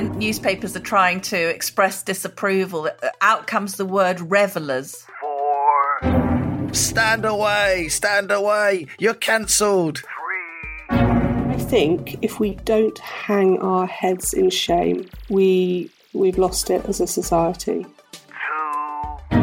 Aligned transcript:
When 0.00 0.18
newspapers 0.18 0.74
are 0.74 0.80
trying 0.80 1.20
to 1.20 1.36
express 1.36 2.02
disapproval, 2.02 2.88
out 3.20 3.46
comes 3.46 3.76
the 3.76 3.84
word 3.84 4.18
revelers. 4.30 5.04
Four. 5.20 6.70
Stand 6.72 7.26
away! 7.26 7.88
Stand 7.88 8.30
away! 8.30 8.86
You're 8.98 9.12
cancelled! 9.12 9.98
Three. 9.98 10.98
I 10.98 11.56
think 11.58 12.16
if 12.22 12.40
we 12.40 12.54
don't 12.64 12.98
hang 12.98 13.58
our 13.58 13.86
heads 13.86 14.32
in 14.32 14.48
shame, 14.48 15.06
we 15.28 15.90
we've 16.14 16.38
lost 16.38 16.70
it 16.70 16.82
as 16.86 17.00
a 17.00 17.06
society. 17.06 17.84
Two. 17.84 19.36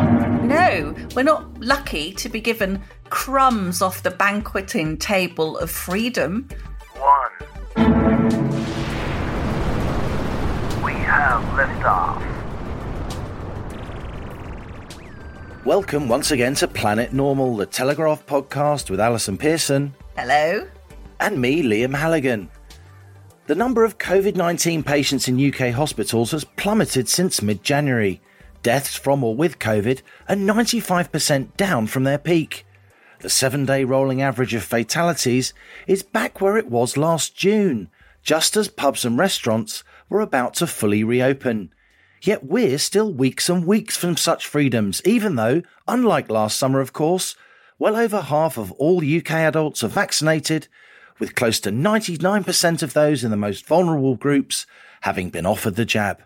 No, 0.47 0.95
we're 1.15 1.21
not 1.21 1.61
lucky 1.61 2.13
to 2.13 2.29
be 2.29 2.41
given 2.41 2.81
crumbs 3.11 3.83
off 3.83 4.01
the 4.01 4.11
banqueting 4.11 4.97
table 4.97 5.55
of 5.59 5.69
freedom. 5.69 6.49
Liftoff. 11.57 12.21
Welcome 15.65 16.07
once 16.07 16.29
again 16.29 16.53
to 16.53 16.67
Planet 16.67 17.13
Normal, 17.13 17.57
the 17.57 17.65
Telegraph 17.65 18.23
podcast 18.27 18.91
with 18.91 18.99
Allison 18.99 19.39
Pearson 19.39 19.95
Hello? 20.15 20.67
and 21.19 21.41
me, 21.41 21.63
Liam 21.63 21.95
Halligan. 21.95 22.51
The 23.47 23.55
number 23.55 23.83
of 23.83 23.97
COVID 23.97 24.35
19 24.35 24.83
patients 24.83 25.27
in 25.27 25.43
UK 25.43 25.73
hospitals 25.73 26.29
has 26.29 26.43
plummeted 26.43 27.09
since 27.09 27.41
mid 27.41 27.63
January. 27.63 28.21
Deaths 28.61 28.93
from 28.95 29.23
or 29.23 29.35
with 29.35 29.57
COVID 29.57 30.03
are 30.29 30.35
95% 30.35 31.57
down 31.57 31.87
from 31.87 32.03
their 32.03 32.19
peak. 32.19 32.67
The 33.21 33.31
seven 33.31 33.65
day 33.65 33.83
rolling 33.83 34.21
average 34.21 34.53
of 34.53 34.63
fatalities 34.63 35.55
is 35.87 36.03
back 36.03 36.39
where 36.39 36.57
it 36.57 36.69
was 36.69 36.97
last 36.97 37.35
June, 37.35 37.89
just 38.21 38.55
as 38.55 38.67
pubs 38.67 39.05
and 39.05 39.17
restaurants 39.17 39.83
were 40.09 40.21
about 40.21 40.53
to 40.55 40.67
fully 40.67 41.03
reopen. 41.03 41.73
Yet 42.21 42.45
we're 42.45 42.77
still 42.77 43.13
weeks 43.13 43.49
and 43.49 43.65
weeks 43.65 43.95
from 43.95 44.17
such 44.17 44.47
freedoms, 44.47 45.01
even 45.05 45.35
though, 45.35 45.61
unlike 45.87 46.29
last 46.29 46.57
summer, 46.57 46.79
of 46.79 46.93
course, 46.93 47.35
well 47.79 47.95
over 47.95 48.21
half 48.21 48.57
of 48.57 48.71
all 48.73 49.03
UK 49.03 49.31
adults 49.31 49.83
are 49.83 49.89
vaccinated, 49.89 50.67
with 51.19 51.35
close 51.35 51.59
to 51.61 51.71
99% 51.71 52.83
of 52.83 52.93
those 52.93 53.23
in 53.23 53.31
the 53.31 53.37
most 53.37 53.65
vulnerable 53.65 54.15
groups 54.15 54.65
having 55.01 55.29
been 55.29 55.45
offered 55.45 55.75
the 55.75 55.85
jab. 55.85 56.23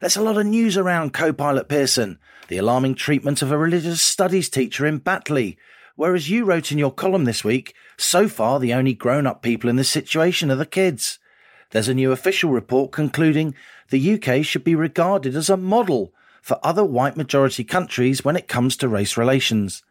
There's 0.00 0.16
a 0.16 0.22
lot 0.22 0.36
of 0.36 0.46
news 0.46 0.76
around 0.76 1.12
co-pilot 1.12 1.68
Pearson, 1.68 2.18
the 2.48 2.58
alarming 2.58 2.94
treatment 2.94 3.42
of 3.42 3.50
a 3.50 3.58
religious 3.58 4.02
studies 4.02 4.48
teacher 4.48 4.86
in 4.86 4.98
Batley, 4.98 5.58
whereas 5.96 6.30
you 6.30 6.44
wrote 6.44 6.70
in 6.70 6.78
your 6.78 6.92
column 6.92 7.24
this 7.24 7.42
week, 7.42 7.74
so 7.96 8.28
far 8.28 8.60
the 8.60 8.74
only 8.74 8.94
grown-up 8.94 9.42
people 9.42 9.70
in 9.70 9.76
this 9.76 9.88
situation 9.88 10.50
are 10.50 10.56
the 10.56 10.66
kids. 10.66 11.18
There's 11.70 11.88
a 11.88 11.94
new 11.94 12.12
official 12.12 12.50
report 12.50 12.92
concluding 12.92 13.54
the 13.90 14.14
UK 14.14 14.44
should 14.44 14.64
be 14.64 14.74
regarded 14.74 15.34
as 15.34 15.50
a 15.50 15.56
model 15.56 16.12
for 16.42 16.60
other 16.62 16.84
white 16.84 17.16
majority 17.16 17.64
countries 17.64 18.24
when 18.24 18.36
it 18.36 18.48
comes 18.48 18.76
to 18.76 18.88
race 18.88 19.16
relations. 19.16 19.82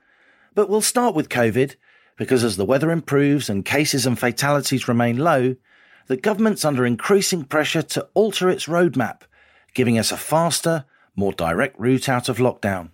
But 0.54 0.70
we'll 0.70 0.82
start 0.82 1.16
with 1.16 1.30
COVID, 1.30 1.76
because 2.17 2.44
as 2.44 2.56
the 2.56 2.66
weather 2.66 2.92
improves 2.92 3.50
and 3.50 3.66
cases 3.66 4.05
and 4.05 4.17
fatalities 4.17 4.88
remain 4.88 5.17
low, 5.17 5.55
the 6.08 6.17
government's 6.17 6.64
under 6.64 6.86
increasing 6.86 7.44
pressure 7.44 7.82
to 7.82 8.08
alter 8.14 8.49
its 8.49 8.67
roadmap, 8.67 9.22
giving 9.73 9.98
us 9.98 10.11
a 10.11 10.17
faster, 10.17 10.86
more 11.16 11.33
direct 11.33 11.78
route 11.80 12.08
out 12.08 12.30
of 12.30 12.38
lockdown. 12.38 12.89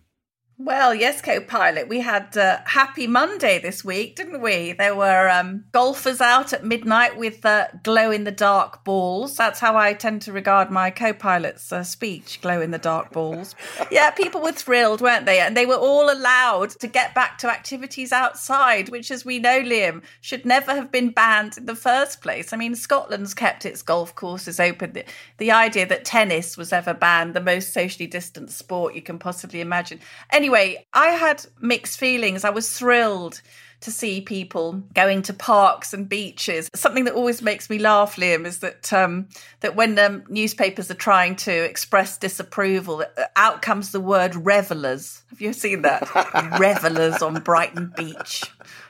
Well, 0.63 0.94
yes, 0.94 1.22
co 1.23 1.41
pilot. 1.41 1.88
We 1.88 2.01
had 2.01 2.38
uh, 2.38 2.59
Happy 2.66 3.07
Monday 3.07 3.57
this 3.59 3.83
week, 3.83 4.16
didn't 4.16 4.41
we? 4.41 4.73
There 4.73 4.95
were 4.95 5.27
um, 5.27 5.66
golfers 5.72 6.22
out 6.22 6.53
at 6.53 6.63
midnight 6.63 7.17
with 7.17 7.44
uh, 7.44 7.69
glow 7.81 8.11
in 8.11 8.25
the 8.25 8.31
dark 8.31 8.83
balls. 8.83 9.35
That's 9.35 9.59
how 9.59 9.75
I 9.75 9.94
tend 9.94 10.22
to 10.23 10.31
regard 10.31 10.69
my 10.69 10.91
co 10.91 11.13
pilot's 11.13 11.72
uh, 11.72 11.83
speech 11.83 12.41
glow 12.41 12.61
in 12.61 12.69
the 12.69 12.77
dark 12.77 13.11
balls. 13.11 13.55
yeah, 13.89 14.11
people 14.11 14.39
were 14.39 14.51
thrilled, 14.51 15.01
weren't 15.01 15.25
they? 15.25 15.39
And 15.39 15.57
they 15.57 15.66
were 15.66 15.77
all 15.77 16.13
allowed 16.13 16.69
to 16.79 16.88
get 16.88 17.16
back 17.16 17.39
to 17.39 17.49
activities 17.49 18.11
outside, 18.11 18.89
which, 18.89 19.09
as 19.09 19.25
we 19.25 19.39
know, 19.39 19.61
Liam, 19.61 20.03
should 20.22 20.45
never 20.45 20.75
have 20.75 20.91
been 20.91 21.09
banned 21.09 21.57
in 21.57 21.66
the 21.66 21.75
first 21.75 22.22
place. 22.22 22.53
I 22.53 22.57
mean, 22.57 22.75
Scotland's 22.75 23.33
kept 23.33 23.66
its 23.66 23.81
golf 23.81 24.13
courses 24.13 24.59
open. 24.59 24.93
The, 24.93 25.05
the 25.39 25.49
idea 25.49 25.88
that 25.88 26.05
tennis 26.05 26.55
was 26.55 26.72
ever 26.72 26.93
banned, 26.93 27.33
the 27.33 27.41
most 27.41 27.73
socially 27.73 28.05
distant 28.05 28.51
sport 28.51 28.93
you 28.93 29.01
can 29.01 29.17
possibly 29.17 29.59
imagine. 29.59 29.99
Anyway, 30.29 30.50
anyway, 30.56 30.85
I 30.94 31.09
had 31.09 31.45
mixed 31.59 32.00
feelings. 32.00 32.44
I 32.44 32.50
was 32.50 32.78
thrilled 32.78 33.41
to 33.81 33.91
see 33.91 34.22
people 34.22 34.73
going 34.94 35.23
to 35.23 35.34
parks 35.34 35.91
and 35.91 36.07
beaches. 36.07 36.69
Something 36.75 37.06
that 37.06 37.16
always 37.16 37.41
makes 37.41 37.67
me 37.69 37.79
laugh, 37.79 38.16
Liam, 38.16 38.45
is 38.45 38.59
that 38.59 38.94
um, 38.94 39.28
that 39.61 39.75
when 39.75 39.97
um, 39.97 40.23
newspapers 40.29 40.91
are 40.91 40.95
trying 40.95 41.35
to 41.38 41.51
express 41.51 42.17
disapproval, 42.17 43.03
uh, 43.17 43.23
out 43.35 43.61
comes 43.61 43.91
the 43.91 44.00
word 44.00 44.35
revelers. 44.35 45.23
Have 45.31 45.41
you 45.41 45.53
seen 45.53 45.81
that? 45.81 46.13
revelers 46.59 47.23
on 47.23 47.41
Brighton 47.41 47.91
Beach. 47.95 48.44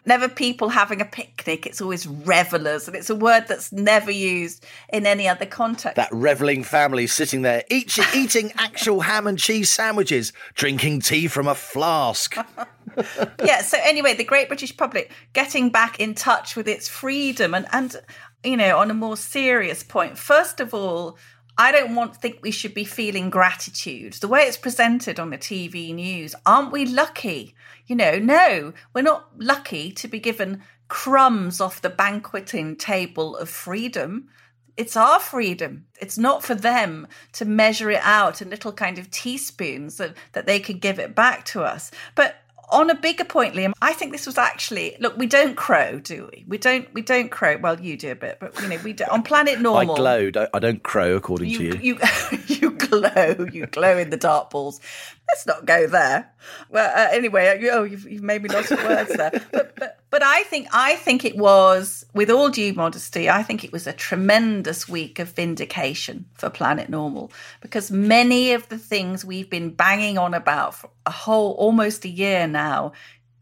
Never 0.05 0.27
people 0.27 0.69
having 0.69 0.99
a 0.99 1.05
picnic. 1.05 1.67
It's 1.67 1.79
always 1.79 2.07
revelers, 2.07 2.87
and 2.87 2.97
it's 2.97 3.09
a 3.09 3.15
word 3.15 3.45
that's 3.47 3.71
never 3.71 4.09
used 4.09 4.65
in 4.91 5.05
any 5.05 5.27
other 5.27 5.45
context. 5.45 5.95
That 5.95 6.09
revelling 6.11 6.63
family 6.63 7.05
sitting 7.05 7.43
there 7.43 7.63
each, 7.69 7.99
eating 8.15 8.51
actual 8.57 9.01
ham 9.01 9.27
and 9.27 9.37
cheese 9.37 9.69
sandwiches, 9.69 10.33
drinking 10.55 11.01
tea 11.01 11.27
from 11.27 11.47
a 11.47 11.53
flask. 11.53 12.35
yeah. 13.43 13.61
So 13.61 13.77
anyway, 13.83 14.15
the 14.15 14.23
Great 14.23 14.47
British 14.47 14.75
Public 14.75 15.11
getting 15.33 15.69
back 15.69 15.99
in 15.99 16.15
touch 16.15 16.55
with 16.55 16.67
its 16.67 16.87
freedom, 16.87 17.53
and 17.53 17.67
and 17.71 17.95
you 18.43 18.57
know, 18.57 18.79
on 18.79 18.89
a 18.89 18.95
more 18.95 19.17
serious 19.17 19.83
point, 19.83 20.17
first 20.17 20.59
of 20.59 20.73
all. 20.73 21.17
I 21.57 21.71
don't 21.71 21.95
want 21.95 22.17
think 22.17 22.39
we 22.41 22.51
should 22.51 22.73
be 22.73 22.83
feeling 22.83 23.29
gratitude. 23.29 24.13
The 24.13 24.27
way 24.27 24.43
it's 24.43 24.57
presented 24.57 25.19
on 25.19 25.29
the 25.29 25.37
TV 25.37 25.93
news, 25.93 26.33
aren't 26.45 26.71
we 26.71 26.85
lucky? 26.85 27.55
You 27.87 27.95
know, 27.95 28.19
no, 28.19 28.73
we're 28.93 29.01
not 29.01 29.29
lucky 29.37 29.91
to 29.91 30.07
be 30.07 30.19
given 30.19 30.63
crumbs 30.87 31.61
off 31.61 31.81
the 31.81 31.89
banqueting 31.89 32.75
table 32.75 33.37
of 33.37 33.49
freedom. 33.49 34.29
It's 34.77 34.95
our 34.95 35.19
freedom. 35.19 35.85
It's 35.99 36.17
not 36.17 36.43
for 36.43 36.55
them 36.55 37.07
to 37.33 37.45
measure 37.45 37.91
it 37.91 38.01
out 38.03 38.41
in 38.41 38.49
little 38.49 38.73
kind 38.73 38.97
of 38.97 39.11
teaspoons 39.11 39.97
that, 39.97 40.15
that 40.33 40.45
they 40.45 40.59
could 40.59 40.79
give 40.79 40.99
it 40.99 41.15
back 41.15 41.45
to 41.45 41.63
us. 41.63 41.91
But 42.15 42.35
on 42.71 42.89
a 42.89 42.95
bigger 42.95 43.25
point, 43.25 43.55
Liam, 43.55 43.73
I 43.81 43.93
think 43.93 44.11
this 44.11 44.25
was 44.25 44.37
actually 44.37 44.95
look. 44.99 45.17
We 45.17 45.27
don't 45.27 45.55
crow, 45.55 45.99
do 45.99 46.29
we? 46.31 46.45
We 46.47 46.57
don't. 46.57 46.91
We 46.93 47.01
don't 47.01 47.29
crow. 47.29 47.57
Well, 47.57 47.79
you 47.79 47.97
do 47.97 48.11
a 48.11 48.15
bit, 48.15 48.37
but 48.39 48.59
you 48.61 48.69
know, 48.69 48.77
we 48.83 48.93
do 48.93 49.05
on 49.11 49.23
Planet 49.23 49.59
Normal. 49.59 49.93
I 49.93 49.97
glow. 49.97 50.31
Don't, 50.31 50.49
I 50.53 50.59
don't 50.59 50.81
crow, 50.83 51.15
according 51.15 51.49
you, 51.49 51.57
to 51.57 51.83
you. 51.83 51.99
You, 51.99 51.99
you 52.47 52.70
glow. 52.91 53.47
You 53.51 53.67
glow 53.67 53.97
in 53.97 54.09
the 54.09 54.17
dark 54.17 54.49
balls. 54.49 54.79
Let's 55.27 55.45
not 55.45 55.65
go 55.65 55.87
there. 55.87 56.31
Well, 56.69 56.91
uh, 56.95 57.09
anyway, 57.11 57.59
you, 57.61 57.69
oh, 57.71 57.83
you've, 57.83 58.09
you've 58.09 58.23
made 58.23 58.43
me 58.43 58.49
lost 58.49 58.71
of 58.71 58.83
words 58.83 59.15
there. 59.15 59.31
But, 59.51 59.75
but 59.75 60.01
but 60.11 60.21
I 60.23 60.43
think 60.43 60.67
I 60.73 60.97
think 60.97 61.23
it 61.23 61.37
was, 61.37 62.05
with 62.13 62.29
all 62.29 62.49
due 62.49 62.73
modesty, 62.73 63.29
I 63.29 63.43
think 63.43 63.63
it 63.63 63.71
was 63.71 63.87
a 63.87 63.93
tremendous 63.93 64.87
week 64.87 65.19
of 65.19 65.29
vindication 65.29 66.25
for 66.33 66.49
Planet 66.49 66.89
Normal 66.89 67.31
because 67.61 67.91
many 67.91 68.51
of 68.51 68.67
the 68.67 68.77
things 68.77 69.23
we've 69.23 69.49
been 69.49 69.71
banging 69.71 70.17
on 70.17 70.33
about 70.33 70.75
for 70.75 70.89
a 71.05 71.11
whole 71.11 71.53
almost 71.53 72.03
a 72.03 72.09
year 72.09 72.45
now 72.45 72.91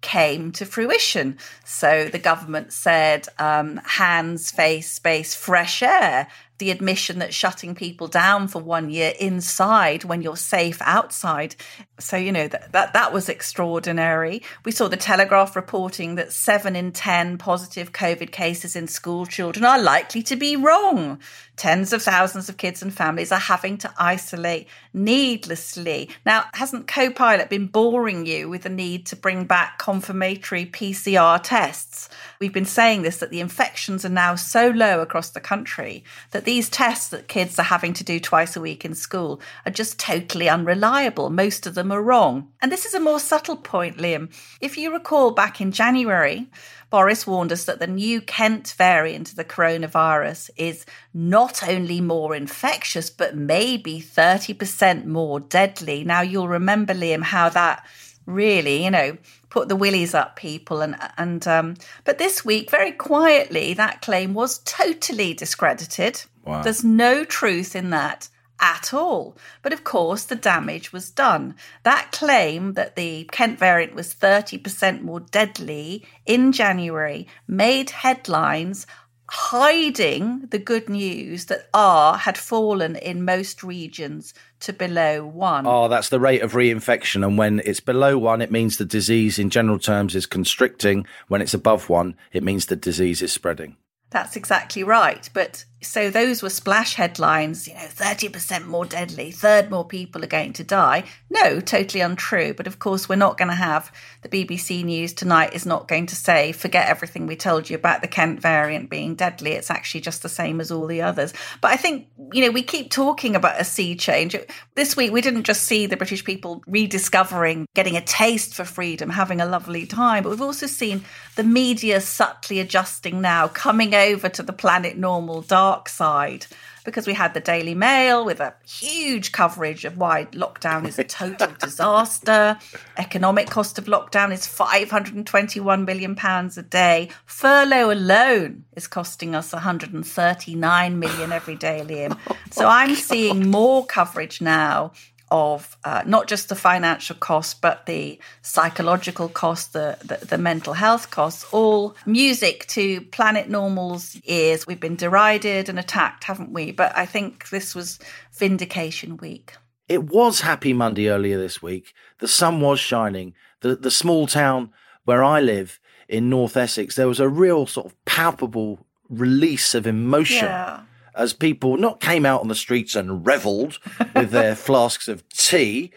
came 0.01 0.51
to 0.53 0.65
fruition. 0.65 1.37
So 1.65 2.05
the 2.05 2.19
government 2.19 2.71
said 2.71 3.27
um, 3.39 3.77
hands, 3.83 4.51
face, 4.51 4.91
space, 4.91 5.35
fresh 5.35 5.81
air 5.81 6.27
the 6.59 6.71
admission 6.71 7.19
that 7.19 7.33
shutting 7.33 7.73
people 7.73 8.07
down 8.07 8.47
for 8.47 8.61
one 8.61 8.89
year 8.89 9.13
inside 9.19 10.03
when 10.03 10.21
you're 10.21 10.37
safe 10.37 10.77
outside. 10.81 11.55
So, 11.99 12.17
you 12.17 12.31
know, 12.31 12.47
that, 12.47 12.71
that, 12.73 12.93
that 12.93 13.13
was 13.13 13.29
extraordinary. 13.29 14.41
We 14.63 14.71
saw 14.71 14.87
the 14.87 14.97
Telegraph 14.97 15.55
reporting 15.55 16.15
that 16.15 16.31
seven 16.31 16.75
in 16.75 16.91
10 16.91 17.37
positive 17.37 17.93
COVID 17.93 18.31
cases 18.31 18.75
in 18.75 18.87
school 18.87 19.25
children 19.25 19.65
are 19.65 19.81
likely 19.81 20.21
to 20.23 20.35
be 20.35 20.55
wrong. 20.55 21.19
Tens 21.55 21.91
of 21.91 22.03
thousands 22.03 22.47
of 22.47 22.57
kids 22.57 22.81
and 22.81 22.93
families 22.93 23.31
are 23.31 23.39
having 23.39 23.77
to 23.79 23.93
isolate 23.97 24.67
needlessly. 24.93 26.09
Now, 26.25 26.45
hasn't 26.53 26.87
Copilot 26.87 27.49
been 27.49 27.67
boring 27.67 28.25
you 28.25 28.49
with 28.49 28.63
the 28.63 28.69
need 28.69 29.05
to 29.07 29.15
bring 29.15 29.45
back 29.45 29.79
confirmatory 29.79 30.65
PCR 30.65 31.39
tests? 31.41 32.09
We've 32.39 32.53
been 32.53 32.63
saying 32.63 33.01
this 33.01 33.17
that 33.17 33.31
the 33.31 33.41
infections 33.41 34.05
are 34.05 34.09
now 34.09 34.35
so 34.35 34.69
low 34.69 35.01
across 35.01 35.29
the 35.29 35.41
country 35.41 36.05
that 36.31 36.45
these 36.45 36.69
tests 36.69 37.09
that 37.09 37.27
kids 37.27 37.59
are 37.59 37.63
having 37.63 37.91
to 37.95 38.03
do 38.05 38.17
twice 38.17 38.55
a 38.55 38.61
week 38.61 38.85
in 38.85 38.95
school 38.95 39.41
are 39.65 39.71
just 39.73 39.99
totally 39.99 40.47
unreliable. 40.47 41.29
Most 41.29 41.67
of 41.67 41.75
them 41.75 41.91
are 41.91 42.01
wrong. 42.01 42.47
And 42.61 42.71
this 42.71 42.85
is 42.85 42.93
a 42.93 42.99
more 43.01 43.19
subtle 43.19 43.57
point, 43.57 43.97
Liam. 43.97 44.31
If 44.61 44.77
you 44.77 44.93
recall 44.93 45.31
back 45.31 45.59
in 45.59 45.73
January, 45.73 46.47
Boris 46.89 47.27
warned 47.27 47.51
us 47.51 47.65
that 47.65 47.79
the 47.79 47.87
new 47.87 48.21
Kent 48.21 48.73
variant 48.77 49.31
of 49.31 49.35
the 49.35 49.43
coronavirus 49.43 50.49
is 50.55 50.85
not 51.13 51.67
only 51.67 51.99
more 51.99 52.33
infectious, 52.33 53.09
but 53.09 53.35
maybe 53.35 53.99
30% 54.01 55.03
more 55.03 55.41
deadly. 55.41 56.05
Now, 56.05 56.21
you'll 56.21 56.47
remember, 56.47 56.93
Liam, 56.93 57.23
how 57.23 57.49
that 57.49 57.85
really, 58.29 58.83
you 58.83 58.91
know, 58.91 59.17
put 59.49 59.67
the 59.67 59.75
willies 59.75 60.13
up 60.13 60.35
people 60.35 60.81
and 60.81 60.95
and 61.17 61.47
um 61.47 61.75
but 62.03 62.17
this 62.17 62.45
week 62.45 62.69
very 62.69 62.91
quietly 62.91 63.73
that 63.73 64.01
claim 64.01 64.33
was 64.33 64.59
totally 64.59 65.33
discredited. 65.33 66.23
Wow. 66.45 66.61
there's 66.61 66.83
no 66.83 67.25
truth 67.25 67.75
in 67.75 67.89
that 67.89 68.29
at 68.61 68.93
all. 68.93 69.37
But 69.61 69.73
of 69.73 69.83
course 69.83 70.23
the 70.23 70.35
damage 70.35 70.91
was 70.93 71.09
done. 71.09 71.55
That 71.83 72.11
claim 72.11 72.73
that 72.73 72.95
the 72.95 73.25
kent 73.31 73.57
variant 73.57 73.95
was 73.95 74.13
30% 74.13 75.01
more 75.01 75.19
deadly 75.19 76.05
in 76.25 76.51
january 76.51 77.27
made 77.47 77.89
headlines 77.89 78.85
hiding 79.31 80.47
the 80.49 80.57
good 80.57 80.89
news 80.89 81.45
that 81.45 81.69
r 81.73 82.17
had 82.17 82.37
fallen 82.37 82.95
in 82.95 83.23
most 83.23 83.63
regions 83.63 84.33
to 84.59 84.73
below 84.73 85.25
1 85.25 85.65
Oh, 85.67 85.87
that's 85.87 86.09
the 86.09 86.19
rate 86.19 86.41
of 86.41 86.53
reinfection. 86.53 87.25
And 87.25 87.37
when 87.37 87.61
it's 87.63 87.79
below 87.79 88.17
one, 88.17 88.41
it 88.41 88.51
means 88.51 88.77
the 88.77 88.85
disease 88.85 89.39
in 89.39 89.49
general 89.49 89.79
terms 89.79 90.15
is 90.15 90.25
constricting. 90.25 91.05
When 91.27 91.41
it's 91.41 91.53
above 91.53 91.89
one, 91.89 92.15
it 92.33 92.43
means 92.43 92.65
the 92.65 92.75
disease 92.75 93.21
is 93.21 93.31
spreading. 93.31 93.77
That's 94.09 94.35
exactly 94.35 94.83
right. 94.83 95.29
But 95.33 95.65
so 95.81 96.09
those 96.09 96.43
were 96.43 96.49
splash 96.49 96.95
headlines, 96.95 97.67
you 97.67 97.73
know, 97.73 97.79
30% 97.79 98.65
more 98.65 98.85
deadly, 98.85 99.31
third 99.31 99.69
more 99.69 99.85
people 99.85 100.23
are 100.23 100.27
going 100.27 100.51
to 100.53 100.63
die. 100.63 101.05
No, 101.29 101.61
totally 101.61 102.01
untrue. 102.01 102.53
But 102.53 102.67
of 102.67 102.79
course, 102.79 103.07
we're 103.07 103.15
not 103.15 103.37
going 103.37 103.47
to 103.47 103.55
have 103.55 103.91
the 104.21 104.29
BBC 104.29 104.83
News 104.83 105.13
tonight 105.13 105.53
is 105.53 105.65
not 105.65 105.87
going 105.87 106.07
to 106.07 106.15
say, 106.15 106.51
forget 106.51 106.89
everything 106.89 107.27
we 107.27 107.37
told 107.37 107.69
you 107.69 107.77
about 107.77 108.01
the 108.01 108.07
Kent 108.07 108.41
variant 108.41 108.89
being 108.89 109.15
deadly. 109.15 109.51
It's 109.51 109.71
actually 109.71 110.01
just 110.01 110.21
the 110.21 110.29
same 110.29 110.59
as 110.59 110.69
all 110.69 110.85
the 110.85 111.01
others. 111.01 111.33
But 111.61 111.71
I 111.71 111.77
think, 111.77 112.07
you 112.33 112.43
know, 112.43 112.51
we 112.51 112.61
keep 112.61 112.91
talking 112.91 113.35
about 113.35 113.61
a 113.61 113.63
sea 113.63 113.95
change. 113.95 114.35
This 114.75 114.97
week, 114.97 115.13
we 115.13 115.21
didn't 115.21 115.43
just 115.43 115.63
see 115.63 115.85
the 115.85 115.97
British 115.97 116.25
people 116.25 116.61
rediscovering, 116.67 117.67
getting 117.73 117.95
a 117.95 118.01
taste 118.01 118.53
for 118.53 118.65
freedom, 118.65 119.09
having 119.09 119.39
a 119.39 119.45
lovely 119.45 119.85
time, 119.85 120.23
but 120.23 120.29
we've 120.29 120.41
also 120.41 120.67
seen 120.67 121.05
the 121.37 121.43
media 121.43 122.01
subtly 122.01 122.59
adjusting 122.59 123.21
now, 123.21 123.47
coming 123.47 123.95
over 123.95 124.27
to 124.27 124.43
the 124.43 124.51
planet 124.51 124.97
normal 124.97 125.41
dark 125.41 125.68
side 125.87 126.47
because 126.85 127.05
we 127.05 127.13
had 127.13 127.33
the 127.33 127.39
Daily 127.39 127.75
Mail 127.75 128.25
with 128.25 128.39
a 128.39 128.53
huge 128.67 129.31
coverage 129.31 129.85
of 129.85 129.97
why 129.97 130.25
lockdown 130.31 130.87
is 130.87 130.97
a 130.97 131.03
total 131.03 131.49
disaster. 131.59 132.57
Economic 132.97 133.47
cost 133.49 133.77
of 133.77 133.85
lockdown 133.85 134.31
is 134.31 134.47
521 134.47 135.85
million 135.85 136.15
pounds 136.15 136.57
a 136.57 136.63
day. 136.63 137.09
Furlough 137.25 137.91
alone 137.91 138.65
is 138.75 138.87
costing 138.87 139.35
us 139.35 139.53
139 139.53 140.99
million 140.99 141.31
every 141.31 141.55
day, 141.55 141.83
Liam. 141.85 142.17
So 142.51 142.67
I'm 142.67 142.91
oh 142.91 142.95
seeing 142.95 143.51
more 143.51 143.85
coverage 143.85 144.41
now 144.41 144.91
of 145.31 145.77
uh, 145.83 146.03
not 146.05 146.27
just 146.27 146.49
the 146.49 146.55
financial 146.55 147.15
cost, 147.15 147.61
but 147.61 147.85
the 147.85 148.19
psychological 148.41 149.29
cost, 149.29 149.73
the, 149.73 149.97
the, 150.03 150.25
the 150.25 150.37
mental 150.37 150.73
health 150.73 151.11
costs, 151.11 151.45
all 151.51 151.95
music 152.05 152.65
to 152.67 153.01
Planet 153.01 153.49
Normal's 153.49 154.19
ears. 154.25 154.65
We've 154.65 154.79
been 154.79 154.95
derided 154.95 155.69
and 155.69 155.79
attacked, 155.79 156.23
haven't 156.23 156.51
we? 156.51 156.71
But 156.71 156.97
I 156.97 157.05
think 157.05 157.49
this 157.49 157.75
was 157.75 157.99
Vindication 158.33 159.17
Week. 159.17 159.53
It 159.87 160.03
was 160.03 160.41
Happy 160.41 160.73
Monday 160.73 161.09
earlier 161.09 161.37
this 161.37 161.61
week. 161.61 161.93
The 162.19 162.27
sun 162.27 162.61
was 162.61 162.79
shining. 162.79 163.33
The 163.61 163.75
the 163.75 163.91
small 163.91 164.27
town 164.27 164.71
where 165.05 165.23
I 165.23 165.41
live 165.41 165.79
in 166.07 166.29
North 166.29 166.55
Essex, 166.55 166.95
there 166.95 167.07
was 167.07 167.19
a 167.19 167.27
real 167.27 167.65
sort 167.65 167.87
of 167.87 168.05
palpable 168.05 168.85
release 169.09 169.73
of 169.73 169.87
emotion 169.87 170.45
Yeah. 170.45 170.81
As 171.19 171.33
people 171.33 171.77
not 171.77 171.99
came 171.99 172.25
out 172.25 172.41
on 172.41 172.47
the 172.47 172.55
streets 172.55 172.95
and 172.95 173.25
revelled 173.27 173.77
with 174.15 174.31
their 174.31 174.55
flasks 174.67 175.07
of 175.09 175.27
tea, 175.29 175.91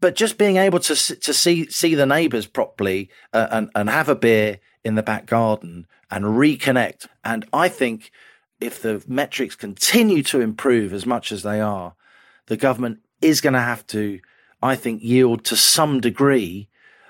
but 0.00 0.14
just 0.14 0.38
being 0.38 0.58
able 0.58 0.78
to 0.78 0.94
to 0.94 1.34
see 1.34 1.68
see 1.70 1.94
the 1.94 2.06
neighbours 2.06 2.46
properly 2.46 3.10
uh, 3.32 3.48
and 3.50 3.70
and 3.74 3.88
have 3.88 4.08
a 4.08 4.14
beer 4.14 4.60
in 4.84 4.94
the 4.94 5.02
back 5.02 5.26
garden 5.26 5.86
and 6.10 6.24
reconnect. 6.24 7.08
And 7.24 7.46
I 7.52 7.68
think 7.68 8.12
if 8.60 8.80
the 8.80 9.02
metrics 9.08 9.56
continue 9.56 10.22
to 10.24 10.40
improve 10.40 10.92
as 10.92 11.06
much 11.06 11.32
as 11.32 11.42
they 11.42 11.60
are, 11.60 11.94
the 12.46 12.56
government 12.56 13.00
is 13.20 13.40
going 13.40 13.54
to 13.54 13.60
have 13.60 13.86
to, 13.88 14.20
I 14.62 14.76
think, 14.76 15.02
yield 15.02 15.44
to 15.46 15.56
some 15.56 16.00
degree 16.00 16.68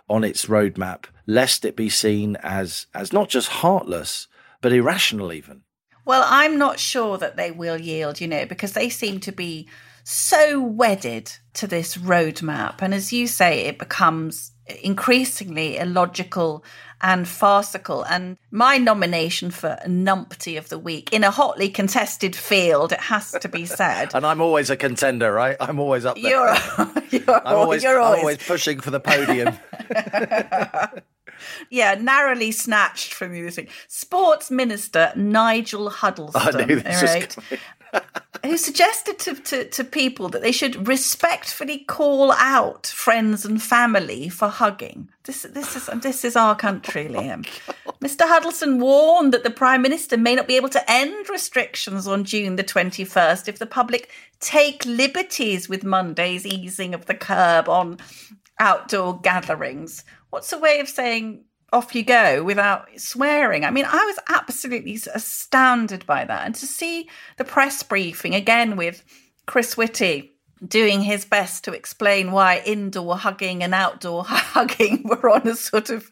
on 0.09 0.25
its 0.25 0.47
roadmap, 0.47 1.05
lest 1.27 1.65
it 1.65 1.77
be 1.77 1.89
seen 1.89 2.37
as 2.37 2.87
as 2.95 3.13
not 3.13 3.29
just 3.29 3.49
heartless 3.49 4.29
but 4.61 4.73
irrational 4.73 5.33
even. 5.33 5.63
Well, 6.09 6.25
I'm 6.27 6.57
not 6.57 6.81
sure 6.81 7.19
that 7.19 7.37
they 7.37 7.51
will 7.51 7.79
yield, 7.79 8.19
you 8.19 8.29
know, 8.29 8.47
because 8.47 8.73
they 8.73 8.89
seem 8.89 9.21
to 9.21 9.31
be 9.31 9.69
so 10.05 10.59
wedded 10.59 11.31
to 11.53 11.67
this 11.67 11.99
roadmap. 11.99 12.81
And 12.81 12.95
as 12.95 13.13
you 13.13 13.27
say, 13.27 13.67
it 13.67 13.79
becomes 13.79 14.53
increasingly 14.83 15.77
illogical 15.77 16.65
and 17.03 17.29
farcical. 17.29 18.05
And 18.05 18.39
my 18.51 18.79
nomination 18.79 19.51
for 19.51 19.77
numpty 19.87 20.57
of 20.57 20.71
the 20.71 20.79
week 20.79 21.13
in 21.13 21.25
a 21.25 21.31
hotly 21.31 21.69
contested 21.69 22.35
field, 22.35 22.93
it 22.93 23.01
has 23.01 23.33
to 23.33 23.49
be 23.51 23.67
said. 23.67 24.09
And 24.15 24.25
I'm 24.25 24.41
always 24.41 24.71
a 24.71 24.79
contender, 24.79 25.31
right? 25.31 25.59
I'm 25.61 25.79
always 25.79 26.07
up 26.07 26.17
there. 26.17 26.31
You're, 26.31 26.93
you're, 27.11 27.47
I'm 27.47 27.57
always, 27.57 27.83
you're 27.83 28.01
always, 28.01 28.21
always 28.21 28.39
pushing 28.39 28.81
for 28.81 28.91
the 28.91 29.01
podium. 29.01 29.59
yeah, 31.71 31.95
narrowly 31.95 32.53
snatched 32.53 33.15
from 33.15 33.35
you 33.35 33.51
this. 33.51 33.59
Sports 33.87 34.51
Minister 34.51 35.13
Nigel 35.17 35.91
Huddleston, 35.91 36.61
I 36.61 36.65
knew 36.65 36.81
this 36.81 37.03
all 37.03 37.03
was 37.03 37.03
right, 37.03 37.37
who 38.45 38.57
suggested 38.57 39.19
to, 39.19 39.35
to, 39.35 39.65
to 39.69 39.85
people 39.85 40.29
that 40.29 40.43
they 40.43 40.53
should 40.53 40.87
respectfully 40.87 41.81
call 41.81 42.33
out 42.33 42.87
friends 42.87 43.45
and 43.45 43.63
family 43.63 44.29
for 44.29 44.49
hugging. 44.49 45.09
This 45.25 45.43
this 45.43 45.77
is 45.77 45.91
this 46.03 46.25
is 46.25 46.37
our 46.37 46.55
country, 46.55 47.09
oh 47.11 47.21
Liam. 47.21 47.47
Mr. 48.01 48.23
Huddleston 48.23 48.79
warned 48.79 49.35
that 49.35 49.43
the 49.43 49.51
Prime 49.51 49.83
Minister 49.83 50.17
may 50.17 50.35
not 50.35 50.47
be 50.47 50.57
able 50.57 50.69
to 50.69 50.91
end 50.91 51.29
restrictions 51.29 52.07
on 52.07 52.25
June 52.25 52.57
the 52.57 52.65
21st 52.65 53.49
if 53.49 53.59
the 53.59 53.67
public 53.67 54.11
take 54.41 54.85
liberties 54.87 55.69
with 55.69 55.83
Monday's 55.83 56.47
easing 56.47 56.95
of 56.95 57.07
the 57.07 57.15
curb 57.15 57.69
on 57.69 57.99
outdoor 58.61 59.21
gatherings. 59.21 60.05
What's 60.31 60.53
a 60.53 60.59
way 60.59 60.81
of 60.81 60.89
saying 60.89 61.45
off 61.73 61.95
you 61.95 62.05
go 62.05 62.43
without 62.43 62.89
swearing? 62.97 63.65
I 63.65 63.71
mean, 63.71 63.85
I 63.87 64.05
was 64.05 64.19
absolutely 64.29 64.99
astounded 65.15 66.07
by 66.07 66.25
that. 66.25 66.47
And 66.47 66.55
to 66.57 66.67
see 66.67 67.09
the 67.37 67.45
press 67.45 67.83
briefing 67.83 68.35
again 68.35 68.77
with 68.77 69.05
Chris 69.47 69.77
Whitty 69.77 70.33
doing 70.67 71.03
his 71.03 71.25
best 71.25 71.65
to 71.65 71.73
explain 71.73 72.33
why 72.33 72.63
indoor 72.67 73.17
hugging 73.17 73.63
and 73.63 73.75
outdoor 73.75 74.25
hugging 74.27 75.05
were 75.05 75.31
on 75.31 75.47
a 75.47 75.55
sort 75.55 75.91
of 75.91 76.11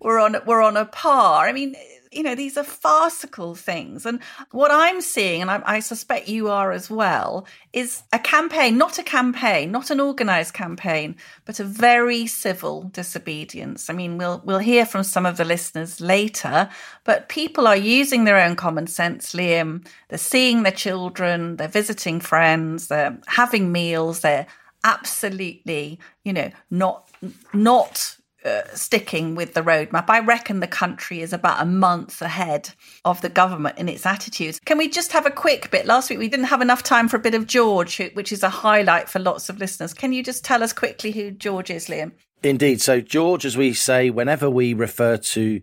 were 0.00 0.18
on 0.18 0.36
were 0.46 0.62
on 0.62 0.76
a 0.76 0.84
par. 0.84 1.48
I 1.48 1.52
mean, 1.52 1.74
you 2.12 2.24
know, 2.24 2.34
these 2.34 2.56
are 2.56 2.64
farcical 2.64 3.54
things. 3.54 4.04
And 4.04 4.20
what 4.50 4.72
I'm 4.72 5.00
seeing, 5.00 5.42
and 5.42 5.50
I, 5.50 5.62
I 5.64 5.80
suspect 5.80 6.28
you 6.28 6.48
are 6.48 6.72
as 6.72 6.90
well, 6.90 7.46
is 7.72 8.02
a 8.12 8.18
campaign, 8.18 8.76
not 8.76 8.98
a 8.98 9.04
campaign, 9.04 9.70
not 9.70 9.90
an 9.90 10.00
organised 10.00 10.52
campaign, 10.52 11.14
but 11.44 11.60
a 11.60 11.64
very 11.64 12.26
civil 12.26 12.90
disobedience. 12.92 13.88
I 13.88 13.92
mean, 13.92 14.18
we'll 14.18 14.42
we'll 14.44 14.58
hear 14.58 14.86
from 14.86 15.04
some 15.04 15.24
of 15.24 15.36
the 15.36 15.44
listeners 15.44 16.00
later, 16.00 16.68
but 17.04 17.28
people 17.28 17.68
are 17.68 17.76
using 17.76 18.24
their 18.24 18.40
own 18.40 18.56
common 18.56 18.88
sense, 18.88 19.32
Liam. 19.32 19.86
They're 20.08 20.18
seeing 20.18 20.64
their 20.64 20.72
children, 20.72 21.56
they're 21.56 21.68
visiting 21.68 22.20
friends, 22.20 22.88
they're 22.88 23.18
having 23.28 23.70
meals, 23.70 24.20
they're 24.20 24.46
absolutely, 24.82 26.00
you 26.24 26.32
know, 26.32 26.50
not 26.70 27.08
not 27.52 28.16
uh, 28.44 28.62
sticking 28.74 29.34
with 29.34 29.54
the 29.54 29.62
roadmap. 29.62 30.06
I 30.08 30.20
reckon 30.20 30.60
the 30.60 30.66
country 30.66 31.20
is 31.20 31.32
about 31.32 31.60
a 31.60 31.66
month 31.66 32.22
ahead 32.22 32.70
of 33.04 33.20
the 33.20 33.28
government 33.28 33.78
in 33.78 33.88
its 33.88 34.06
attitudes. 34.06 34.60
Can 34.60 34.78
we 34.78 34.88
just 34.88 35.12
have 35.12 35.26
a 35.26 35.30
quick 35.30 35.70
bit? 35.70 35.86
Last 35.86 36.10
week 36.10 36.18
we 36.18 36.28
didn't 36.28 36.46
have 36.46 36.62
enough 36.62 36.82
time 36.82 37.08
for 37.08 37.16
a 37.16 37.20
bit 37.20 37.34
of 37.34 37.46
George, 37.46 38.00
which 38.14 38.32
is 38.32 38.42
a 38.42 38.48
highlight 38.48 39.08
for 39.08 39.18
lots 39.18 39.48
of 39.48 39.58
listeners. 39.58 39.92
Can 39.92 40.12
you 40.12 40.22
just 40.22 40.44
tell 40.44 40.62
us 40.62 40.72
quickly 40.72 41.12
who 41.12 41.30
George 41.30 41.70
is, 41.70 41.88
Liam? 41.88 42.12
Indeed. 42.42 42.80
So, 42.80 43.00
George, 43.00 43.44
as 43.44 43.56
we 43.56 43.74
say, 43.74 44.08
whenever 44.08 44.48
we 44.48 44.72
refer 44.72 45.18
to 45.18 45.60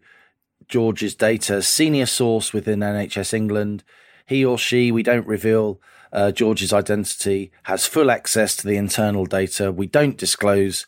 George's 0.67 1.15
data, 1.15 1.61
senior 1.61 2.05
source 2.05 2.53
within 2.53 2.79
NHS 2.79 3.33
England, 3.33 3.83
he 4.25 4.45
or 4.45 4.57
she, 4.57 4.91
we 4.91 5.01
don't 5.01 5.25
reveal 5.25 5.81
uh, 6.11 6.31
George's 6.31 6.73
identity, 6.73 7.51
has 7.63 7.85
full 7.85 8.11
access 8.11 8.55
to 8.57 8.67
the 8.67 8.77
internal 8.77 9.25
data. 9.25 9.71
We 9.71 9.87
don't 9.87 10.17
disclose 10.17 10.85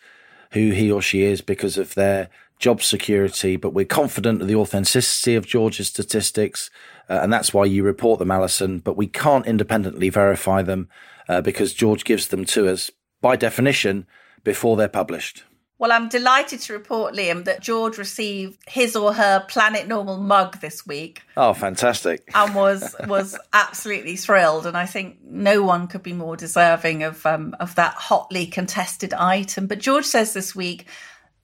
who 0.52 0.72
he 0.72 0.92
or 0.92 1.02
she 1.02 1.24
is 1.24 1.42
because 1.42 1.78
of 1.78 1.96
their 1.96 2.30
job 2.60 2.82
security, 2.82 3.56
but 3.56 3.74
we're 3.74 3.86
confident 3.86 4.42
of 4.42 4.48
the 4.48 4.56
authenticity 4.56 5.36
of 5.36 5.48
George's 5.48 5.88
statistics. 5.88 6.70
Uh, 7.10 7.20
and 7.22 7.32
that's 7.32 7.54
why 7.54 7.66
you 7.66 7.84
report 7.84 8.20
them, 8.20 8.32
Allison, 8.32 8.80
but 8.80 8.98
we 8.98 9.08
can't 9.08 9.48
independently 9.48 10.10
verify 10.10 10.62
them 10.62 10.90
uh, 11.30 11.42
because 11.42 11.74
George 11.74 12.04
gives 12.04 12.28
them 12.28 12.44
to 12.46 12.68
us 12.68 12.92
by 13.22 13.36
definition 13.36 14.06
before 14.44 14.76
they're 14.76 14.90
published. 14.90 15.44
Well, 15.80 15.94
I'm 15.94 16.10
delighted 16.10 16.60
to 16.62 16.74
report, 16.74 17.14
Liam, 17.16 17.46
that 17.46 17.62
George 17.62 17.98
received 17.98 18.60
his 18.68 18.98
or 18.98 19.14
her 19.14 19.46
Planet 19.48 19.88
Normal 19.88 20.18
mug 20.18 20.60
this 20.60 20.86
week. 20.86 21.22
Oh, 21.38 21.54
fantastic! 21.54 22.30
and 22.36 22.54
was 22.54 22.94
was 23.08 23.38
absolutely 23.54 24.18
thrilled. 24.18 24.66
And 24.66 24.76
I 24.76 24.86
think 24.86 25.20
no 25.24 25.64
one 25.64 25.88
could 25.88 26.04
be 26.04 26.12
more 26.12 26.36
deserving 26.36 27.04
of 27.04 27.26
um, 27.26 27.56
of 27.62 27.76
that 27.76 27.94
hotly 27.94 28.46
contested 28.46 29.14
item. 29.14 29.68
But 29.68 29.80
George 29.80 30.04
says 30.04 30.34
this 30.34 30.54
week 30.54 30.86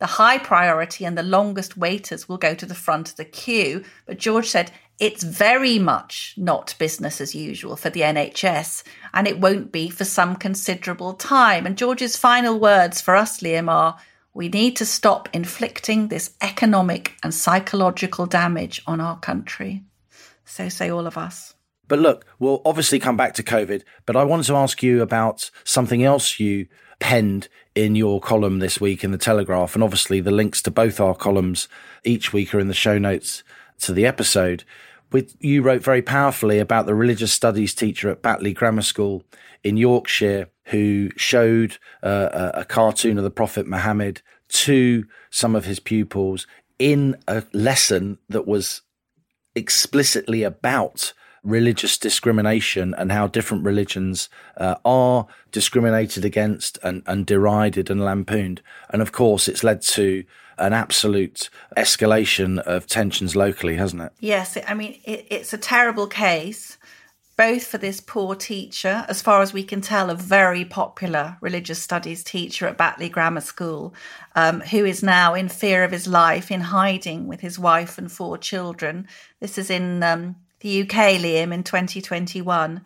The 0.01 0.07
high 0.07 0.39
priority 0.39 1.05
and 1.05 1.17
the 1.17 1.23
longest 1.23 1.77
waiters 1.77 2.29
will 2.29 2.39
go 2.39 2.57
to 2.57 2.67
the 2.67 2.75
front 2.75 3.11
of 3.11 3.15
the 3.15 3.25
queue. 3.25 3.85
But 4.05 4.19
George 4.19 4.49
said 4.49 4.73
it's 4.99 5.23
very 5.23 5.79
much 5.79 6.35
not 6.37 6.75
business 6.81 7.21
as 7.21 7.37
usual 7.37 7.77
for 7.77 7.91
the 7.91 8.01
NHS, 8.01 8.83
and 9.13 9.29
it 9.29 9.39
won't 9.39 9.71
be 9.71 9.91
for 9.91 10.05
some 10.05 10.35
considerable 10.35 11.15
time. 11.15 11.67
And 11.67 11.79
George's 11.79 12.17
final 12.17 12.59
words 12.59 13.01
for 13.01 13.15
us, 13.15 13.39
Liam, 13.43 13.71
are 13.71 13.97
we 14.35 14.49
need 14.49 14.77
to 14.77 14.85
stop 14.85 15.29
inflicting 15.33 16.09
this 16.09 16.35
economic 16.41 17.15
and 17.23 17.33
psychological 17.33 18.27
damage 18.27 18.83
on 18.87 19.01
our 19.01 19.19
country. 19.21 19.85
So 20.45 20.69
say 20.69 20.91
all 20.91 21.07
of 21.07 21.17
us. 21.17 21.55
But 21.87 22.01
look, 22.01 22.27
we'll 22.39 22.63
obviously 22.65 22.99
come 22.99 23.17
back 23.17 23.35
to 23.35 23.43
COVID, 23.43 23.83
but 24.07 24.17
I 24.17 24.25
wanted 24.25 24.47
to 24.47 24.57
ask 24.57 24.83
you 24.83 25.03
about 25.03 25.51
something 25.63 26.03
else 26.03 26.41
you 26.41 26.67
penned 26.99 27.49
in 27.75 27.95
your 27.95 28.21
column 28.21 28.59
this 28.59 28.81
week 28.81 29.05
in 29.05 29.13
the 29.13 29.19
Telegraph. 29.19 29.75
And 29.75 29.85
obviously, 29.85 30.21
the 30.21 30.31
links 30.31 30.63
to 30.63 30.71
both 30.71 30.99
our 30.99 31.15
columns 31.15 31.69
each 32.03 32.33
week 32.33 32.55
are 32.55 32.61
in 32.61 32.69
the 32.69 32.75
show 32.75 32.99
notes 32.99 33.43
to 33.81 33.93
the 33.93 34.07
episode. 34.07 34.65
With, 35.13 35.37
you 35.39 35.63
wrote 35.63 35.83
very 35.83 36.03
powerfully 36.03 36.59
about 36.59 36.87
the 36.87 36.95
religious 36.95 37.33
studies 37.33 37.75
teacher 37.75 38.11
at 38.11 38.23
Batley 38.23 38.53
Grammar 38.53 38.83
School 38.83 39.23
in 39.63 39.77
Yorkshire 39.77 40.49
who 40.67 41.11
showed 41.17 41.79
uh, 42.03 42.51
a, 42.55 42.65
cartoon 42.65 43.19
of 43.19 43.25
the 43.25 43.31
Prophet 43.31 43.67
Muhammad 43.67 44.23
to 44.49 45.05
some 45.31 45.55
of 45.55 45.65
his 45.67 45.81
pupils 45.81 46.47
in 46.79 47.17
a 47.29 47.43
lesson 47.53 48.19
that 48.29 48.47
was 48.47 48.83
explicitly 49.55 50.43
about 50.43 51.13
religious 51.43 51.99
discrimination 51.99 52.95
and 52.97 53.13
how 53.13 53.27
different 53.27 53.65
religions 53.65 54.29
uh, 54.57 54.77
are 54.85 55.27
discriminated 55.53 56.25
against 56.25 56.79
and, 56.83 57.03
and 57.07 57.27
derided 57.27 57.91
and 57.91 58.03
lampooned. 58.03 58.63
And 58.91 59.03
of 59.03 59.13
course, 59.13 59.47
it's 59.47 59.63
led 59.63 59.83
to 59.83 60.25
an 60.59 60.73
absolute 60.73 61.51
escalation 61.77 62.59
of 62.61 62.87
tensions 62.87 63.37
locally, 63.37 63.77
hasn't 63.77 64.03
it? 64.03 64.13
Yes, 64.21 64.57
I 64.67 64.75
mean, 64.75 64.99
it, 65.05 65.27
it's 65.31 65.53
a 65.53 65.59
terrible 65.59 66.07
case, 66.07 66.79
both 67.37 67.67
for 67.67 67.79
this 67.79 68.01
poor 68.01 68.35
teacher, 68.35 69.05
as 69.09 69.21
far 69.21 69.43
as 69.43 69.53
we 69.53 69.65
can 69.65 69.81
tell, 69.81 70.09
a 70.09 70.15
very 70.15 70.65
popular 70.65 71.37
religious 71.41 71.83
studies 71.83 72.23
teacher 72.23 72.67
at 72.67 72.79
Batley 72.79 73.09
Grammar 73.09 73.41
School, 73.41 73.95
um, 74.37 74.61
who 74.61 74.85
is 74.85 75.03
now 75.03 75.35
in 75.35 75.49
fear 75.49 75.83
of 75.83 75.91
his 75.91 76.07
life, 76.07 76.51
in 76.51 76.61
hiding 76.61 77.27
with 77.27 77.41
his 77.41 77.59
wife 77.59 77.99
and 77.99 78.11
four 78.11 78.39
children. 78.39 79.09
This 79.41 79.59
is 79.59 79.69
in 79.69 80.03
um, 80.03 80.37
the 80.61 80.83
UK, 80.83 81.19
Liam, 81.19 81.53
in 81.53 81.65
2021. 81.65 82.83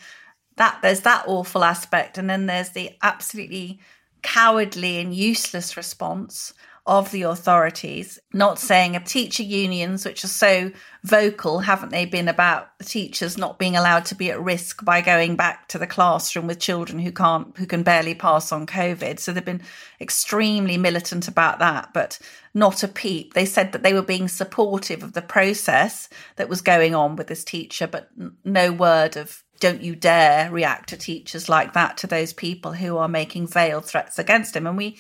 That 0.57 0.78
there's 0.83 1.02
that 1.02 1.25
awful 1.26 1.62
aspect, 1.62 2.17
and 2.17 2.28
then 2.28 2.47
there's 2.47 2.71
the 2.71 2.90
absolutely 3.02 3.81
cowardly 4.23 4.99
and 4.99 5.14
useless 5.14 5.76
response 5.76 6.55
of 6.88 7.11
the 7.11 7.23
authorities, 7.23 8.18
not 8.33 8.59
saying 8.59 8.97
of 8.97 9.04
teacher 9.04 9.42
unions, 9.42 10.07
which 10.07 10.25
are 10.25 10.28
so 10.28 10.73
vocal, 11.04 11.61
haven't 11.61 11.90
they 11.90 12.07
been 12.07 12.28
about 12.28 12.71
teachers 12.80 13.37
not 13.37 13.59
being 13.59 13.76
allowed 13.76 14.07
to 14.07 14.14
be 14.14 14.30
at 14.30 14.40
risk 14.40 14.83
by 14.87 15.02
going 15.02 15.37
back 15.37 15.68
to 15.68 15.78
the 15.78 15.87
classroom 15.87 16.47
with 16.47 16.59
children 16.59 16.99
who 16.99 17.12
can't, 17.12 17.54
who 17.59 17.66
can 17.66 17.83
barely 17.83 18.14
pass 18.14 18.50
on 18.50 18.66
COVID. 18.66 19.18
So 19.18 19.33
they've 19.33 19.45
been 19.45 19.62
extremely 20.00 20.78
militant 20.78 21.28
about 21.28 21.59
that, 21.59 21.92
but 21.92 22.18
not 22.54 22.83
a 22.83 22.88
peep. 22.88 23.35
They 23.35 23.45
said 23.45 23.73
that 23.73 23.83
they 23.83 23.92
were 23.92 24.00
being 24.00 24.26
supportive 24.26 25.02
of 25.02 25.12
the 25.12 25.21
process 25.21 26.09
that 26.37 26.49
was 26.49 26.62
going 26.62 26.95
on 26.95 27.16
with 27.16 27.26
this 27.26 27.45
teacher, 27.45 27.87
but 27.87 28.09
no 28.45 28.73
word 28.73 29.18
of 29.18 29.45
don't 29.61 29.83
you 29.83 29.95
dare 29.95 30.50
react 30.50 30.88
to 30.88 30.97
teachers 30.97 31.49
like 31.49 31.75
that 31.75 31.99
to 31.99 32.07
those 32.07 32.33
people 32.33 32.73
who 32.73 32.97
are 32.97 33.09
making 33.09 33.47
veiled 33.47 33.85
threats 33.85 34.18
against 34.18 34.57
him. 34.57 34.66
And 34.66 34.76
we 34.76 34.97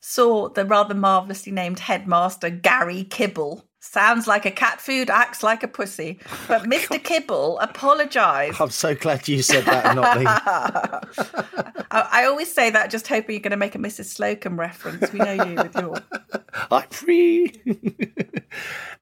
saw 0.00 0.48
the 0.48 0.64
rather 0.64 0.94
marvellously 0.94 1.52
named 1.52 1.80
headmaster 1.80 2.50
Gary 2.50 3.04
Kibble. 3.04 3.64
Sounds 3.86 4.26
like 4.26 4.44
a 4.44 4.50
cat 4.50 4.80
food, 4.80 5.08
acts 5.08 5.44
like 5.44 5.62
a 5.62 5.68
pussy. 5.68 6.18
Oh 6.28 6.44
but 6.48 6.62
Mr. 6.64 7.02
Kibble 7.02 7.58
apologised. 7.60 8.60
I'm 8.60 8.70
so 8.70 8.94
glad 8.96 9.28
you 9.28 9.42
said 9.42 9.64
that 9.64 9.94
not 9.94 10.18
me. 10.18 10.24
I, 11.90 12.08
I 12.12 12.24
always 12.24 12.52
say 12.52 12.68
that 12.70 12.90
just 12.90 13.06
hoping 13.06 13.34
you're 13.36 13.40
going 13.40 13.52
to 13.52 13.56
make 13.56 13.76
a 13.76 13.78
Mrs. 13.78 14.18
Slocombe 14.18 14.58
reference. 14.58 15.12
We 15.12 15.20
know 15.20 15.44
you 15.44 15.54
with 15.54 15.74
your. 15.76 15.96
I'm 16.70 16.88
free. 16.88 17.52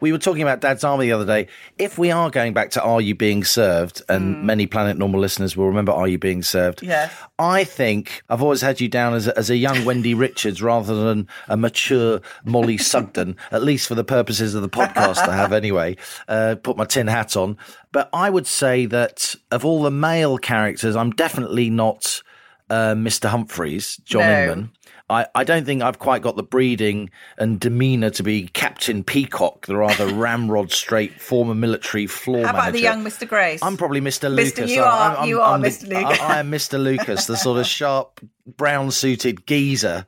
We 0.00 0.12
were 0.12 0.18
talking 0.18 0.42
about 0.42 0.60
Dad's 0.60 0.84
Army 0.84 1.06
the 1.06 1.12
other 1.12 1.24
day. 1.24 1.48
If 1.78 1.96
we 1.98 2.10
are 2.10 2.28
going 2.28 2.52
back 2.52 2.70
to 2.72 2.82
Are 2.82 3.00
You 3.00 3.14
Being 3.14 3.44
Served, 3.44 4.02
and 4.08 4.36
hmm. 4.36 4.46
many 4.46 4.66
Planet 4.66 4.98
Normal 4.98 5.20
listeners 5.20 5.56
will 5.56 5.66
remember 5.66 5.92
Are 5.92 6.08
You 6.08 6.18
Being 6.18 6.42
Served? 6.42 6.82
Yes. 6.82 7.10
I 7.38 7.64
think 7.64 8.22
I've 8.28 8.42
always 8.42 8.60
had 8.60 8.80
you 8.80 8.88
down 8.88 9.14
as 9.14 9.28
a, 9.28 9.38
as 9.38 9.50
a 9.50 9.56
young 9.56 9.84
Wendy 9.84 10.12
Richards 10.12 10.60
rather 10.60 10.94
than 10.94 11.28
a 11.48 11.56
mature 11.56 12.20
Mollie 12.44 12.76
Sugden, 12.76 13.36
at 13.50 13.62
least 13.62 13.88
for 13.88 13.94
the 13.94 14.04
purposes 14.04 14.54
of 14.54 14.62
the 14.62 14.68
podcast 14.74 15.28
I 15.28 15.36
have 15.36 15.52
anyway. 15.52 15.96
Uh, 16.28 16.56
put 16.62 16.76
my 16.76 16.84
tin 16.84 17.06
hat 17.06 17.36
on. 17.36 17.56
But 17.92 18.08
I 18.12 18.30
would 18.30 18.46
say 18.46 18.86
that 18.86 19.34
of 19.50 19.64
all 19.64 19.82
the 19.82 19.90
male 19.90 20.38
characters, 20.38 20.96
I'm 20.96 21.10
definitely 21.12 21.70
not 21.70 22.22
uh, 22.70 22.94
Mr. 22.94 23.28
Humphries, 23.28 23.96
John 24.04 24.22
No. 24.22 24.42
Inman. 24.42 24.70
I, 25.10 25.26
I 25.34 25.44
don't 25.44 25.66
think 25.66 25.82
I've 25.82 25.98
quite 25.98 26.22
got 26.22 26.36
the 26.36 26.42
breeding 26.42 27.10
and 27.36 27.60
demeanour 27.60 28.08
to 28.08 28.22
be 28.22 28.48
Captain 28.48 29.04
Peacock, 29.04 29.66
the 29.66 29.76
rather 29.76 30.06
ramrod 30.14 30.72
straight 30.72 31.20
former 31.20 31.54
military 31.54 32.06
floor 32.06 32.42
How 32.44 32.50
about 32.50 32.58
manager. 32.60 32.72
the 32.72 32.80
young 32.84 33.04
Mr. 33.04 33.28
Grace? 33.28 33.62
I'm 33.62 33.76
probably 33.76 34.00
Mr. 34.00 34.30
Mr. 34.30 34.34
Lucas. 34.34 34.70
you 34.70 34.80
I'm- 34.82 35.12
are- 35.12 35.16
I'm- 35.18 35.28
you 35.28 35.40
are 35.42 35.52
I'm 35.54 35.60
the- 35.60 35.68
Mr. 35.68 35.88
Lucas. 35.88 36.20
I, 36.20 36.36
I 36.36 36.40
am 36.40 36.50
Mr. 36.50 36.82
Lucas, 36.82 37.26
the 37.26 37.36
sort 37.36 37.58
of 37.60 37.66
sharp, 37.78 38.20
brown 38.46 38.90
suited 38.90 39.46
geezer 39.46 40.06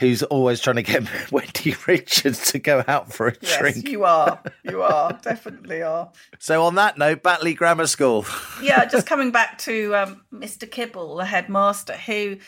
who's 0.00 0.22
always 0.24 0.60
trying 0.60 0.76
to 0.76 0.82
get 0.82 1.04
Wendy 1.30 1.76
Richards 1.86 2.50
to 2.52 2.58
go 2.58 2.82
out 2.88 3.12
for 3.12 3.28
a 3.28 3.36
yes, 3.40 3.58
drink. 3.58 3.88
you 3.88 4.04
are. 4.04 4.42
You 4.64 4.82
are. 4.82 5.12
Definitely 5.22 5.82
are. 5.82 6.10
So, 6.38 6.64
on 6.64 6.74
that 6.76 6.98
note, 6.98 7.22
Batley 7.22 7.54
Grammar 7.54 7.86
School. 7.86 8.24
yeah, 8.62 8.86
just 8.86 9.06
coming 9.06 9.30
back 9.30 9.58
to 9.58 9.94
um, 9.94 10.22
Mr. 10.32 10.68
Kibble, 10.68 11.16
the 11.16 11.26
headmaster, 11.26 11.96
who 11.96 12.38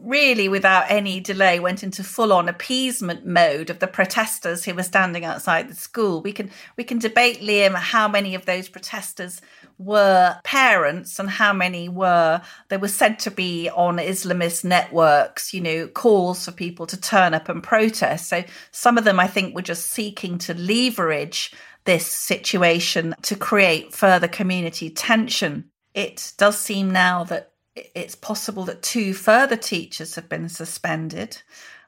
really, 0.00 0.48
without 0.48 0.90
any 0.90 1.20
delay, 1.20 1.58
went 1.58 1.82
into 1.82 2.04
full-on 2.04 2.48
appeasement 2.48 3.26
mode 3.26 3.70
of 3.70 3.78
the 3.78 3.86
protesters 3.86 4.64
who 4.64 4.74
were 4.74 4.82
standing 4.82 5.24
outside 5.24 5.68
the 5.68 5.74
school. 5.74 6.20
We 6.20 6.32
can 6.32 6.50
we 6.76 6.84
can 6.84 6.98
debate, 6.98 7.40
Liam, 7.40 7.74
how 7.74 8.08
many 8.08 8.34
of 8.34 8.46
those 8.46 8.68
protesters 8.68 9.40
were 9.78 10.38
parents 10.44 11.18
and 11.18 11.28
how 11.28 11.52
many 11.52 11.88
were 11.88 12.40
they 12.68 12.76
were 12.76 12.88
said 12.88 13.18
to 13.20 13.30
be 13.30 13.70
on 13.70 13.96
Islamist 13.96 14.64
networks. 14.64 15.54
You 15.54 15.60
know, 15.60 15.88
calls 15.88 16.44
for 16.44 16.52
people 16.52 16.86
to 16.86 17.00
turn 17.00 17.34
up 17.34 17.48
and 17.48 17.62
protest. 17.62 18.28
So 18.28 18.44
some 18.70 18.98
of 18.98 19.04
them, 19.04 19.18
I 19.18 19.26
think, 19.26 19.54
were 19.54 19.62
just 19.62 19.86
seeking 19.86 20.38
to 20.38 20.54
leverage 20.54 21.52
this 21.84 22.06
situation 22.06 23.14
to 23.22 23.36
create 23.36 23.94
further 23.94 24.28
community 24.28 24.90
tension. 24.90 25.70
It 25.94 26.32
does 26.38 26.58
seem 26.58 26.90
now 26.90 27.24
that 27.24 27.52
it's 27.76 28.14
possible 28.14 28.64
that 28.64 28.82
two 28.82 29.14
further 29.14 29.56
teachers 29.56 30.14
have 30.14 30.28
been 30.28 30.48
suspended. 30.48 31.42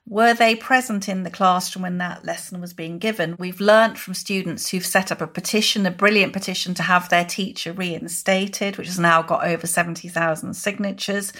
Were 0.09 0.35
they 0.35 0.55
present 0.55 1.09
in 1.09 1.25
the 1.25 1.31
classroom 1.31 1.83
when 1.83 1.99
that 1.99 2.25
lesson 2.25 2.61
was 2.61 2.73
being 2.73 2.99
given? 2.99 3.35
We've 3.41 3.61
learnt 3.61 3.99
from 3.99 4.15
students 4.15 4.69
who've 4.69 4.87
set 4.87 5.11
up 5.11 5.21
a 5.21 5.27
petition, 5.27 5.85
a 5.85 5.91
brilliant 5.91 6.33
petition 6.33 6.75
to 6.75 6.85
have 6.85 7.09
their 7.09 7.25
teacher 7.25 7.73
reinstated, 7.73 8.77
which 8.77 8.87
has 8.87 9.01
now 9.01 9.23
got 9.23 9.45
over 9.45 9.67
70,000 9.67 10.55
signatures, 10.55 11.33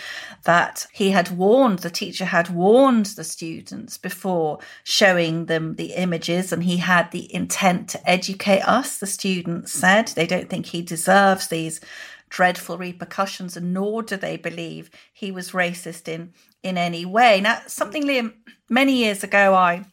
that 0.43 0.89
he 0.93 1.11
had 1.11 1.31
warned, 1.31 1.79
the 1.79 1.91
teacher 1.91 2.25
had 2.25 2.51
warned 2.51 3.07
the 3.07 3.23
students 3.23 3.99
before 3.99 4.59
showing 4.83 5.47
them 5.47 5.77
the 5.77 5.93
images, 5.93 6.53
and 6.53 6.65
he 6.65 6.79
had 6.79 7.13
the 7.13 7.33
intent 7.33 7.89
to 7.91 8.11
educate 8.11 8.63
us, 8.63 8.99
the 8.99 9.07
students 9.07 9.73
said. 9.73 10.09
They 10.09 10.27
don't 10.27 10.51
think 10.51 10.67
he 10.67 10.83
deserves 10.83 11.47
these 11.47 11.81
dreadful 12.29 12.79
repercussions, 12.79 13.57
and 13.57 13.73
nor 13.73 14.03
do 14.03 14.17
they 14.17 14.37
believe 14.37 14.91
he 15.13 15.31
was 15.31 15.53
racist 15.53 16.09
in 16.09 16.33
in 16.63 16.77
any 16.77 17.05
way. 17.05 17.41
Now, 17.41 17.61
something 17.67 18.05
Liam, 18.05 18.35
many 18.69 18.97
years 18.97 19.23
ago, 19.23 19.55
I 19.55 19.85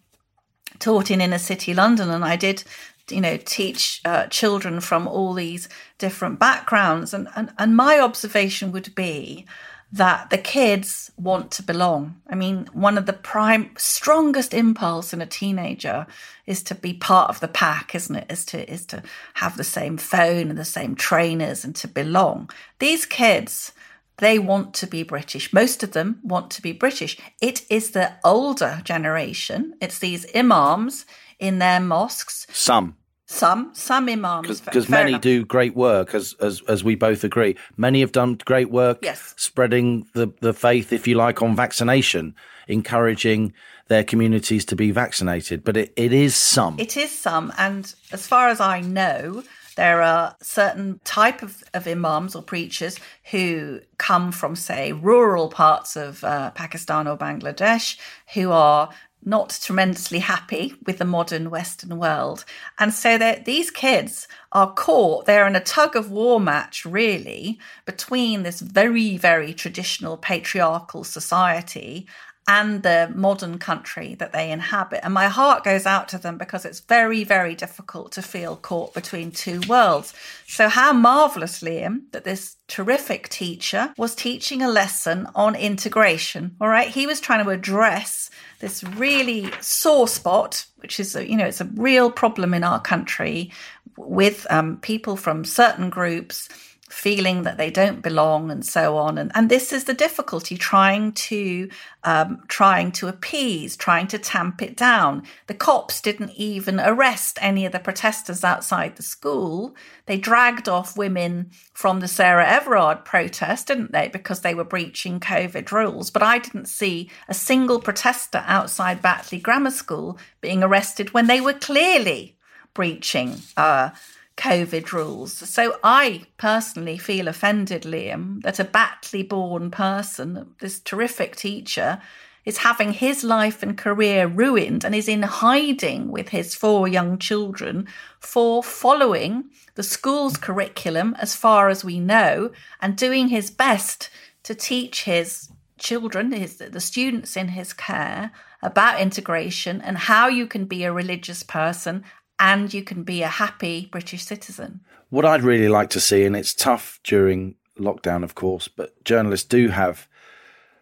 taught 0.80 1.12
in 1.12 1.22
inner 1.22 1.38
city 1.38 1.74
London, 1.74 2.10
and 2.10 2.26
I 2.26 2.36
did, 2.36 2.64
you 3.10 3.22
know, 3.22 3.38
teach 3.38 4.02
uh, 4.06 4.28
children 4.28 4.82
from 4.82 5.08
all 5.08 5.34
these 5.34 5.70
different 5.98 6.40
backgrounds, 6.40 7.14
and, 7.14 7.28
and 7.36 7.54
and 7.58 7.76
my 7.76 8.00
observation 8.00 8.72
would 8.72 8.96
be 8.96 9.46
that 9.94 10.32
the 10.32 10.40
kids 10.40 11.12
want 11.18 11.52
to 11.52 11.62
belong. 11.62 12.20
I 12.28 12.34
mean, 12.34 12.68
one 12.74 12.98
of 12.98 13.06
the 13.06 13.14
prime 13.14 13.70
strongest 13.78 14.52
impulse 14.52 15.14
in 15.14 15.22
a 15.22 15.28
teenager 15.28 16.08
is 16.48 16.64
to 16.64 16.76
be 16.76 16.96
part 16.96 17.30
of 17.30 17.40
the 17.40 17.48
pack, 17.48 17.94
isn't 17.94 18.16
it? 18.16 18.26
Is 18.28 18.44
to 18.46 18.72
is 18.72 18.88
to 18.88 19.04
have 19.36 19.56
the 19.56 19.64
same 19.64 19.98
phone 19.98 20.50
and 20.50 20.58
the 20.58 20.66
same 20.66 20.96
trainers 20.96 21.64
and 21.64 21.76
to 21.76 21.88
belong. 21.88 22.50
These 22.80 23.06
kids, 23.06 23.72
they 24.18 24.40
want 24.40 24.74
to 24.76 24.88
be 24.88 25.04
British. 25.04 25.54
Most 25.54 25.84
of 25.84 25.92
them 25.92 26.20
want 26.24 26.50
to 26.52 26.64
be 26.64 26.72
British. 26.72 27.16
It 27.40 27.64
is 27.70 27.92
the 27.92 28.14
older 28.24 28.82
generation. 28.84 29.76
It's 29.80 30.00
these 30.00 30.26
imams 30.36 31.06
in 31.38 31.60
their 31.60 31.80
mosques. 31.80 32.48
Some. 32.52 32.98
Some 33.34 33.72
some 33.74 34.08
imams 34.10 34.62
Because 34.62 34.88
many 34.90 35.12
enough. 35.14 35.22
do 35.22 35.44
great 35.44 35.76
work, 35.76 36.14
as, 36.14 36.36
as 36.40 36.62
as 36.68 36.84
we 36.84 36.94
both 36.96 37.24
agree. 37.24 37.56
Many 37.78 38.02
have 38.02 38.12
done 38.12 38.38
great 38.46 38.70
work 38.70 39.00
Yes. 39.02 39.34
spreading 39.38 40.06
the, 40.14 40.28
the 40.40 40.54
faith, 40.54 40.94
if 40.94 41.08
you 41.08 41.16
like, 41.16 41.42
on 41.42 41.56
vaccination, 41.56 42.36
encouraging 42.68 43.54
their 43.88 44.04
communities 44.04 44.66
to 44.66 44.76
be 44.76 44.92
vaccinated. 44.92 45.64
But 45.64 45.78
it, 45.78 45.94
it 45.96 46.14
is 46.14 46.36
some. 46.36 46.80
It 46.80 46.96
is 46.96 47.12
some, 47.12 47.52
and 47.58 47.94
as 48.12 48.28
far 48.28 48.50
as 48.50 48.62
I 48.62 48.82
know, 48.82 49.44
there 49.76 50.04
are 50.04 50.36
certain 50.42 51.00
type 51.04 51.42
of, 51.42 51.64
of 51.74 51.88
imams 51.88 52.36
or 52.36 52.44
preachers 52.44 53.00
who 53.32 53.80
come 53.98 54.32
from, 54.32 54.56
say, 54.56 54.94
rural 54.94 55.50
parts 55.50 55.96
of 55.96 56.24
uh, 56.24 56.52
Pakistan 56.52 57.08
or 57.08 57.18
Bangladesh, 57.18 57.98
who 58.36 58.52
are 58.52 58.90
not 59.26 59.60
tremendously 59.62 60.20
happy 60.20 60.76
with 60.86 60.98
the 60.98 61.06
modern 61.06 61.50
Western 61.50 61.98
world, 61.98 62.46
and 62.80 62.94
so 62.94 63.18
these 63.46 63.72
kids 63.72 64.28
are 64.52 64.74
caught. 64.74 65.26
They're 65.26 65.48
in 65.48 65.56
a 65.56 65.60
tug 65.60 65.96
of 65.96 66.12
war 66.12 66.40
match, 66.40 66.86
really, 66.86 67.60
between 67.86 68.44
this 68.44 68.60
very, 68.60 69.18
very 69.18 69.54
traditional 69.54 70.18
patriarchal 70.18 71.04
society 71.04 72.08
and 72.48 72.84
the 72.84 73.12
modern 73.16 73.58
country 73.58 74.16
that 74.16 74.34
they 74.34 74.52
inhabit. 74.52 75.00
And 75.04 75.14
my 75.14 75.28
heart 75.28 75.64
goes 75.64 75.86
out 75.86 76.10
to 76.10 76.18
them 76.18 76.38
because 76.38 76.66
it's 76.66 76.82
very, 76.82 77.24
very 77.24 77.56
difficult 77.56 78.12
to 78.14 78.22
feel 78.22 78.58
caught 78.58 78.94
between 78.94 79.32
two 79.32 79.62
worlds. 79.68 80.14
So, 80.46 80.68
how 80.68 80.92
marvelous, 80.92 81.62
Liam, 81.62 82.12
that 82.12 82.26
this 82.26 82.58
terrific 82.68 83.30
teacher 83.30 83.94
was 83.98 84.14
teaching 84.14 84.62
a 84.62 84.70
lesson 84.70 85.28
on 85.36 85.56
integration. 85.56 86.56
All 86.60 86.68
right. 86.68 86.90
He 86.90 87.08
was 87.08 87.22
trying 87.22 87.44
to 87.44 87.52
address 87.52 88.30
this 88.60 88.84
really 88.84 89.50
sore 89.62 90.08
spot, 90.08 90.66
which 90.78 91.00
is, 91.00 91.16
you 91.16 91.38
know, 91.38 91.46
it's 91.46 91.62
a 91.62 91.70
real 91.76 92.12
problem 92.12 92.54
in 92.54 92.64
our 92.64 92.82
country 92.82 93.52
with 93.96 94.46
um, 94.50 94.78
people 94.78 95.16
from 95.16 95.46
certain 95.46 95.90
groups 95.90 96.50
feeling 96.94 97.42
that 97.42 97.58
they 97.58 97.72
don't 97.72 98.04
belong 98.04 98.52
and 98.52 98.64
so 98.64 98.98
on. 98.98 99.18
And 99.18 99.32
and 99.34 99.50
this 99.50 99.74
is 99.74 99.86
the 99.86 99.96
difficulty 99.96 100.58
trying 100.58 101.12
to 101.14 101.70
um, 102.04 102.44
trying 102.48 102.92
to 102.94 103.08
appease 103.08 103.76
trying 103.76 104.08
to 104.08 104.20
tamp 104.20 104.62
it 104.62 104.78
down. 104.78 105.24
The 105.48 105.56
cops 105.56 106.00
didn't 106.00 106.32
even 106.36 106.80
arrest 106.80 107.40
any 107.42 107.66
of 107.66 107.72
the 107.72 107.80
protesters 107.80 108.44
outside 108.44 108.96
the 108.96 109.04
school. 109.04 109.76
They 110.06 110.18
dragged 110.18 110.70
off 110.70 110.96
women 110.96 111.50
from 111.74 112.00
the 112.00 112.08
sarah 112.08 112.48
everard 112.48 113.04
protest 113.04 113.68
didn't 113.68 113.92
they? 113.92 114.08
Because 114.08 114.42
they 114.42 114.54
were 114.54 114.64
breaching 114.64 115.20
covid 115.20 115.72
rules. 115.72 116.12
But 116.12 116.24
i 116.24 116.38
didn't 116.38 116.68
see 116.68 117.10
a 117.28 117.34
single 117.34 117.80
protester 117.80 118.44
outside 118.46 119.02
batley 119.02 119.40
grammar 119.40 119.72
school 119.72 120.20
being 120.42 120.62
arrested 120.62 121.14
when 121.14 121.28
they 121.28 121.42
were 121.42 121.54
clearly 121.54 122.38
breaching 122.74 123.42
uh, 123.58 123.90
COVID 124.38 124.92
rules. 124.92 125.34
So 125.34 125.78
I 125.84 126.24
personally 126.38 126.98
feel 126.98 127.28
offended, 127.28 127.84
Liam, 127.84 128.42
that 128.42 128.60
a 128.60 128.64
Batley 128.64 129.24
born 129.24 129.72
person, 129.72 130.56
this 130.60 130.80
terrific 130.80 131.36
teacher, 131.36 132.02
is 132.46 132.58
having 132.60 132.92
his 132.92 133.24
life 133.24 133.64
and 133.64 133.78
career 133.78 134.28
ruined 134.28 134.84
and 134.84 134.94
is 134.94 135.08
in 135.08 135.22
hiding 135.22 136.12
with 136.12 136.30
his 136.30 136.54
four 136.54 136.88
young 136.88 137.18
children 137.18 137.88
for 138.20 138.62
following 138.62 139.46
the 139.76 139.84
school's 139.84 140.38
curriculum 140.38 141.16
as 141.20 141.36
far 141.36 141.70
as 141.70 141.86
we 141.86 142.00
know 142.00 142.52
and 142.82 142.98
doing 142.98 143.30
his 143.30 143.50
best 143.50 144.10
to 144.44 144.54
teach 144.54 145.04
his 145.04 145.50
children, 145.78 146.32
his, 146.32 146.58
the 146.58 146.80
students 146.80 147.38
in 147.38 147.50
his 147.50 147.72
care, 147.72 148.32
about 148.62 149.00
integration 149.00 149.82
and 149.82 149.98
how 149.98 150.28
you 150.28 150.48
can 150.48 150.66
be 150.66 150.84
a 150.84 150.94
religious 150.94 151.44
person 151.44 152.04
and 152.40 152.74
you 152.74 152.84
can 152.84 153.04
be 153.04 153.22
a 153.22 153.28
happy 153.28 153.88
British 153.92 154.24
citizen. 154.24 154.82
What 155.10 155.26
I'd 155.26 155.44
really 155.44 155.70
like 155.70 155.90
to 155.92 156.00
see, 156.00 156.26
and 156.26 156.36
it's 156.36 156.54
tough 156.54 157.00
during 157.04 157.56
lockdown, 157.78 158.24
of 158.24 158.36
course, 158.36 158.68
but 158.68 159.04
journalists 159.04 159.48
do 159.48 159.70
have 159.70 160.08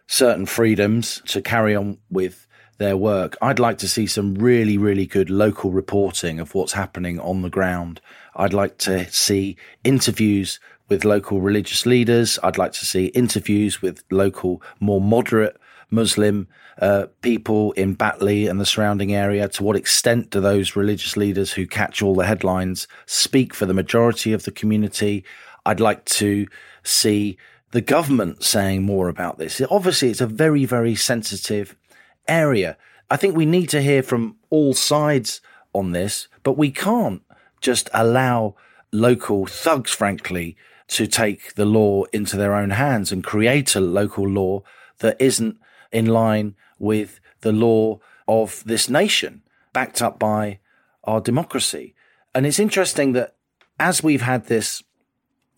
certain 0.06 0.46
freedoms 0.46 1.22
to 1.26 1.40
carry 1.40 1.74
on 1.74 1.98
with 2.10 2.46
their 2.78 2.96
work. 2.96 3.36
I'd 3.40 3.58
like 3.58 3.78
to 3.78 3.88
see 3.88 4.06
some 4.06 4.34
really, 4.34 4.76
really 4.76 5.06
good 5.06 5.30
local 5.30 5.70
reporting 5.70 6.40
of 6.40 6.54
what's 6.54 6.72
happening 6.72 7.20
on 7.20 7.42
the 7.42 7.50
ground. 7.50 8.00
I'd 8.34 8.52
like 8.52 8.78
to 8.78 9.10
see 9.10 9.56
interviews 9.84 10.58
with 10.88 11.04
local 11.04 11.40
religious 11.40 11.86
leaders. 11.86 12.38
I'd 12.42 12.58
like 12.58 12.72
to 12.72 12.84
see 12.84 13.06
interviews 13.06 13.80
with 13.80 14.02
local, 14.10 14.62
more 14.80 15.00
moderate 15.00 15.56
Muslim 15.92 16.48
uh, 16.80 17.06
people 17.20 17.72
in 17.72 17.94
Batley 17.94 18.46
and 18.48 18.60
the 18.60 18.66
surrounding 18.66 19.14
area? 19.14 19.48
To 19.48 19.62
what 19.62 19.76
extent 19.76 20.30
do 20.30 20.40
those 20.40 20.74
religious 20.74 21.16
leaders 21.16 21.52
who 21.52 21.66
catch 21.66 22.02
all 22.02 22.14
the 22.14 22.26
headlines 22.26 22.88
speak 23.06 23.54
for 23.54 23.66
the 23.66 23.74
majority 23.74 24.32
of 24.32 24.44
the 24.44 24.50
community? 24.50 25.24
I'd 25.64 25.80
like 25.80 26.04
to 26.06 26.48
see 26.82 27.36
the 27.70 27.80
government 27.80 28.42
saying 28.42 28.82
more 28.82 29.08
about 29.08 29.38
this. 29.38 29.60
Obviously, 29.70 30.10
it's 30.10 30.20
a 30.20 30.26
very, 30.26 30.64
very 30.64 30.94
sensitive 30.94 31.76
area. 32.26 32.76
I 33.10 33.16
think 33.16 33.36
we 33.36 33.46
need 33.46 33.68
to 33.70 33.82
hear 33.82 34.02
from 34.02 34.36
all 34.50 34.74
sides 34.74 35.40
on 35.74 35.92
this, 35.92 36.28
but 36.42 36.58
we 36.58 36.70
can't 36.70 37.22
just 37.60 37.88
allow 37.92 38.56
local 38.92 39.46
thugs, 39.46 39.92
frankly, 39.92 40.56
to 40.88 41.06
take 41.06 41.54
the 41.54 41.64
law 41.64 42.04
into 42.12 42.36
their 42.36 42.54
own 42.54 42.70
hands 42.70 43.12
and 43.12 43.24
create 43.24 43.74
a 43.74 43.80
local 43.80 44.28
law 44.28 44.62
that 44.98 45.16
isn't 45.20 45.58
in 45.92 46.06
line 46.06 46.54
with 46.78 47.20
the 47.40 47.52
law 47.52 48.00
of 48.26 48.62
this 48.64 48.88
nation, 48.88 49.42
backed 49.72 50.00
up 50.02 50.18
by 50.18 50.58
our 51.04 51.20
democracy. 51.20 51.94
And 52.34 52.46
it's 52.46 52.58
interesting 52.58 53.12
that 53.12 53.36
as 53.78 54.02
we've 54.02 54.22
had 54.22 54.46
this 54.46 54.82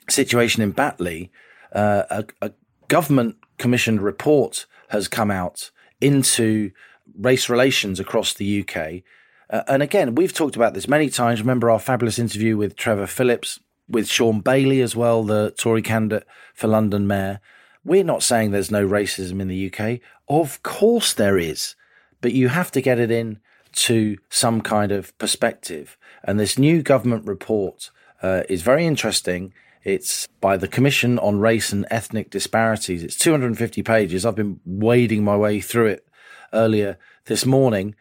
situation 0.09 0.62
in 0.62 0.73
Batley, 0.73 1.31
uh, 1.73 2.05
a, 2.11 2.25
a 2.40 2.53
government 2.88 3.37
commissioned 3.59 4.03
report 4.03 4.66
has 4.88 5.09
come 5.09 5.31
out 5.31 5.70
into 6.01 6.70
race 7.18 7.49
relations 7.49 8.01
across 8.01 8.35
the 8.35 8.61
UK. 8.61 9.03
Uh, 9.51 9.62
and 9.68 9.83
again, 9.83 10.14
we've 10.14 10.33
talked 10.33 10.57
about 10.57 10.75
this 10.75 10.88
many 10.88 11.09
times. 11.09 11.40
Remember 11.40 11.70
our 11.70 11.79
fabulous 11.79 12.18
interview 12.18 12.57
with 12.57 12.77
Trevor 12.77 13.07
Phillips, 13.07 13.61
with 13.88 14.09
Shaun 14.09 14.40
Bailey 14.40 14.81
as 14.81 14.97
well, 14.97 15.23
the 15.23 15.53
Tory 15.57 15.83
candidate 15.83 16.27
for 16.55 16.68
London 16.68 17.07
Mayor. 17.07 17.40
We're 17.85 18.05
not 18.05 18.23
saying 18.23 18.51
there's 18.51 18.70
no 18.70 18.87
racism 18.87 19.40
in 19.40 19.49
the 19.49 19.73
UK. 19.73 20.01
Of 20.29 20.62
course 20.62 21.12
there 21.12 21.38
is, 21.38 21.75
but 22.20 22.33
you 22.33 22.49
have 22.49 22.70
to 22.73 22.81
get 22.81 22.99
it 22.99 23.11
in 23.11 23.40
to 23.73 24.16
some 24.31 24.61
kind 24.61 24.92
of 24.92 25.16
perspective. 25.18 25.99
And 26.23 26.40
this 26.40 26.59
new 26.59 26.83
government 26.83 27.27
report 27.27 27.90
uh, 28.23 28.44
is 28.49 28.62
very 28.62 28.87
interesting. 28.87 29.53
It's 29.83 30.27
by 30.40 30.57
the 30.57 30.68
Commission 30.68 31.18
on 31.18 31.40
Race 31.40 31.73
and 31.73 31.87
Ethnic 31.90 32.31
Disparities. 32.31 33.03
It's 33.03 33.18
250 33.18 33.83
pages. 33.83 34.25
I've 34.25 34.35
been 34.35 34.61
wading 34.64 35.23
my 35.25 35.37
way 35.37 35.61
through 35.61 35.87
it 35.87 36.07
earlier 36.53 36.99
this 37.27 37.44
morning. 37.44 37.94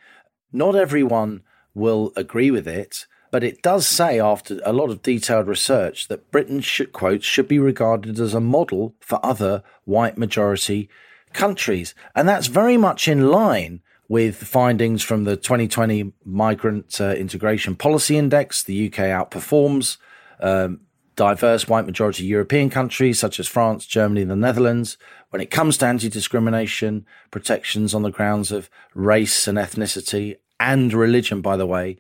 Not 0.54 0.76
everyone 0.76 1.42
will 1.74 2.14
agree 2.16 2.52
with 2.52 2.68
it, 2.68 3.08
but 3.34 3.44
it 3.44 3.64
does 3.64 3.88
say, 3.88 4.20
after 4.20 4.60
a 4.64 4.72
lot 4.72 4.92
of 4.92 5.02
detailed 5.02 5.48
research, 5.48 6.08
that 6.08 6.30
Britain 6.30 6.62
should, 6.62 6.94
quote, 6.94 7.24
should 7.24 7.48
be 7.48 7.58
regarded 7.58 8.20
as 8.20 8.36
a 8.36 8.40
model 8.40 8.94
for 9.00 9.20
other 9.26 9.64
white 9.86 10.20
majority 10.20 10.88
countries. 11.34 11.96
And 12.14 12.30
that's 12.30 12.46
very 12.46 12.78
much 12.78 13.08
in 13.08 13.32
line 13.32 13.82
with 14.08 14.36
findings 14.36 15.02
from 15.02 15.24
the 15.24 15.36
2020 15.36 16.14
Migrant 16.24 17.02
uh, 17.02 17.16
Integration 17.16 17.76
Policy 17.76 18.18
Index. 18.18 18.62
The 18.62 18.86
UK 18.86 19.06
outperforms 19.06 19.98
um, 20.40 20.82
diverse 21.16 21.68
white 21.68 21.88
majority 21.88 22.26
European 22.26 22.70
countries 22.70 23.18
such 23.18 23.40
as 23.40 23.48
France, 23.48 23.88
Germany, 23.88 24.22
and 24.22 24.30
the 24.30 24.36
Netherlands 24.36 24.96
when 25.32 25.42
it 25.42 25.50
comes 25.50 25.78
to 25.78 25.88
anti 25.88 26.08
discrimination, 26.08 27.04
protections 27.32 27.96
on 27.96 28.04
the 28.04 28.12
grounds 28.12 28.52
of 28.52 28.70
race 28.94 29.48
and 29.48 29.58
ethnicity 29.58 30.36
and 30.60 30.94
religion, 30.94 31.42
by 31.42 31.58
the 31.58 31.66
way. 31.66 31.98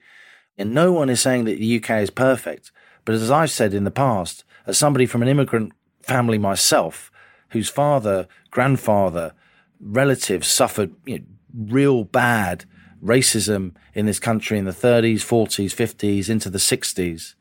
And 0.58 0.74
no 0.74 0.92
one 0.92 1.10
is 1.10 1.22
saying 1.22 1.46
that 1.46 1.60
the 1.60 1.78
UK 1.78 2.02
is 2.02 2.10
perfect. 2.10 2.72
But 3.06 3.16
as 3.16 3.32
I've 3.32 3.52
said 3.52 3.74
in 3.74 3.84
the 3.84 3.92
past, 3.92 4.44
as 4.66 4.78
somebody 4.78 5.06
from 5.06 5.22
an 5.22 5.28
immigrant 5.28 5.74
family 6.02 6.38
myself, 6.38 7.12
whose 7.50 7.70
father, 7.70 8.28
grandfather, 8.52 9.34
relatives 9.80 10.48
suffered 10.48 10.94
you 11.06 11.20
know, 11.20 11.26
real 11.56 12.04
bad 12.04 12.66
racism 13.04 13.74
in 13.94 14.06
this 14.06 14.20
country 14.20 14.58
in 14.58 14.66
the 14.66 14.72
30s, 14.72 15.18
40s, 15.18 15.74
50s, 15.76 16.30
into 16.30 16.50
the 16.50 16.58
60s, 16.58 17.36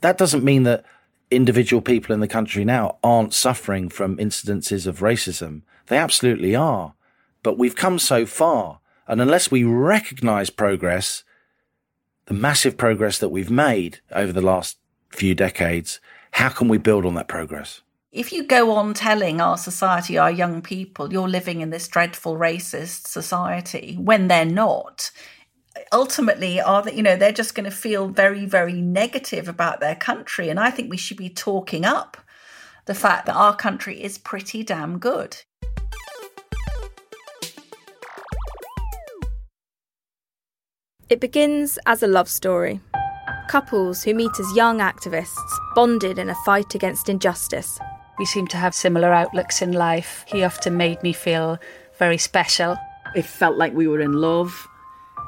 that 0.00 0.18
doesn't 0.18 0.44
mean 0.44 0.62
that 0.64 0.84
individual 1.30 1.80
people 1.80 2.12
in 2.12 2.20
the 2.20 2.28
country 2.28 2.64
now 2.64 2.98
aren't 3.04 3.34
suffering 3.34 3.88
from 3.88 4.16
incidences 4.16 4.86
of 4.86 5.00
racism. 5.00 5.62
They 5.86 5.96
absolutely 5.96 6.56
are. 6.56 6.94
But 7.42 7.58
we've 7.58 7.76
come 7.76 7.98
so 7.98 8.26
far. 8.26 8.80
And 9.06 9.20
unless 9.20 9.50
we 9.50 9.64
recognize 9.64 10.50
progress, 10.50 11.24
the 12.30 12.34
massive 12.34 12.76
progress 12.76 13.18
that 13.18 13.30
we've 13.30 13.50
made 13.50 13.98
over 14.12 14.32
the 14.32 14.40
last 14.40 14.78
few 15.08 15.34
decades, 15.34 15.98
how 16.30 16.48
can 16.48 16.68
we 16.68 16.78
build 16.78 17.04
on 17.04 17.14
that 17.14 17.26
progress? 17.26 17.82
If 18.12 18.32
you 18.32 18.44
go 18.44 18.70
on 18.70 18.94
telling 18.94 19.40
our 19.40 19.58
society, 19.58 20.16
our 20.16 20.30
young 20.30 20.62
people, 20.62 21.12
you're 21.12 21.28
living 21.28 21.60
in 21.60 21.70
this 21.70 21.88
dreadful 21.88 22.36
racist 22.36 23.08
society 23.08 23.96
when 23.98 24.28
they're 24.28 24.44
not, 24.44 25.10
ultimately 25.92 26.60
are 26.60 26.82
that 26.84 26.94
you 26.94 27.02
know 27.02 27.16
they're 27.16 27.32
just 27.32 27.56
going 27.56 27.64
to 27.64 27.70
feel 27.70 28.08
very 28.08 28.44
very 28.44 28.80
negative 28.80 29.48
about 29.48 29.78
their 29.80 29.94
country 29.94 30.48
and 30.48 30.58
i 30.58 30.68
think 30.68 30.90
we 30.90 30.96
should 30.96 31.16
be 31.16 31.30
talking 31.30 31.84
up 31.84 32.16
the 32.86 32.94
fact 32.94 33.24
that 33.26 33.36
our 33.36 33.54
country 33.54 34.02
is 34.02 34.18
pretty 34.18 34.64
damn 34.64 34.98
good 34.98 35.36
it 41.10 41.20
begins 41.20 41.78
as 41.86 42.02
a 42.02 42.06
love 42.06 42.28
story 42.28 42.80
couples 43.48 44.02
who 44.02 44.14
meet 44.14 44.38
as 44.38 44.56
young 44.56 44.78
activists 44.78 45.58
bonded 45.74 46.18
in 46.18 46.30
a 46.30 46.34
fight 46.46 46.74
against 46.74 47.08
injustice 47.08 47.78
we 48.18 48.24
seem 48.24 48.46
to 48.46 48.56
have 48.56 48.74
similar 48.74 49.12
outlooks 49.12 49.60
in 49.60 49.72
life 49.72 50.24
he 50.28 50.44
often 50.44 50.76
made 50.76 51.02
me 51.02 51.12
feel 51.12 51.58
very 51.98 52.16
special 52.18 52.76
it 53.14 53.24
felt 53.24 53.56
like 53.58 53.74
we 53.74 53.88
were 53.88 54.00
in 54.00 54.12
love 54.12 54.68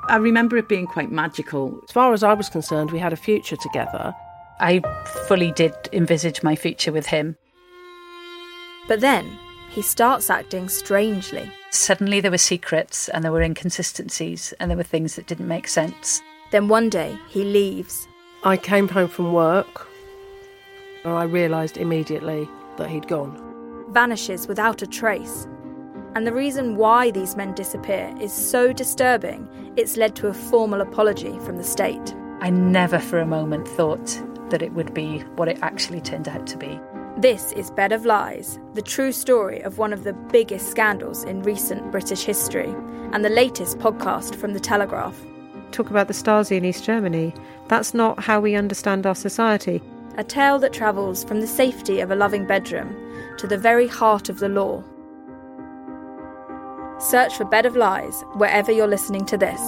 I 0.08 0.16
remember 0.16 0.56
it 0.56 0.68
being 0.68 0.86
quite 0.86 1.12
magical. 1.12 1.78
As 1.84 1.92
far 1.92 2.12
as 2.12 2.24
I 2.24 2.34
was 2.34 2.48
concerned, 2.48 2.90
we 2.90 2.98
had 2.98 3.12
a 3.12 3.16
future 3.16 3.56
together. 3.56 4.12
I 4.60 4.82
fully 5.28 5.52
did 5.52 5.74
envisage 5.92 6.42
my 6.42 6.56
future 6.56 6.92
with 6.92 7.06
him. 7.06 7.36
But 8.88 9.00
then 9.00 9.38
he 9.70 9.80
starts 9.80 10.28
acting 10.28 10.68
strangely. 10.68 11.50
Suddenly 11.72 12.20
there 12.20 12.30
were 12.30 12.36
secrets 12.36 13.08
and 13.08 13.24
there 13.24 13.32
were 13.32 13.40
inconsistencies 13.40 14.52
and 14.60 14.70
there 14.70 14.76
were 14.76 14.82
things 14.82 15.16
that 15.16 15.26
didn't 15.26 15.48
make 15.48 15.66
sense. 15.66 16.20
Then 16.50 16.68
one 16.68 16.90
day 16.90 17.18
he 17.30 17.44
leaves. 17.44 18.06
I 18.44 18.58
came 18.58 18.88
home 18.88 19.08
from 19.08 19.32
work 19.32 19.88
and 21.02 21.14
I 21.14 21.24
realised 21.24 21.78
immediately 21.78 22.46
that 22.76 22.90
he'd 22.90 23.08
gone. 23.08 23.34
Vanishes 23.88 24.46
without 24.46 24.82
a 24.82 24.86
trace. 24.86 25.48
And 26.14 26.26
the 26.26 26.34
reason 26.34 26.76
why 26.76 27.10
these 27.10 27.36
men 27.36 27.54
disappear 27.54 28.14
is 28.20 28.34
so 28.34 28.74
disturbing, 28.74 29.48
it's 29.74 29.96
led 29.96 30.14
to 30.16 30.28
a 30.28 30.34
formal 30.34 30.82
apology 30.82 31.38
from 31.38 31.56
the 31.56 31.64
state. 31.64 32.14
I 32.42 32.50
never 32.50 32.98
for 32.98 33.18
a 33.18 33.26
moment 33.26 33.66
thought 33.66 34.22
that 34.50 34.60
it 34.60 34.74
would 34.74 34.92
be 34.92 35.20
what 35.36 35.48
it 35.48 35.58
actually 35.62 36.02
turned 36.02 36.28
out 36.28 36.46
to 36.48 36.58
be. 36.58 36.78
This 37.22 37.52
is 37.52 37.70
Bed 37.70 37.92
of 37.92 38.04
Lies, 38.04 38.58
the 38.74 38.82
true 38.82 39.12
story 39.12 39.60
of 39.60 39.78
one 39.78 39.92
of 39.92 40.02
the 40.02 40.12
biggest 40.12 40.68
scandals 40.68 41.22
in 41.22 41.44
recent 41.44 41.92
British 41.92 42.24
history, 42.24 42.74
and 43.12 43.24
the 43.24 43.28
latest 43.28 43.78
podcast 43.78 44.34
from 44.34 44.54
The 44.54 44.58
Telegraph. 44.58 45.14
Talk 45.70 45.88
about 45.88 46.08
the 46.08 46.14
Stasi 46.14 46.56
in 46.56 46.64
East 46.64 46.82
Germany. 46.82 47.32
That's 47.68 47.94
not 47.94 48.18
how 48.18 48.40
we 48.40 48.56
understand 48.56 49.06
our 49.06 49.14
society. 49.14 49.80
A 50.16 50.24
tale 50.24 50.58
that 50.58 50.72
travels 50.72 51.22
from 51.22 51.40
the 51.40 51.46
safety 51.46 52.00
of 52.00 52.10
a 52.10 52.16
loving 52.16 52.44
bedroom 52.44 52.92
to 53.38 53.46
the 53.46 53.56
very 53.56 53.86
heart 53.86 54.28
of 54.28 54.40
the 54.40 54.48
law 54.48 54.82
Search 56.98 57.36
for 57.36 57.44
Bed 57.44 57.66
of 57.66 57.76
Lies 57.76 58.20
wherever 58.34 58.72
you're 58.72 58.88
listening 58.88 59.26
to 59.26 59.38
this. 59.38 59.60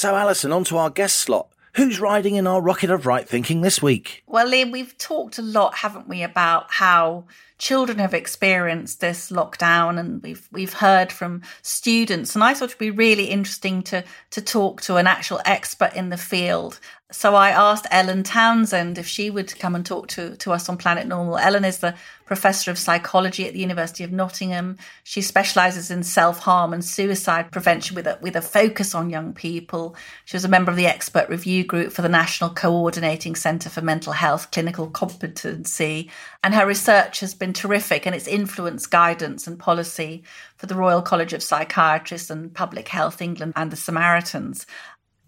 So, 0.00 0.16
Allison, 0.16 0.50
on 0.50 0.64
to 0.64 0.78
our 0.78 0.88
guest 0.88 1.18
slot. 1.18 1.48
Who's 1.74 2.00
riding 2.00 2.36
in 2.36 2.46
our 2.46 2.62
rocket 2.62 2.88
of 2.88 3.04
right 3.04 3.28
thinking 3.28 3.60
this 3.60 3.82
week? 3.82 4.22
Well, 4.26 4.50
Liam, 4.50 4.72
we've 4.72 4.96
talked 4.96 5.38
a 5.38 5.42
lot, 5.42 5.74
haven't 5.74 6.08
we, 6.08 6.22
about 6.22 6.70
how 6.70 7.26
children 7.60 7.98
have 7.98 8.14
experienced 8.14 9.00
this 9.00 9.30
lockdown 9.30 10.00
and 10.00 10.22
we've 10.22 10.48
we've 10.50 10.72
heard 10.72 11.12
from 11.12 11.42
students 11.60 12.34
and 12.34 12.42
I 12.42 12.54
thought 12.54 12.70
it'd 12.70 12.78
be 12.78 12.90
really 12.90 13.26
interesting 13.26 13.82
to 13.84 14.02
to 14.30 14.40
talk 14.40 14.80
to 14.82 14.96
an 14.96 15.06
actual 15.06 15.40
expert 15.44 15.94
in 15.94 16.08
the 16.08 16.16
field 16.16 16.80
so 17.12 17.34
I 17.34 17.50
asked 17.50 17.86
Ellen 17.90 18.22
Townsend 18.22 18.96
if 18.96 19.06
she 19.06 19.30
would 19.30 19.58
come 19.58 19.74
and 19.74 19.84
talk 19.84 20.06
to, 20.08 20.36
to 20.36 20.52
us 20.52 20.68
on 20.68 20.76
Planet 20.76 21.08
Normal. 21.08 21.38
Ellen 21.38 21.64
is 21.64 21.78
the 21.78 21.96
professor 22.24 22.70
of 22.70 22.78
psychology 22.78 23.48
at 23.48 23.52
the 23.52 23.58
University 23.58 24.04
of 24.04 24.12
Nottingham. 24.12 24.78
She 25.02 25.20
specializes 25.20 25.90
in 25.90 26.04
self-harm 26.04 26.72
and 26.72 26.84
suicide 26.84 27.50
prevention 27.50 27.96
with 27.96 28.06
a, 28.06 28.16
with 28.20 28.36
a 28.36 28.42
focus 28.42 28.94
on 28.94 29.10
young 29.10 29.32
people. 29.32 29.96
She 30.24 30.36
was 30.36 30.44
a 30.44 30.48
member 30.48 30.70
of 30.70 30.76
the 30.76 30.86
expert 30.86 31.28
review 31.28 31.64
group 31.64 31.92
for 31.92 32.02
the 32.02 32.08
National 32.08 32.50
Coordinating 32.50 33.34
Centre 33.34 33.70
for 33.70 33.80
Mental 33.80 34.12
Health 34.12 34.52
Clinical 34.52 34.88
Competency. 34.88 36.10
And 36.44 36.54
her 36.54 36.66
research 36.66 37.18
has 37.20 37.34
been 37.34 37.49
terrific 37.54 38.06
and 38.06 38.14
it's 38.14 38.26
influenced 38.26 38.90
guidance 38.90 39.46
and 39.46 39.58
policy 39.58 40.22
for 40.56 40.66
the 40.66 40.74
Royal 40.74 41.02
College 41.02 41.32
of 41.32 41.42
Psychiatrists 41.42 42.30
and 42.30 42.54
Public 42.54 42.88
Health 42.88 43.20
England 43.22 43.52
and 43.56 43.70
the 43.70 43.76
Samaritans. 43.76 44.66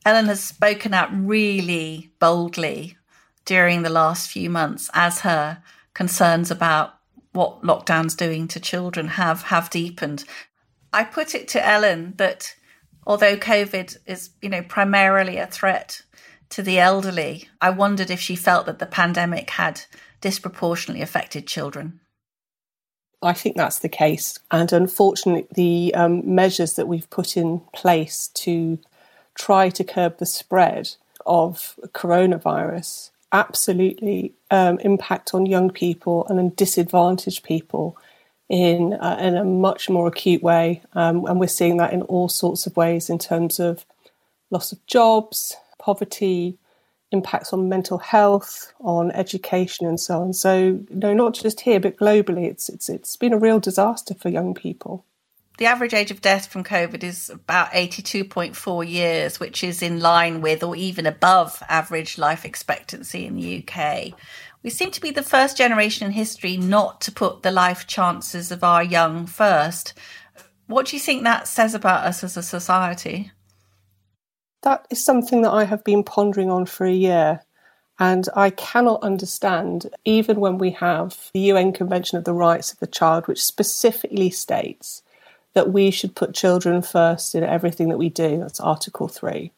Ellen 0.04 0.26
has 0.26 0.42
spoken 0.42 0.94
out 0.94 1.10
really 1.12 2.10
boldly 2.18 2.96
during 3.44 3.82
the 3.82 3.90
last 3.90 4.30
few 4.30 4.50
months 4.50 4.90
as 4.94 5.20
her 5.20 5.62
concerns 5.94 6.50
about 6.50 6.94
what 7.32 7.62
lockdown's 7.62 8.14
doing 8.14 8.46
to 8.48 8.60
children 8.60 9.08
have 9.08 9.42
have 9.44 9.70
deepened. 9.70 10.24
I 10.92 11.04
put 11.04 11.34
it 11.34 11.48
to 11.48 11.66
Ellen 11.66 12.14
that 12.16 12.54
although 13.06 13.36
COVID 13.36 13.96
is, 14.06 14.30
you 14.40 14.48
know, 14.48 14.62
primarily 14.62 15.38
a 15.38 15.46
threat 15.46 16.02
to 16.50 16.62
the 16.62 16.78
elderly, 16.78 17.48
I 17.60 17.70
wondered 17.70 18.10
if 18.10 18.20
she 18.20 18.36
felt 18.36 18.66
that 18.66 18.78
the 18.78 18.86
pandemic 18.86 19.50
had 19.50 19.82
disproportionately 20.20 21.02
affected 21.02 21.46
children. 21.46 22.00
I 23.22 23.32
think 23.32 23.56
that's 23.56 23.78
the 23.78 23.88
case. 23.88 24.38
And 24.50 24.72
unfortunately, 24.72 25.46
the 25.54 25.94
um, 25.94 26.34
measures 26.34 26.74
that 26.74 26.88
we've 26.88 27.08
put 27.10 27.36
in 27.36 27.60
place 27.72 28.28
to 28.34 28.78
try 29.34 29.70
to 29.70 29.84
curb 29.84 30.18
the 30.18 30.26
spread 30.26 30.90
of 31.24 31.78
coronavirus 31.94 33.10
absolutely 33.32 34.34
um, 34.50 34.78
impact 34.80 35.34
on 35.34 35.46
young 35.46 35.70
people 35.70 36.26
and 36.28 36.38
on 36.38 36.50
disadvantaged 36.50 37.42
people 37.42 37.96
in 38.48 38.92
uh, 38.94 39.16
in 39.18 39.34
a 39.34 39.44
much 39.44 39.88
more 39.88 40.08
acute 40.08 40.42
way, 40.42 40.82
um, 40.92 41.24
and 41.24 41.40
we're 41.40 41.46
seeing 41.46 41.78
that 41.78 41.92
in 41.92 42.02
all 42.02 42.28
sorts 42.28 42.66
of 42.66 42.76
ways 42.76 43.08
in 43.08 43.18
terms 43.18 43.58
of 43.58 43.86
loss 44.50 44.72
of 44.72 44.86
jobs, 44.86 45.56
poverty, 45.78 46.58
impacts 47.12 47.52
on 47.52 47.68
mental 47.68 47.98
health, 47.98 48.72
on 48.80 49.10
education, 49.12 49.86
and 49.86 50.00
so 50.00 50.20
on. 50.20 50.32
So, 50.32 50.80
no, 50.90 51.12
not 51.14 51.34
just 51.34 51.60
here 51.60 51.80
but 51.80 51.96
globally, 51.96 52.46
it's 52.48 52.68
it's 52.68 52.88
it's 52.88 53.16
been 53.16 53.32
a 53.32 53.38
real 53.38 53.60
disaster 53.60 54.14
for 54.14 54.28
young 54.28 54.54
people. 54.54 55.04
The 55.58 55.66
average 55.66 55.94
age 55.94 56.10
of 56.10 56.22
death 56.22 56.46
from 56.46 56.64
COVID 56.64 57.04
is 57.04 57.28
about 57.28 57.72
82.4 57.72 58.88
years, 58.88 59.38
which 59.38 59.62
is 59.62 59.82
in 59.82 60.00
line 60.00 60.40
with 60.40 60.62
or 60.62 60.74
even 60.74 61.06
above 61.06 61.62
average 61.68 62.16
life 62.16 62.44
expectancy 62.44 63.26
in 63.26 63.36
the 63.36 63.62
UK. 63.62 64.14
We 64.62 64.70
seem 64.70 64.90
to 64.92 65.00
be 65.00 65.10
the 65.10 65.22
first 65.22 65.56
generation 65.56 66.06
in 66.06 66.12
history 66.12 66.56
not 66.56 67.00
to 67.02 67.12
put 67.12 67.42
the 67.42 67.50
life 67.50 67.86
chances 67.86 68.50
of 68.50 68.64
our 68.64 68.82
young 68.82 69.26
first. 69.26 69.92
What 70.66 70.86
do 70.86 70.96
you 70.96 71.00
think 71.00 71.24
that 71.24 71.48
says 71.48 71.74
about 71.74 72.06
us 72.06 72.24
as 72.24 72.36
a 72.36 72.42
society? 72.42 73.30
That 74.62 74.86
is 74.90 75.04
something 75.04 75.42
that 75.42 75.50
I 75.50 75.64
have 75.64 75.84
been 75.84 76.04
pondering 76.04 76.50
on 76.50 76.66
for 76.66 76.86
a 76.86 76.92
year. 76.92 77.42
And 77.98 78.28
I 78.34 78.50
cannot 78.50 79.02
understand, 79.02 79.90
even 80.04 80.40
when 80.40 80.58
we 80.58 80.70
have 80.72 81.30
the 81.34 81.40
UN 81.40 81.72
Convention 81.72 82.18
of 82.18 82.24
the 82.24 82.32
Rights 82.32 82.72
of 82.72 82.78
the 82.78 82.86
Child, 82.86 83.28
which 83.28 83.44
specifically 83.44 84.30
states 84.30 85.02
that 85.54 85.72
we 85.72 85.90
should 85.90 86.16
put 86.16 86.34
children 86.34 86.82
first 86.82 87.34
in 87.34 87.44
everything 87.44 87.88
that 87.90 87.98
we 87.98 88.08
do. 88.08 88.38
That's 88.38 88.60
Article 88.60 89.08
3. 89.08 89.52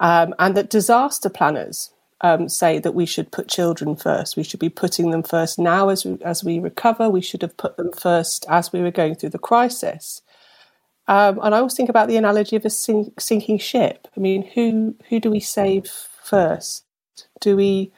Um, 0.00 0.34
and 0.38 0.56
that 0.56 0.70
disaster 0.70 1.30
planners 1.30 1.90
um, 2.20 2.48
say 2.48 2.78
that 2.78 2.94
we 2.94 3.06
should 3.06 3.32
put 3.32 3.48
children 3.48 3.96
first. 3.96 4.36
We 4.36 4.42
should 4.42 4.60
be 4.60 4.68
putting 4.68 5.10
them 5.10 5.22
first 5.22 5.58
now 5.58 5.88
as 5.88 6.04
we, 6.04 6.18
as 6.22 6.44
we 6.44 6.58
recover. 6.58 7.08
We 7.08 7.20
should 7.20 7.42
have 7.42 7.56
put 7.56 7.76
them 7.76 7.92
first 7.92 8.44
as 8.48 8.72
we 8.72 8.82
were 8.82 8.90
going 8.90 9.14
through 9.14 9.30
the 9.30 9.38
crisis. 9.38 10.22
Um, 11.08 11.40
and 11.42 11.54
I 11.54 11.58
always 11.58 11.74
think 11.74 11.88
about 11.88 12.08
the 12.08 12.18
analogy 12.18 12.54
of 12.54 12.66
a 12.66 12.70
sink, 12.70 13.18
sinking 13.18 13.58
ship. 13.58 14.06
I 14.16 14.20
mean, 14.20 14.42
who 14.54 14.94
who 15.08 15.18
do 15.18 15.30
we 15.30 15.40
save 15.40 15.86
first? 16.22 16.84
Do 17.40 17.56
we 17.56 17.92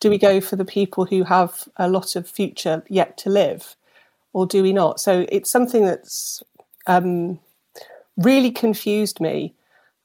do 0.00 0.08
we 0.08 0.18
go 0.18 0.40
for 0.40 0.56
the 0.56 0.64
people 0.64 1.04
who 1.04 1.24
have 1.24 1.68
a 1.76 1.88
lot 1.88 2.16
of 2.16 2.26
future 2.26 2.82
yet 2.88 3.18
to 3.18 3.30
live, 3.30 3.76
or 4.32 4.46
do 4.46 4.62
we 4.62 4.72
not? 4.72 5.00
So 5.00 5.26
it's 5.28 5.50
something 5.50 5.84
that's 5.84 6.42
um, 6.86 7.38
really 8.16 8.50
confused 8.50 9.20
me. 9.20 9.54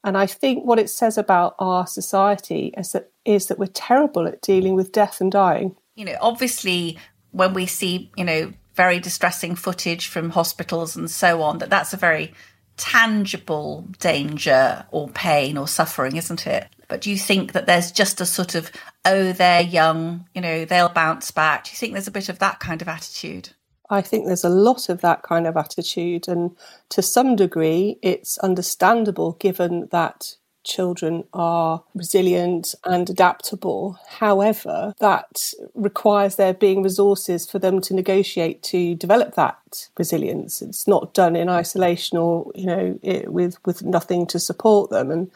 And 0.04 0.18
I 0.18 0.26
think 0.26 0.66
what 0.66 0.78
it 0.78 0.90
says 0.90 1.16
about 1.16 1.54
our 1.58 1.86
society 1.86 2.74
is 2.76 2.92
that 2.92 3.10
is 3.24 3.46
that 3.46 3.58
we're 3.58 3.66
terrible 3.66 4.28
at 4.28 4.42
dealing 4.42 4.74
with 4.74 4.92
death 4.92 5.22
and 5.22 5.32
dying. 5.32 5.74
You 5.94 6.04
know, 6.04 6.16
obviously, 6.20 6.98
when 7.30 7.54
we 7.54 7.64
see 7.64 8.10
you 8.18 8.24
know 8.24 8.52
very 8.74 8.98
distressing 8.98 9.54
footage 9.54 10.06
from 10.06 10.30
hospitals 10.30 10.96
and 10.96 11.10
so 11.10 11.42
on, 11.42 11.58
that 11.58 11.70
that's 11.70 11.92
a 11.92 11.98
very 11.98 12.32
tangible 12.76 13.86
danger 13.98 14.86
or 14.90 15.08
pain 15.08 15.56
or 15.56 15.68
suffering, 15.68 16.16
isn't 16.16 16.46
it? 16.46 16.68
But 16.88 17.00
do 17.00 17.10
you 17.10 17.16
think 17.16 17.52
that 17.52 17.66
there's 17.66 17.92
just 17.92 18.20
a 18.20 18.26
sort 18.26 18.54
of 18.54 18.70
oh 19.04 19.32
they're 19.32 19.62
young, 19.62 20.26
you 20.34 20.40
know, 20.40 20.64
they'll 20.64 20.88
bounce 20.88 21.30
back? 21.30 21.64
Do 21.64 21.70
you 21.70 21.76
think 21.76 21.92
there's 21.92 22.08
a 22.08 22.12
bit 22.12 22.28
of 22.28 22.38
that 22.38 22.60
kind 22.60 22.82
of 22.82 22.88
attitude? 22.88 23.50
I 23.90 24.00
think 24.00 24.26
there's 24.26 24.44
a 24.44 24.48
lot 24.48 24.88
of 24.88 25.02
that 25.02 25.22
kind 25.22 25.46
of 25.46 25.56
attitude, 25.56 26.26
and 26.26 26.56
to 26.88 27.02
some 27.02 27.36
degree, 27.36 27.98
it's 28.00 28.38
understandable 28.38 29.32
given 29.32 29.88
that 29.90 30.36
children 30.64 31.24
are 31.32 31.82
resilient 31.94 32.74
and 32.84 33.08
adaptable. 33.08 33.98
However, 34.08 34.94
that 34.98 35.52
requires 35.74 36.36
there 36.36 36.54
being 36.54 36.82
resources 36.82 37.48
for 37.48 37.58
them 37.58 37.80
to 37.82 37.94
negotiate 37.94 38.62
to 38.64 38.94
develop 38.94 39.34
that 39.34 39.88
resilience. 39.98 40.62
It's 40.62 40.86
not 40.86 41.14
done 41.14 41.36
in 41.36 41.48
isolation 41.48 42.18
or 42.18 42.50
you 42.54 42.66
know 42.66 42.98
it, 43.02 43.32
with 43.32 43.58
with 43.66 43.82
nothing 43.82 44.26
to 44.28 44.38
support 44.38 44.90
them. 44.90 45.10
And 45.10 45.30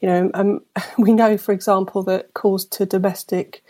you 0.00 0.08
know, 0.08 0.30
um, 0.34 0.60
we 0.98 1.12
know, 1.12 1.36
for 1.36 1.52
example, 1.52 2.02
that 2.04 2.34
calls 2.34 2.64
to 2.66 2.86
domestic 2.86 3.62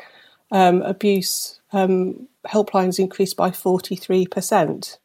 um, 0.51 0.83
abuse 0.83 1.61
um, 1.73 2.29
helplines 2.47 2.99
increased 2.99 3.37
by 3.37 3.51
43%. 3.51 4.99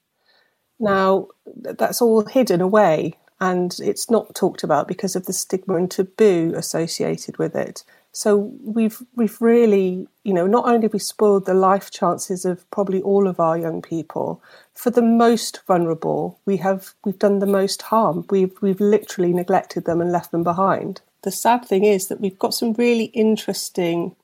Now, 0.80 1.28
that's 1.46 2.02
all 2.02 2.26
hidden 2.26 2.62
away 2.62 3.18
and 3.44 3.78
it's 3.84 4.10
not 4.10 4.34
talked 4.34 4.64
about 4.64 4.88
because 4.88 5.18
of 5.18 5.26
the 5.26 5.34
stigma 5.34 5.76
and 5.76 5.92
taboo 5.92 6.54
associated 6.56 7.38
with 7.38 7.56
it. 7.56 7.84
So 8.14 8.54
we've 8.64 9.02
we've 9.16 9.42
really, 9.42 10.08
you 10.24 10.34
know, 10.34 10.48
not 10.48 10.66
only 10.66 10.84
have 10.84 10.94
we 10.94 11.00
spoiled 11.00 11.46
the 11.46 11.54
life 11.54 11.92
chances 11.92 12.46
of 12.46 12.70
probably 12.72 13.02
all 13.02 13.28
of 13.28 13.42
our 13.42 13.58
young 13.58 13.82
people, 13.82 14.42
for 14.74 14.92
the 14.92 15.02
most 15.02 15.60
vulnerable, 15.68 16.40
we 16.46 16.58
have 16.58 16.94
we've 17.04 17.20
done 17.20 17.40
the 17.40 17.56
most 17.60 17.82
harm. 17.82 18.26
We've 18.30 18.56
we've 18.62 18.80
literally 18.80 19.34
neglected 19.34 19.84
them 19.84 20.00
and 20.00 20.12
left 20.12 20.32
them 20.32 20.44
behind. 20.44 21.02
The 21.24 21.32
sad 21.32 21.66
thing 21.66 21.84
is 21.84 22.08
that 22.08 22.22
we've 22.22 22.40
got 22.40 22.54
some 22.54 22.74
really 22.74 23.06
interesting 23.26 24.16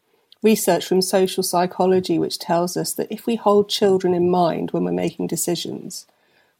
research 0.41 0.85
from 0.87 1.01
social 1.01 1.43
psychology 1.43 2.17
which 2.17 2.39
tells 2.39 2.77
us 2.77 2.93
that 2.93 3.11
if 3.11 3.25
we 3.25 3.35
hold 3.35 3.67
children 3.67 4.13
in 4.13 4.29
mind 4.31 4.71
when 4.71 4.85
we're 4.85 5.03
making 5.05 5.27
decisions, 5.27 6.05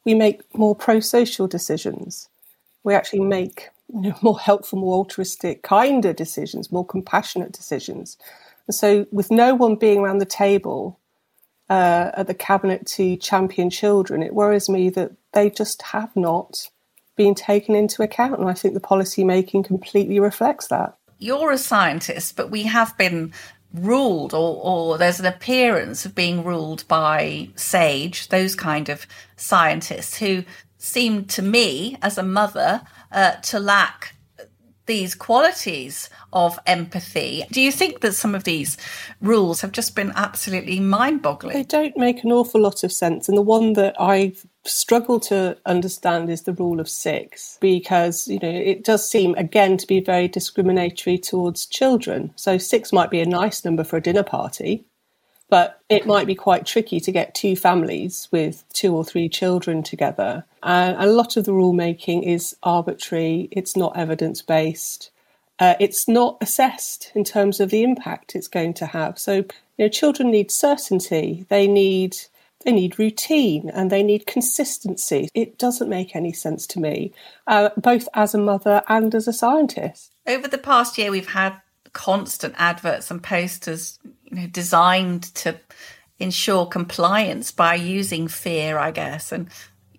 we 0.04 0.14
make 0.14 0.42
more 0.54 0.76
pro 0.76 1.00
social 1.00 1.48
decisions. 1.48 2.28
We 2.84 2.94
actually 2.94 3.22
make 3.22 3.70
you 3.94 4.02
know, 4.02 4.16
more 4.22 4.40
helpful, 4.40 4.80
more 4.80 4.96
altruistic, 4.96 5.64
kinder 5.64 6.14
decisions, 6.14 6.72
more 6.72 6.86
compassionate 6.86 7.52
decisions. 7.52 8.18
And 8.68 8.76
so, 8.76 9.08
with 9.12 9.32
no 9.32 9.56
one 9.56 9.76
being 9.76 10.00
around 10.00 10.20
the 10.20 10.26
table 10.26 11.00
uh, 11.70 12.12
at 12.14 12.28
the 12.28 12.34
cabinet 12.34 12.86
to 12.88 13.18
champion 13.18 13.70
children, 13.70 14.24
it 14.24 14.34
worries 14.34 14.70
me 14.70 14.90
that 14.92 15.12
they 15.34 15.50
just 15.50 15.82
have 15.82 16.16
not 16.16 16.70
been 17.16 17.36
taken 17.36 17.76
into 17.76 18.02
account. 18.02 18.40
And 18.40 18.50
I 18.50 18.54
think 18.54 18.74
the 18.74 18.80
policy 18.80 19.24
making 19.24 19.64
completely 19.64 20.20
reflects 20.20 20.68
that. 20.68 20.96
You're 21.18 21.52
a 21.52 21.58
scientist, 21.58 22.38
but 22.38 22.50
we 22.50 22.64
have 22.64 22.98
been 22.98 23.34
ruled 23.74 24.34
or, 24.34 24.62
or 24.64 24.98
there's 24.98 25.20
an 25.20 25.26
appearance 25.26 26.06
of 26.06 26.16
being 26.16 26.44
ruled 26.44 26.88
by 26.88 27.50
sage 27.56 28.30
those 28.30 28.56
kind 28.56 28.90
of 28.90 29.06
scientists 29.36 30.18
who 30.18 30.44
seem 30.80 31.26
to 31.26 31.44
me 31.44 31.98
as 32.02 32.18
a 32.18 32.24
mother 32.24 32.82
uh, 33.12 33.34
to 33.34 33.60
lack 33.60 34.16
these 34.88 35.14
qualities 35.14 36.10
of 36.34 36.58
empathy. 36.66 37.44
Do 37.52 37.62
you 37.62 37.72
think 37.72 38.00
that 38.02 38.16
some 38.16 38.34
of 38.34 38.44
these 38.44 38.76
rules 39.22 39.62
have 39.62 39.72
just 39.72 39.96
been 39.96 40.12
absolutely 40.16 40.80
mind 40.80 41.22
boggling? 41.22 41.56
They 41.56 41.64
don't 41.64 41.96
make 41.96 42.24
an 42.24 42.32
awful 42.32 42.60
lot 42.60 42.84
of 42.84 42.92
sense. 42.92 43.30
And 43.30 43.38
the 43.38 43.44
one 43.44 43.74
that 43.74 44.02
I've 44.02 44.48
struggled 44.64 45.22
to 45.24 45.58
understand 45.68 46.32
is 46.32 46.42
the 46.42 46.54
rule 46.54 46.80
of 46.80 46.90
six, 46.90 47.60
because, 47.62 48.28
you 48.28 48.40
know, 48.40 48.50
it 48.50 48.84
does 48.84 49.08
seem, 49.08 49.36
again, 49.36 49.78
to 49.78 49.86
be 49.86 50.00
very 50.00 50.28
discriminatory 50.28 51.20
towards 51.20 51.68
children. 51.68 52.34
So 52.36 52.58
six 52.58 52.92
might 52.92 53.12
be 53.12 53.22
a 53.22 53.28
nice 53.28 53.64
number 53.64 53.84
for 53.84 53.98
a 53.98 54.02
dinner 54.02 54.24
party. 54.24 54.86
But 55.50 55.82
it 55.90 56.06
might 56.06 56.28
be 56.28 56.36
quite 56.36 56.66
tricky 56.66 57.00
to 57.00 57.12
get 57.12 57.34
two 57.34 57.56
families 57.56 58.28
with 58.32 58.64
two 58.74 58.96
or 58.96 59.04
three 59.04 59.28
children 59.28 59.82
together. 59.82 60.46
And 60.62 60.96
a 60.98 61.08
lot 61.08 61.38
of 61.38 61.46
the 61.46 61.52
rulemaking 61.52 62.24
is 62.24 62.56
arbitrary, 62.62 63.50
it's 63.52 63.76
not 63.76 63.98
evidence 63.98 64.42
based, 64.42 65.10
uh, 65.60 65.76
it's 65.80 66.08
not 66.08 66.38
assessed 66.42 67.12
in 67.16 67.24
terms 67.24 67.60
of 67.60 67.70
the 67.70 67.84
impact 67.84 68.36
it's 68.36 68.48
going 68.48 68.74
to 68.76 68.86
have. 68.86 69.18
So, 69.18 69.38
you 69.38 69.46
know, 69.86 69.90
children 69.90 70.32
need 70.32 70.52
certainty, 70.52 71.46
they 71.50 71.68
need 71.68 72.16
they 72.66 72.72
need 72.74 73.00
routine 73.00 73.70
and 73.70 73.90
they 73.90 74.04
need 74.04 74.26
consistency. 74.26 75.30
It 75.34 75.58
doesn't 75.58 75.90
make 75.90 76.16
any 76.16 76.34
sense 76.34 76.68
to 76.68 76.80
me, 76.80 77.14
uh, 77.48 77.70
both 77.78 78.10
as 78.14 78.34
a 78.34 78.38
mother 78.38 78.84
and 78.90 79.16
as 79.16 79.28
a 79.28 79.34
scientist. 79.34 80.14
Over 80.28 80.48
the 80.48 80.58
past 80.58 80.98
year, 80.98 81.10
we've 81.10 81.30
had 81.30 81.62
constant 81.94 82.54
adverts 82.58 83.10
and 83.10 83.24
posters 83.24 83.98
you 84.30 84.42
know, 84.42 84.48
designed 84.48 85.24
to 85.36 85.60
ensure 86.20 86.66
compliance 86.66 87.52
by 87.52 87.76
using 87.76 88.28
fear, 88.28 88.78
I 88.78 88.92
guess. 88.92 89.32
And, 89.32 89.48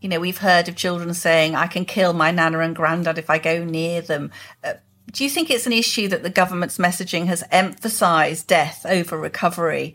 you 0.00 0.08
know, 0.08 0.20
we've 0.20 0.38
heard 0.38 0.68
of 0.68 0.76
children 0.76 1.14
saying, 1.14 1.54
I 1.54 1.66
can 1.66 1.84
kill 1.84 2.12
my 2.12 2.30
nana 2.30 2.60
and 2.60 2.76
granddad 2.76 3.18
if 3.18 3.30
I 3.30 3.38
go 3.38 3.64
near 3.64 4.02
them. 4.02 4.30
Uh, 4.62 4.74
Do 5.12 5.24
you 5.24 5.30
think 5.30 5.50
it's 5.50 5.66
an 5.66 5.72
issue 5.72 6.08
that 6.08 6.22
the 6.22 6.30
government's 6.30 6.78
messaging 6.78 7.26
has 7.26 7.42
emphasised 7.50 8.46
death 8.46 8.86
over 8.86 9.18
recovery? 9.18 9.94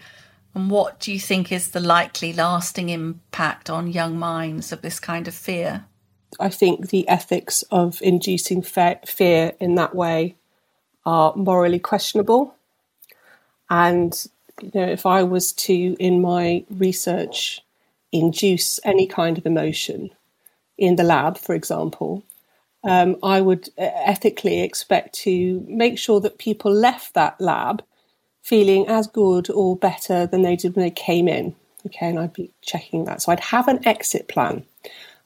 And 0.53 0.69
what 0.69 0.99
do 0.99 1.11
you 1.11 1.19
think 1.19 1.51
is 1.51 1.71
the 1.71 1.79
likely 1.79 2.33
lasting 2.33 2.89
impact 2.89 3.69
on 3.69 3.91
young 3.91 4.17
minds 4.17 4.71
of 4.71 4.81
this 4.81 4.99
kind 4.99 5.27
of 5.27 5.33
fear? 5.33 5.85
I 6.39 6.49
think 6.49 6.89
the 6.89 7.07
ethics 7.07 7.63
of 7.71 8.01
inducing 8.01 8.61
fe- 8.61 8.99
fear 9.05 9.53
in 9.59 9.75
that 9.75 9.95
way 9.95 10.35
are 11.05 11.35
morally 11.35 11.79
questionable. 11.79 12.55
And 13.69 14.25
you 14.61 14.71
know, 14.73 14.85
if 14.85 15.05
I 15.05 15.23
was 15.23 15.51
to, 15.53 15.95
in 15.99 16.21
my 16.21 16.63
research, 16.69 17.61
induce 18.11 18.79
any 18.83 19.07
kind 19.07 19.37
of 19.37 19.45
emotion 19.45 20.11
in 20.77 20.95
the 20.95 21.03
lab, 21.03 21.37
for 21.37 21.53
example, 21.55 22.23
um, 22.83 23.17
I 23.23 23.41
would 23.41 23.69
uh, 23.77 23.89
ethically 23.93 24.61
expect 24.61 25.13
to 25.23 25.65
make 25.67 25.97
sure 25.97 26.19
that 26.21 26.37
people 26.37 26.71
left 26.71 27.13
that 27.15 27.39
lab 27.41 27.83
feeling 28.43 28.87
as 28.87 29.07
good 29.07 29.49
or 29.49 29.75
better 29.75 30.27
than 30.27 30.43
they 30.43 30.55
did 30.55 30.75
when 30.75 30.85
they 30.85 30.91
came 30.91 31.27
in. 31.27 31.55
Okay, 31.87 32.09
and 32.09 32.19
I'd 32.19 32.33
be 32.33 32.51
checking 32.61 33.05
that. 33.05 33.21
So 33.21 33.31
I'd 33.31 33.39
have 33.39 33.67
an 33.67 33.85
exit 33.87 34.27
plan. 34.27 34.63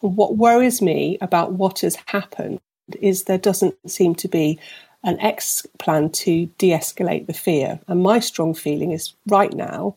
And 0.02 0.16
what 0.16 0.38
worries 0.38 0.82
me 0.82 1.18
about 1.22 1.54
what 1.54 1.80
has 1.80 1.98
happened 2.08 2.60
is 3.02 3.24
there 3.24 3.38
doesn't 3.38 3.76
seem 3.90 4.16
to 4.16 4.28
be 4.28 4.60
an 5.04 5.20
X 5.20 5.66
plan 5.78 6.10
to 6.10 6.48
de 6.58 6.72
escalate 6.72 7.28
the 7.28 7.34
fear. 7.34 7.80
And 7.88 8.04
my 8.04 8.20
strong 8.20 8.54
feeling 8.54 8.92
is 8.92 9.14
right 9.28 9.54
now, 9.54 9.96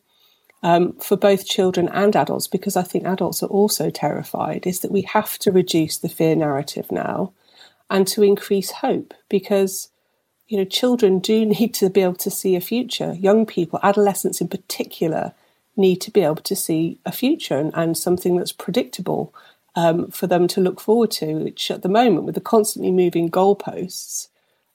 um, 0.63 0.93
for 0.95 1.17
both 1.17 1.47
children 1.47 1.89
and 1.89 2.15
adults, 2.15 2.47
because 2.47 2.77
I 2.77 2.83
think 2.83 3.05
adults 3.05 3.43
are 3.43 3.49
also 3.49 3.91
terrified, 3.91 4.67
is 4.67 4.81
that 4.81 4.93
we 4.93 5.03
have 5.03 5.39
to 5.41 5.51
reduce 5.51 5.99
the 5.99 6.09
fear 6.09 6.37
narrative 6.37 6.93
now 6.93 7.33
and 7.93 8.09
to 8.09 8.23
increase 8.23 8.71
hope 8.71 9.15
because 9.29 9.91
you 10.49 10.57
know 10.57 10.65
children 10.65 11.21
do 11.21 11.45
need 11.57 11.73
to 11.75 11.91
be 11.91 12.01
able 12.01 12.15
to 12.15 12.31
see 12.31 12.57
a 12.57 12.61
future 12.61 13.13
young 13.15 13.47
people 13.47 13.79
adolescents 13.83 14.41
in 14.41 14.49
particular 14.49 15.33
need 15.77 16.01
to 16.01 16.11
be 16.11 16.23
able 16.23 16.37
to 16.37 16.57
see 16.57 16.99
a 17.07 17.13
future 17.13 17.57
and, 17.57 17.71
and 17.75 17.97
something 17.97 18.37
that's 18.37 18.53
predictable 18.53 19.33
um, 19.75 20.11
for 20.11 20.27
them 20.27 20.47
to 20.49 20.61
look 20.61 20.81
forward 20.81 21.11
to 21.11 21.35
which 21.35 21.71
at 21.71 21.83
the 21.83 21.89
moment 21.89 22.25
with 22.25 22.35
the 22.35 22.41
constantly 22.41 22.91
moving 22.91 23.31
goalposts 23.31 24.29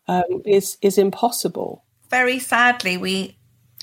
um, 0.07 0.41
is 0.45 0.77
is 0.81 0.97
impossible 0.97 1.83
very 2.09 2.39
sadly 2.39 2.97
we 2.97 3.37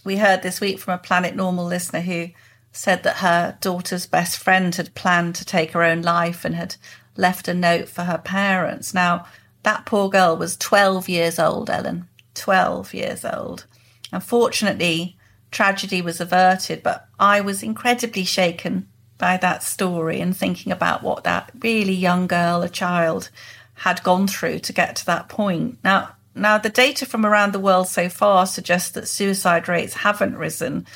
we 0.05 0.17
heard 0.17 0.43
this 0.43 0.61
week 0.61 0.79
from 0.79 0.95
a 0.95 0.99
planet 0.99 1.35
normal 1.35 1.65
listener 1.65 2.01
who 2.01 2.29
said 2.73 3.03
that 3.05 3.17
her 3.17 3.57
daughter's 3.61 4.07
best 4.07 4.37
friend 4.37 4.75
had 4.75 4.95
planned 4.95 5.35
to 5.37 5.45
take 5.45 5.73
her 5.73 5.83
own 5.83 6.03
life 6.03 6.45
and 6.45 6.55
had 6.55 6.77
left 7.17 7.49
a 7.49 7.55
note 7.55 7.89
for 7.89 8.03
her 8.03 8.19
parents. 8.19 8.93
Now, 8.93 9.27
that 9.63 9.87
poor 9.87 10.11
girl 10.11 10.37
was 10.37 10.57
12 10.57 11.09
years 11.09 11.39
old, 11.39 11.71
Ellen. 11.71 12.09
12 12.35 12.93
years 12.93 13.25
old. 13.25 13.67
Unfortunately, 14.13 15.17
tragedy 15.51 16.03
was 16.03 16.21
averted, 16.21 16.83
but 16.83 17.07
I 17.19 17.41
was 17.41 17.63
incredibly 17.63 18.25
shaken 18.25 18.89
by 19.19 19.37
that 19.37 19.63
story 19.63 20.21
and 20.21 20.37
thinking 20.37 20.73
about 20.73 21.03
what 21.03 21.25
that 21.25 21.53
really 21.61 21.95
young 21.95 22.27
girl, 22.27 22.63
a 22.63 22.69
child, 22.69 23.31
had 23.75 24.03
gone 24.03 24.27
through 24.27 24.59
to 24.59 24.73
get 24.73 24.97
to 24.97 25.07
that 25.07 25.29
point. 25.29 25.79
Now, 25.85 26.13
now 26.35 26.59
the 26.59 26.68
data 26.68 27.07
from 27.07 27.25
around 27.25 27.53
the 27.53 27.61
world 27.61 27.88
so 27.88 28.09
far 28.09 28.47
suggests 28.47 28.90
that 28.90 29.09
suicide 29.09 29.68
rates 29.68 29.94
haven't 29.94 30.37
risen, 30.37 30.87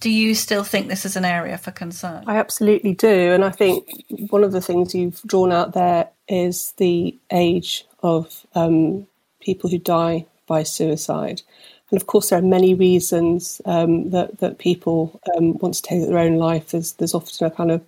do 0.00 0.10
you 0.10 0.34
still 0.34 0.64
think 0.64 0.88
this 0.88 1.04
is 1.04 1.16
an 1.16 1.24
area 1.24 1.56
for 1.56 1.70
concern? 1.70 2.24
I 2.26 2.36
absolutely 2.36 2.94
do. 2.94 3.32
And 3.32 3.44
I 3.44 3.50
think 3.50 3.88
one 4.30 4.42
of 4.42 4.50
the 4.52 4.60
things 4.60 4.94
you've 4.94 5.22
drawn 5.22 5.52
out 5.52 5.74
there 5.74 6.08
is 6.28 6.72
the 6.78 7.16
age 7.30 7.86
of 8.02 8.44
um, 8.54 9.06
people 9.40 9.70
who 9.70 9.78
die 9.78 10.26
by 10.46 10.64
suicide. 10.64 11.42
And 11.90 12.00
of 12.00 12.08
course, 12.08 12.30
there 12.30 12.38
are 12.38 12.42
many 12.42 12.74
reasons 12.74 13.60
um, 13.64 14.10
that, 14.10 14.38
that 14.38 14.58
people 14.58 15.20
um, 15.36 15.56
want 15.58 15.74
to 15.74 15.82
take 15.82 16.04
their 16.04 16.18
own 16.18 16.36
life. 16.36 16.70
There's, 16.70 16.94
there's 16.94 17.14
often 17.14 17.46
a 17.46 17.50
kind 17.50 17.70
of 17.70 17.84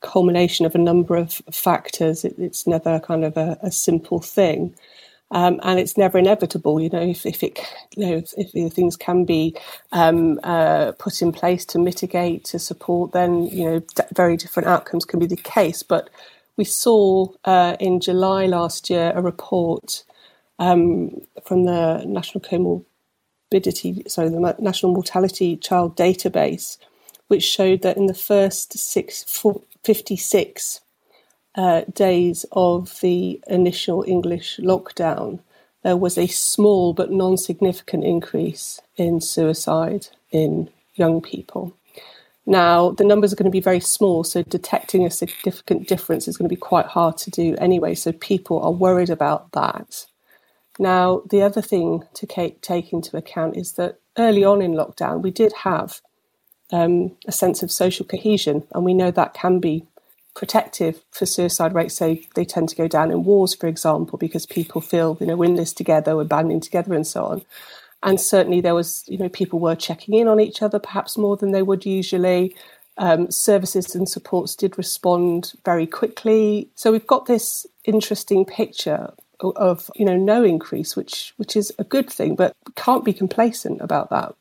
culmination 0.00 0.66
of 0.66 0.74
a 0.74 0.78
number 0.78 1.14
of 1.14 1.34
factors. 1.52 2.24
It, 2.24 2.34
it's 2.38 2.66
never 2.66 2.98
kind 2.98 3.24
of 3.24 3.36
a, 3.36 3.56
a 3.62 3.70
simple 3.70 4.20
thing. 4.20 4.74
Um, 5.32 5.60
and 5.64 5.80
it's 5.80 5.98
never 5.98 6.18
inevitable. 6.18 6.80
You 6.80 6.90
know, 6.90 7.02
if, 7.02 7.26
if 7.26 7.42
it, 7.44 7.60
you 7.96 8.06
know, 8.06 8.16
if, 8.18 8.34
if 8.54 8.74
things 8.74 8.96
can 8.96 9.26
be 9.26 9.56
um, 9.92 10.40
uh, 10.44 10.92
put 10.98 11.22
in 11.22 11.32
place 11.32 11.66
to 11.66 11.80
mitigate, 11.80 12.44
to 12.46 12.60
support, 12.60 13.12
then 13.12 13.44
you 13.46 13.64
know, 13.66 13.80
d- 13.80 14.04
very 14.14 14.36
different 14.38 14.68
outcomes 14.68 15.06
can 15.06 15.20
be 15.20 15.26
the 15.26 15.36
case. 15.36 15.84
But 15.84 16.10
we 16.58 16.64
saw 16.64 17.28
uh, 17.46 17.76
in 17.80 18.00
July 18.00 18.46
last 18.46 18.90
year 18.90 19.12
a 19.16 19.22
report 19.22 20.04
um, 20.58 21.22
from 21.44 21.64
the 21.66 22.04
National 22.06 22.42
Comorbidity, 22.42 24.10
sorry, 24.10 24.30
the 24.30 24.56
National 24.60 24.92
Mortality 24.94 25.56
Child 25.56 25.96
Database, 25.96 26.78
which 27.28 27.44
showed 27.44 27.82
that 27.82 27.98
in 27.98 28.06
the 28.06 28.14
first 28.14 28.78
six, 28.78 29.24
56 29.84 30.81
uh, 31.54 31.82
days 31.92 32.46
of 32.52 33.00
the 33.00 33.40
initial 33.46 34.04
English 34.06 34.58
lockdown, 34.62 35.40
there 35.82 35.96
was 35.96 36.16
a 36.16 36.26
small 36.26 36.92
but 36.92 37.10
non 37.10 37.36
significant 37.36 38.04
increase 38.04 38.80
in 38.96 39.20
suicide 39.20 40.08
in 40.30 40.70
young 40.94 41.20
people. 41.20 41.76
Now, 42.44 42.90
the 42.90 43.04
numbers 43.04 43.32
are 43.32 43.36
going 43.36 43.44
to 43.44 43.50
be 43.50 43.60
very 43.60 43.80
small, 43.80 44.24
so 44.24 44.42
detecting 44.42 45.06
a 45.06 45.10
significant 45.10 45.86
difference 45.86 46.26
is 46.26 46.36
going 46.36 46.48
to 46.48 46.54
be 46.54 46.60
quite 46.60 46.86
hard 46.86 47.16
to 47.18 47.30
do 47.30 47.54
anyway. 47.58 47.94
So 47.94 48.12
people 48.12 48.60
are 48.62 48.72
worried 48.72 49.10
about 49.10 49.52
that. 49.52 50.06
Now, 50.78 51.22
the 51.30 51.42
other 51.42 51.62
thing 51.62 52.04
to 52.14 52.26
take 52.26 52.92
into 52.92 53.16
account 53.16 53.56
is 53.56 53.72
that 53.74 54.00
early 54.18 54.44
on 54.44 54.60
in 54.60 54.72
lockdown, 54.72 55.22
we 55.22 55.30
did 55.30 55.52
have 55.64 56.00
um, 56.72 57.16
a 57.26 57.32
sense 57.32 57.62
of 57.62 57.70
social 57.70 58.06
cohesion, 58.06 58.66
and 58.72 58.84
we 58.84 58.94
know 58.94 59.10
that 59.10 59.34
can 59.34 59.60
be 59.60 59.86
protective 60.34 61.02
for 61.10 61.26
suicide 61.26 61.74
rates. 61.74 61.96
So 61.96 62.16
they 62.34 62.44
tend 62.44 62.68
to 62.70 62.76
go 62.76 62.88
down 62.88 63.10
in 63.10 63.24
wars, 63.24 63.54
for 63.54 63.66
example, 63.66 64.18
because 64.18 64.46
people 64.46 64.80
feel, 64.80 65.16
you 65.20 65.26
know, 65.26 65.36
we're 65.36 65.50
in 65.50 65.56
this 65.56 65.72
together, 65.72 66.16
we're 66.16 66.24
banding 66.24 66.60
together 66.60 66.94
and 66.94 67.06
so 67.06 67.24
on. 67.24 67.42
And 68.02 68.20
certainly 68.20 68.60
there 68.60 68.74
was, 68.74 69.04
you 69.06 69.18
know, 69.18 69.28
people 69.28 69.60
were 69.60 69.76
checking 69.76 70.14
in 70.14 70.28
on 70.28 70.40
each 70.40 70.62
other 70.62 70.78
perhaps 70.78 71.16
more 71.16 71.36
than 71.36 71.52
they 71.52 71.62
would 71.62 71.86
usually. 71.86 72.56
Um, 72.98 73.30
services 73.30 73.94
and 73.94 74.08
supports 74.08 74.54
did 74.54 74.76
respond 74.76 75.52
very 75.64 75.86
quickly. 75.86 76.68
So 76.74 76.92
we've 76.92 77.06
got 77.06 77.26
this 77.26 77.66
interesting 77.84 78.44
picture 78.44 79.12
of, 79.40 79.90
you 79.94 80.04
know, 80.04 80.16
no 80.16 80.44
increase, 80.44 80.94
which 80.94 81.32
which 81.36 81.56
is 81.56 81.72
a 81.78 81.84
good 81.84 82.10
thing, 82.10 82.36
but 82.36 82.54
can't 82.76 83.04
be 83.04 83.12
complacent 83.12 83.80
about 83.80 84.10
that. 84.10 84.34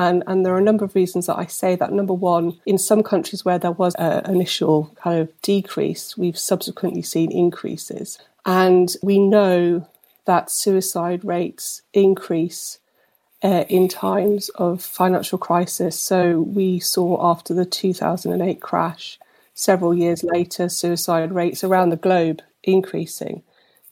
And, 0.00 0.24
and 0.26 0.46
there 0.46 0.54
are 0.54 0.58
a 0.58 0.62
number 0.62 0.86
of 0.86 0.94
reasons 0.94 1.26
that 1.26 1.36
I 1.36 1.44
say 1.44 1.76
that. 1.76 1.92
Number 1.92 2.14
one, 2.14 2.58
in 2.64 2.78
some 2.78 3.02
countries 3.02 3.44
where 3.44 3.58
there 3.58 3.70
was 3.70 3.94
an 3.96 4.24
initial 4.24 4.96
kind 4.96 5.20
of 5.20 5.42
decrease, 5.42 6.16
we've 6.16 6.38
subsequently 6.38 7.02
seen 7.02 7.30
increases. 7.30 8.18
And 8.46 8.96
we 9.02 9.18
know 9.18 9.86
that 10.24 10.50
suicide 10.50 11.22
rates 11.22 11.82
increase 11.92 12.78
uh, 13.42 13.64
in 13.68 13.88
times 13.88 14.48
of 14.54 14.82
financial 14.82 15.36
crisis. 15.36 16.00
So 16.00 16.40
we 16.40 16.78
saw 16.78 17.30
after 17.30 17.52
the 17.52 17.66
2008 17.66 18.58
crash, 18.58 19.18
several 19.52 19.92
years 19.92 20.24
later, 20.24 20.70
suicide 20.70 21.30
rates 21.30 21.62
around 21.62 21.90
the 21.90 21.96
globe 21.96 22.40
increasing. 22.62 23.42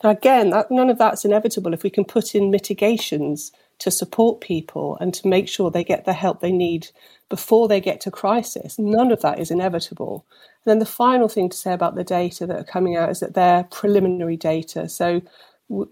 Now, 0.03 0.09
again, 0.11 0.49
that, 0.51 0.71
none 0.71 0.88
of 0.88 0.97
that's 0.97 1.27
inevitable 1.27 1.75
if 1.75 1.83
we 1.83 1.90
can 1.90 2.07
put 2.07 2.35
in 2.35 2.51
mitigations 2.51 3.53
to 3.78 3.90
support 3.90 4.40
people 4.40 4.96
and 5.00 5.14
to 5.14 5.28
make 5.28 5.48
sure 5.48 5.70
they 5.70 5.84
get 5.84 6.04
the 6.04 6.12
help 6.12 6.40
they 6.40 6.52
need 6.52 6.88
before 7.28 7.68
they 7.68 7.80
get 7.80 8.00
to 8.02 8.10
crisis. 8.10 8.78
None 8.78 9.12
of 9.12 9.20
that 9.22 9.38
is 9.38 9.50
inevitable. 9.50 10.24
And 10.64 10.70
then 10.72 10.78
the 10.78 10.86
final 10.86 11.28
thing 11.28 11.48
to 11.48 11.56
say 11.56 11.72
about 11.72 11.94
the 11.94 12.04
data 12.04 12.46
that 12.46 12.58
are 12.58 12.64
coming 12.64 12.96
out 12.96 13.10
is 13.10 13.20
that 13.20 13.34
they're 13.34 13.64
preliminary 13.64 14.36
data. 14.36 14.88
So 14.88 15.22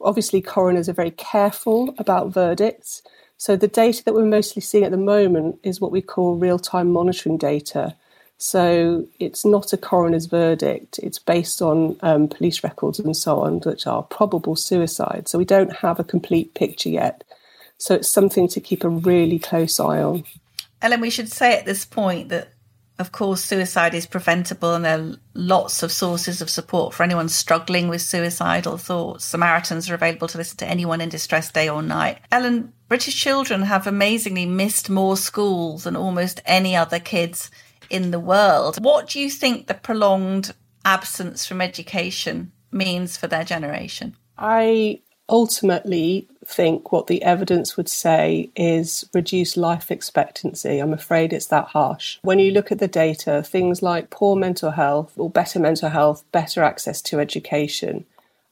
obviously, 0.01 0.40
coroners 0.40 0.88
are 0.88 0.94
very 0.94 1.11
careful 1.11 1.94
about 1.99 2.33
verdicts. 2.33 3.03
So 3.38 3.55
the 3.55 3.68
data 3.68 4.03
that 4.05 4.14
we're 4.14 4.25
mostly 4.25 4.62
seeing 4.62 4.85
at 4.85 4.90
the 4.90 4.96
moment 4.96 5.59
is 5.62 5.81
what 5.81 5.92
we 5.92 6.01
call 6.01 6.37
real 6.37 6.59
time 6.59 6.90
monitoring 6.90 7.37
data. 7.37 7.94
So 8.38 9.07
it's 9.18 9.44
not 9.44 9.72
a 9.72 9.79
coroner's 9.79 10.27
verdict. 10.27 10.99
It's 11.03 11.18
based 11.18 11.62
on 11.62 11.96
um, 12.03 12.29
police 12.29 12.62
records 12.62 12.99
and 12.99 13.16
so 13.16 13.41
on, 13.41 13.61
which 13.61 13.87
are 13.87 14.03
probable 14.03 14.57
suicide. 14.57 15.28
So 15.28 15.39
we 15.39 15.45
don't 15.45 15.74
have 15.76 15.99
a 15.99 16.05
complete 16.05 16.55
picture 16.55 16.91
yet. 16.91 17.24
So 17.79 17.95
it's 17.95 18.09
something 18.09 18.49
to 18.49 18.61
keep 18.61 18.85
a 18.85 18.89
really 18.89 19.39
close 19.39 19.79
eye 19.79 20.03
on. 20.03 20.24
Ellen, 20.83 21.01
we 21.01 21.11
should 21.11 21.31
say 21.31 21.59
at 21.59 21.64
this 21.64 21.85
point 21.85 22.29
that, 22.29 22.53
of 22.99 23.12
course, 23.12 23.45
suicide 23.45 23.95
is 23.95 24.07
preventable 24.07 24.74
and 24.74 24.85
there 24.85 24.99
are 24.99 25.16
lots 25.35 25.83
of 25.83 25.93
sources 25.93 26.41
of 26.41 26.49
support 26.49 26.95
for 26.95 27.03
anyone 27.03 27.29
struggling 27.29 27.89
with 27.89 28.01
suicidal 28.01 28.79
thoughts. 28.79 29.24
Samaritans 29.24 29.91
are 29.91 29.95
available 29.95 30.29
to 30.29 30.39
listen 30.39 30.57
to 30.59 30.66
anyone 30.66 31.01
in 31.01 31.09
distress 31.09 31.51
day 31.51 31.68
or 31.68 31.83
night. 31.83 32.18
Ellen, 32.31 32.72
British 32.89 33.16
children 33.16 33.62
have 33.62 33.87
amazingly 33.87 34.47
missed 34.47 34.89
more 34.89 35.16
schools 35.16 35.85
than 35.85 35.97
almost 35.97 36.41
any 36.47 36.74
other 36.77 36.99
kids 36.99 37.51
in 37.91 38.11
the 38.11 38.20
world. 38.20 38.83
What 38.83 39.09
do 39.09 39.20
you 39.20 39.31
think 39.31 39.66
the 39.66 39.74
prolonged 39.74 40.55
absence 40.85 41.47
from 41.47 41.61
education 41.61 42.53
means 42.70 43.16
for 43.16 43.27
their 43.27 43.45
generation? 43.45 44.16
I 44.39 45.01
ultimately 45.29 46.27
think 46.45 46.93
what 46.93 47.09
the 47.09 47.22
evidence 47.22 47.77
would 47.77 47.89
say 47.89 48.49
is 48.55 49.09
reduced 49.12 49.57
life 49.57 49.91
expectancy. 49.91 50.79
I'm 50.79 50.93
afraid 50.93 51.33
it's 51.33 51.47
that 51.47 51.66
harsh. 51.66 52.18
When 52.22 52.39
you 52.39 52.53
look 52.53 52.70
at 52.70 52.79
the 52.79 52.89
data, 52.89 53.43
things 53.43 53.83
like 53.83 54.11
poor 54.11 54.37
mental 54.37 54.70
health 54.70 55.12
or 55.16 55.29
better 55.29 55.59
mental 55.59 55.89
health, 55.89 56.24
better 56.31 56.62
access 56.62 57.03
to 57.03 57.18
education, 57.18 58.05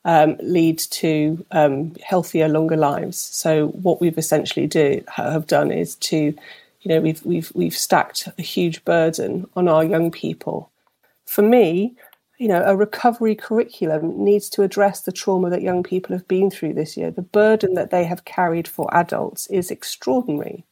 um, 0.04 0.36
lead 0.40 0.78
to 0.78 1.44
um, 1.52 1.94
healthier, 2.02 2.48
longer 2.48 2.76
lives. 2.76 3.18
So 3.18 3.68
what 3.68 4.00
we've 4.00 4.18
essentially 4.18 4.66
do 4.66 5.04
have 5.08 5.46
done 5.46 5.70
is 5.70 5.94
to, 5.96 6.16
you 6.16 6.36
know, 6.84 7.00
we've 7.00 7.24
we've 7.24 7.50
we've 7.54 7.76
stacked 7.76 8.28
a 8.36 8.42
huge 8.42 8.84
burden 8.84 9.48
on 9.56 9.68
our 9.68 9.84
young 9.84 10.10
people. 10.10 10.70
For 11.26 11.42
me, 11.42 11.94
you 12.38 12.48
know, 12.48 12.62
a 12.64 12.76
recovery 12.76 13.34
curriculum 13.34 14.24
needs 14.24 14.48
to 14.50 14.62
address 14.62 15.02
the 15.02 15.12
trauma 15.12 15.50
that 15.50 15.62
young 15.62 15.82
people 15.82 16.14
have 16.14 16.26
been 16.26 16.50
through 16.50 16.74
this 16.74 16.96
year. 16.96 17.10
The 17.10 17.22
burden 17.22 17.74
that 17.74 17.90
they 17.90 18.04
have 18.04 18.24
carried 18.24 18.66
for 18.66 18.92
adults 18.94 19.46
is 19.48 19.70
extraordinary. 19.70 20.64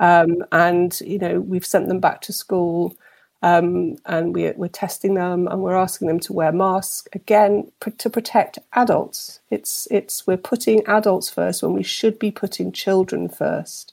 Um, 0.00 0.44
and, 0.52 0.98
you 1.00 1.18
know, 1.18 1.40
we've 1.40 1.66
sent 1.66 1.88
them 1.88 2.00
back 2.00 2.20
to 2.22 2.32
school 2.32 2.96
um, 3.42 3.96
and 4.06 4.34
we're, 4.34 4.54
we're 4.56 4.68
testing 4.68 5.14
them 5.14 5.46
and 5.48 5.60
we're 5.62 5.76
asking 5.76 6.08
them 6.08 6.20
to 6.20 6.32
wear 6.32 6.52
masks 6.52 7.08
again 7.12 7.70
pr- 7.80 7.90
to 7.90 8.10
protect 8.10 8.58
adults. 8.72 9.40
It's, 9.50 9.86
it's, 9.90 10.26
we're 10.26 10.36
putting 10.36 10.86
adults 10.86 11.28
first 11.28 11.62
when 11.62 11.72
we 11.72 11.82
should 11.82 12.18
be 12.18 12.30
putting 12.30 12.72
children 12.72 13.28
first. 13.28 13.92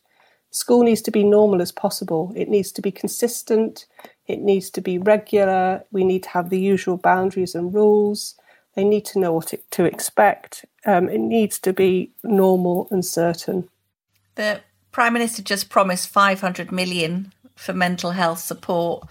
School 0.54 0.84
needs 0.84 1.01
to 1.01 1.12
be 1.12 1.24
normal 1.24 1.64
as 1.64 1.72
possible. 1.72 2.32
It 2.36 2.47
needs 2.47 2.72
to 2.74 2.82
be 2.82 2.91
consistent. 2.91 3.88
It 4.28 4.39
needs 4.39 4.70
to 4.70 4.82
be 4.82 4.99
regular. 4.99 5.84
We 5.91 6.04
need 6.04 6.22
to 6.24 6.30
have 6.30 6.51
the 6.51 6.60
usual 6.60 6.95
boundaries 6.95 7.56
and 7.56 7.74
rules. 7.74 8.36
They 8.76 8.84
need 8.84 9.04
to 9.06 9.20
know 9.20 9.34
what 9.34 9.51
to 9.72 9.84
expect. 9.84 10.64
Um, 10.86 11.10
it 11.10 11.18
needs 11.18 11.58
to 11.60 11.74
be 11.74 12.12
normal 12.24 12.88
and 12.91 13.04
certain. 13.04 13.68
The 14.36 14.62
Prime 14.91 15.14
Minister 15.14 15.41
just 15.41 15.70
promised 15.70 16.10
500 16.10 16.72
million 16.72 17.34
for 17.56 17.74
mental 17.74 18.12
health 18.12 18.39
support. 18.39 19.10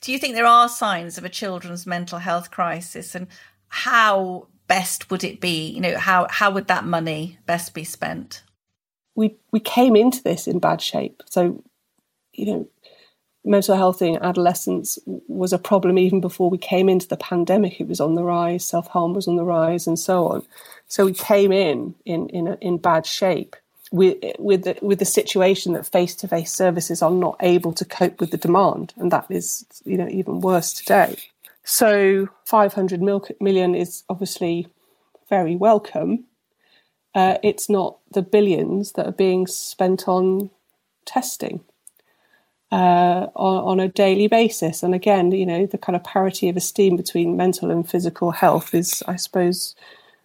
Do 0.00 0.10
you 0.10 0.18
think 0.18 0.34
there 0.34 0.46
are 0.46 0.68
signs 0.68 1.16
of 1.16 1.24
a 1.24 1.28
children's 1.28 1.86
mental 1.86 2.18
health 2.18 2.50
crisis 2.50 3.14
and 3.14 3.28
how 3.68 4.48
best 4.66 5.12
would 5.12 5.22
it 5.22 5.40
be? 5.40 5.68
You 5.68 5.80
know, 5.80 5.96
how, 5.96 6.26
how 6.28 6.50
would 6.50 6.66
that 6.66 6.84
money 6.84 7.38
best 7.46 7.72
be 7.72 7.84
spent? 7.84 8.42
We 9.14 9.36
we 9.50 9.60
came 9.60 9.96
into 9.96 10.22
this 10.22 10.46
in 10.46 10.58
bad 10.58 10.80
shape. 10.80 11.22
So, 11.26 11.62
you 12.32 12.46
know, 12.46 12.68
mental 13.44 13.76
health 13.76 14.02
in 14.02 14.16
adolescence 14.22 14.98
was 15.06 15.52
a 15.52 15.58
problem 15.58 15.98
even 15.98 16.20
before 16.20 16.48
we 16.48 16.58
came 16.58 16.88
into 16.88 17.08
the 17.08 17.16
pandemic. 17.16 17.80
It 17.80 17.88
was 17.88 18.00
on 18.00 18.14
the 18.14 18.24
rise, 18.24 18.64
self 18.64 18.88
harm 18.88 19.14
was 19.14 19.28
on 19.28 19.36
the 19.36 19.44
rise, 19.44 19.86
and 19.86 19.98
so 19.98 20.28
on. 20.28 20.42
So 20.86 21.06
we 21.06 21.14
came 21.14 21.52
in 21.52 21.94
in 22.04 22.28
in, 22.28 22.48
a, 22.48 22.58
in 22.60 22.78
bad 22.78 23.06
shape 23.06 23.56
with 23.90 24.16
with 24.38 24.64
the, 24.64 24.78
with 24.82 24.98
the 24.98 25.04
situation 25.04 25.74
that 25.74 25.86
face 25.86 26.16
to 26.16 26.28
face 26.28 26.52
services 26.52 27.02
are 27.02 27.10
not 27.10 27.36
able 27.40 27.72
to 27.74 27.84
cope 27.84 28.20
with 28.20 28.30
the 28.30 28.38
demand, 28.38 28.94
and 28.96 29.12
that 29.12 29.26
is 29.28 29.66
you 29.84 29.96
know 29.96 30.08
even 30.08 30.40
worse 30.40 30.72
today. 30.72 31.16
So 31.64 32.28
500 32.44 33.00
million 33.00 33.74
is 33.74 34.02
obviously 34.08 34.66
very 35.28 35.54
welcome. 35.54 36.24
Uh, 37.14 37.36
it's 37.42 37.68
not 37.68 37.98
the 38.12 38.22
billions 38.22 38.92
that 38.92 39.06
are 39.06 39.12
being 39.12 39.46
spent 39.46 40.08
on 40.08 40.50
testing 41.04 41.60
uh, 42.72 43.28
on, 43.36 43.64
on, 43.64 43.80
a 43.80 43.88
daily 43.88 44.28
basis. 44.28 44.82
And 44.82 44.94
again, 44.94 45.30
you 45.30 45.44
know, 45.44 45.66
the 45.66 45.76
kind 45.76 45.94
of 45.94 46.02
parity 46.02 46.48
of 46.48 46.56
esteem 46.56 46.96
between 46.96 47.36
mental 47.36 47.70
and 47.70 47.88
physical 47.88 48.30
health 48.30 48.74
is, 48.74 49.02
I 49.06 49.16
suppose, 49.16 49.76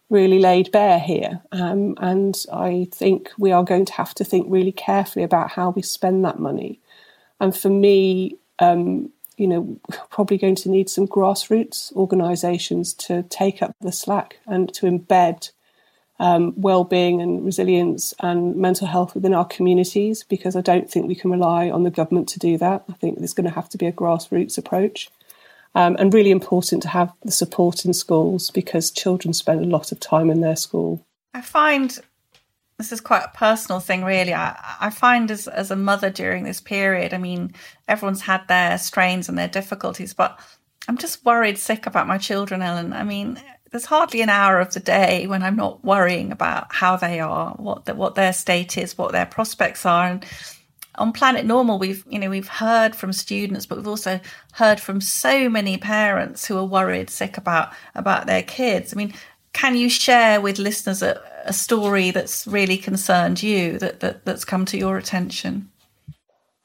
really 0.09 0.39
laid 0.39 0.71
bare 0.71 0.99
here. 0.99 1.41
Um, 1.51 1.95
and 1.97 2.41
I 2.53 2.87
think 2.93 3.31
we 3.37 3.51
are 3.51 3.65
going 3.65 3.83
to 3.85 3.93
have 3.93 4.13
to 4.15 4.23
think 4.23 4.47
really 4.49 4.71
carefully 4.71 5.23
about 5.23 5.51
how 5.51 5.71
we 5.71 5.81
spend 5.81 6.23
that 6.23 6.39
money. 6.39 6.79
And 7.41 7.55
for 7.55 7.69
me, 7.69 8.37
um, 8.59 9.11
you 9.35 9.47
know, 9.47 9.77
probably 10.09 10.37
going 10.37 10.55
to 10.55 10.69
need 10.69 10.89
some 10.89 11.05
grassroots 11.05 11.93
organisations 11.97 12.93
to 12.93 13.23
take 13.23 13.61
up 13.61 13.75
the 13.81 13.91
slack 13.91 14.37
and 14.47 14.73
to 14.75 14.85
embed 14.85 15.51
um, 16.19 16.53
well-being 16.57 17.21
and 17.21 17.45
resilience 17.45 18.13
and 18.19 18.55
mental 18.55 18.87
health 18.87 19.13
within 19.13 19.33
our 19.33 19.45
communities 19.45 20.23
because 20.23 20.55
I 20.55 20.61
don't 20.61 20.89
think 20.89 21.07
we 21.07 21.15
can 21.15 21.31
rely 21.31 21.69
on 21.69 21.83
the 21.83 21.91
government 21.91 22.27
to 22.29 22.39
do 22.39 22.57
that. 22.57 22.83
I 22.89 22.93
think 22.93 23.17
there's 23.17 23.33
going 23.33 23.47
to 23.47 23.55
have 23.55 23.69
to 23.69 23.77
be 23.77 23.85
a 23.85 23.91
grassroots 23.91 24.57
approach. 24.57 25.09
Um, 25.75 25.95
and 25.99 26.11
really 26.11 26.31
important 26.31 26.81
to 26.83 26.87
have 26.87 27.13
the 27.23 27.31
support 27.31 27.85
in 27.85 27.93
schools 27.93 28.49
because 28.49 28.89
children 28.89 29.31
spend 29.31 29.63
a 29.63 29.67
lot 29.67 29.91
of 29.91 29.99
time 29.99 30.31
in 30.31 30.41
their 30.41 30.55
school. 30.55 31.05
I 31.35 31.41
find 31.41 31.99
this 32.77 32.91
is 32.91 33.01
quite 33.01 33.25
a 33.25 33.37
personal 33.37 33.79
thing, 33.79 34.03
really. 34.03 34.33
I, 34.33 34.57
I 34.79 34.89
find 34.89 35.29
as, 35.29 35.47
as 35.47 35.69
a 35.69 35.75
mother 35.75 36.09
during 36.09 36.45
this 36.45 36.61
period, 36.61 37.13
I 37.13 37.19
mean, 37.19 37.53
everyone's 37.87 38.21
had 38.21 38.47
their 38.47 38.77
strains 38.79 39.29
and 39.29 39.37
their 39.37 39.47
difficulties, 39.47 40.15
but 40.15 40.39
I'm 40.87 40.97
just 40.97 41.25
worried 41.25 41.57
sick 41.57 41.85
about 41.85 42.07
my 42.07 42.17
children, 42.17 42.61
Ellen. 42.61 42.93
I 42.93 43.03
mean, 43.03 43.39
there's 43.71 43.85
hardly 43.85 44.21
an 44.21 44.29
hour 44.29 44.59
of 44.59 44.73
the 44.73 44.79
day 44.79 45.27
when 45.27 45.43
I'm 45.43 45.55
not 45.55 45.83
worrying 45.83 46.31
about 46.31 46.73
how 46.73 46.95
they 46.95 47.19
are, 47.19 47.51
what 47.53 47.85
the, 47.85 47.95
what 47.95 48.15
their 48.15 48.33
state 48.33 48.77
is, 48.77 48.97
what 48.97 49.11
their 49.11 49.25
prospects 49.25 49.85
are. 49.85 50.07
And 50.07 50.25
on 50.95 51.11
Planet 51.11 51.45
Normal, 51.45 51.77
we've 51.77 52.03
you 52.09 52.19
know 52.19 52.29
we've 52.29 52.47
heard 52.47 52.95
from 52.95 53.13
students, 53.13 53.65
but 53.65 53.77
we've 53.77 53.87
also 53.87 54.19
heard 54.53 54.79
from 54.79 55.01
so 55.01 55.49
many 55.49 55.77
parents 55.77 56.45
who 56.45 56.57
are 56.57 56.65
worried, 56.65 57.09
sick 57.09 57.37
about 57.37 57.71
about 57.95 58.25
their 58.25 58.43
kids. 58.43 58.93
I 58.93 58.95
mean, 58.95 59.13
can 59.53 59.75
you 59.75 59.89
share 59.89 60.41
with 60.41 60.59
listeners 60.59 61.01
a, 61.01 61.21
a 61.45 61.53
story 61.53 62.11
that's 62.11 62.47
really 62.47 62.77
concerned 62.77 63.43
you 63.43 63.77
that, 63.79 63.99
that 63.99 64.25
that's 64.25 64.45
come 64.45 64.65
to 64.65 64.77
your 64.77 64.97
attention? 64.97 65.69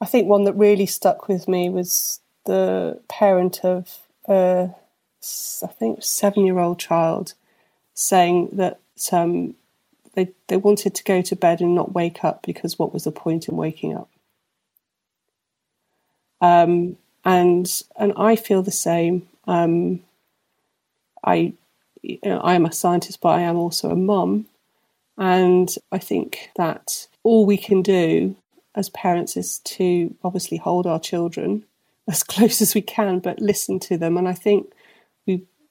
I 0.01 0.05
think 0.05 0.27
one 0.27 0.43
that 0.45 0.53
really 0.53 0.85
stuck 0.85 1.27
with 1.27 1.47
me 1.47 1.69
was 1.69 2.19
the 2.45 3.01
parent 3.07 3.63
of. 3.63 3.99
Uh, 4.27 4.67
I 5.63 5.67
think 5.67 6.03
seven 6.03 6.45
year 6.45 6.59
old 6.59 6.79
child 6.79 7.33
saying 7.93 8.49
that 8.53 8.79
um, 9.11 9.55
they 10.13 10.29
they 10.47 10.57
wanted 10.57 10.95
to 10.95 11.03
go 11.03 11.21
to 11.21 11.35
bed 11.35 11.61
and 11.61 11.75
not 11.75 11.93
wake 11.93 12.23
up 12.23 12.43
because 12.43 12.77
what 12.77 12.93
was 12.93 13.05
the 13.05 13.11
point 13.11 13.47
in 13.47 13.55
waking 13.55 13.95
up? 13.95 14.09
Um, 16.41 16.97
and 17.23 17.83
and 17.95 18.13
I 18.17 18.35
feel 18.35 18.61
the 18.61 18.71
same. 18.71 19.27
Um, 19.47 20.01
I 21.23 21.53
you 22.01 22.19
know, 22.25 22.39
I 22.39 22.55
am 22.55 22.65
a 22.65 22.71
scientist, 22.71 23.21
but 23.21 23.29
I 23.29 23.41
am 23.41 23.55
also 23.55 23.89
a 23.89 23.95
mum, 23.95 24.47
and 25.17 25.73
I 25.91 25.99
think 25.99 26.49
that 26.57 27.07
all 27.23 27.45
we 27.45 27.57
can 27.57 27.81
do 27.81 28.35
as 28.75 28.89
parents 28.89 29.37
is 29.37 29.59
to 29.59 30.13
obviously 30.23 30.57
hold 30.57 30.85
our 30.85 30.99
children 30.99 31.63
as 32.09 32.23
close 32.23 32.61
as 32.61 32.75
we 32.75 32.81
can, 32.81 33.19
but 33.19 33.39
listen 33.39 33.79
to 33.79 33.97
them. 33.97 34.17
And 34.17 34.27
I 34.27 34.33
think 34.33 34.73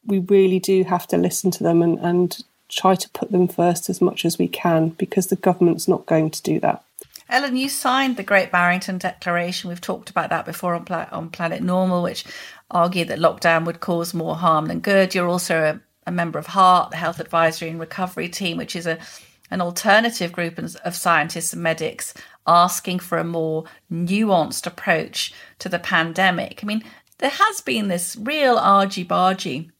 we 0.06 0.18
really 0.18 0.58
do 0.58 0.84
have 0.84 1.06
to 1.08 1.16
listen 1.16 1.50
to 1.52 1.62
them 1.62 1.82
and, 1.82 1.98
and 1.98 2.44
try 2.68 2.94
to 2.94 3.08
put 3.10 3.30
them 3.30 3.48
first 3.48 3.90
as 3.90 4.00
much 4.00 4.24
as 4.24 4.38
we 4.38 4.48
can 4.48 4.90
because 4.90 5.28
the 5.28 5.36
government's 5.36 5.86
not 5.86 6.06
going 6.06 6.30
to 6.30 6.42
do 6.42 6.58
that. 6.60 6.84
Ellen, 7.28 7.56
you 7.56 7.68
signed 7.68 8.16
the 8.16 8.22
Great 8.22 8.50
Barrington 8.50 8.98
Declaration. 8.98 9.68
We've 9.68 9.80
talked 9.80 10.10
about 10.10 10.30
that 10.30 10.44
before 10.44 10.74
on, 10.74 10.84
Pla- 10.84 11.08
on 11.12 11.30
Planet 11.30 11.62
Normal, 11.62 12.02
which 12.02 12.24
argued 12.70 13.08
that 13.08 13.18
lockdown 13.18 13.64
would 13.64 13.80
cause 13.80 14.12
more 14.12 14.36
harm 14.36 14.66
than 14.66 14.80
good. 14.80 15.14
You're 15.14 15.28
also 15.28 15.62
a, 15.62 15.80
a 16.06 16.12
member 16.12 16.38
of 16.38 16.48
HEART, 16.48 16.90
the 16.90 16.96
Health 16.96 17.20
Advisory 17.20 17.70
and 17.70 17.80
Recovery 17.80 18.28
Team, 18.28 18.56
which 18.56 18.76
is 18.76 18.86
a 18.86 18.98
an 19.52 19.60
alternative 19.60 20.32
group 20.32 20.58
of 20.58 20.96
scientists 20.96 21.52
and 21.52 21.62
medics 21.62 22.14
asking 22.46 22.98
for 22.98 23.18
a 23.18 23.24
more 23.24 23.64
nuanced 23.92 24.66
approach 24.66 25.32
to 25.58 25.68
the 25.68 25.78
pandemic. 25.78 26.60
I 26.62 26.66
mean, 26.66 26.82
there 27.18 27.28
has 27.28 27.60
been 27.60 27.88
this 27.88 28.16
real 28.18 28.56
argy 28.56 29.04
bargy 29.04 29.70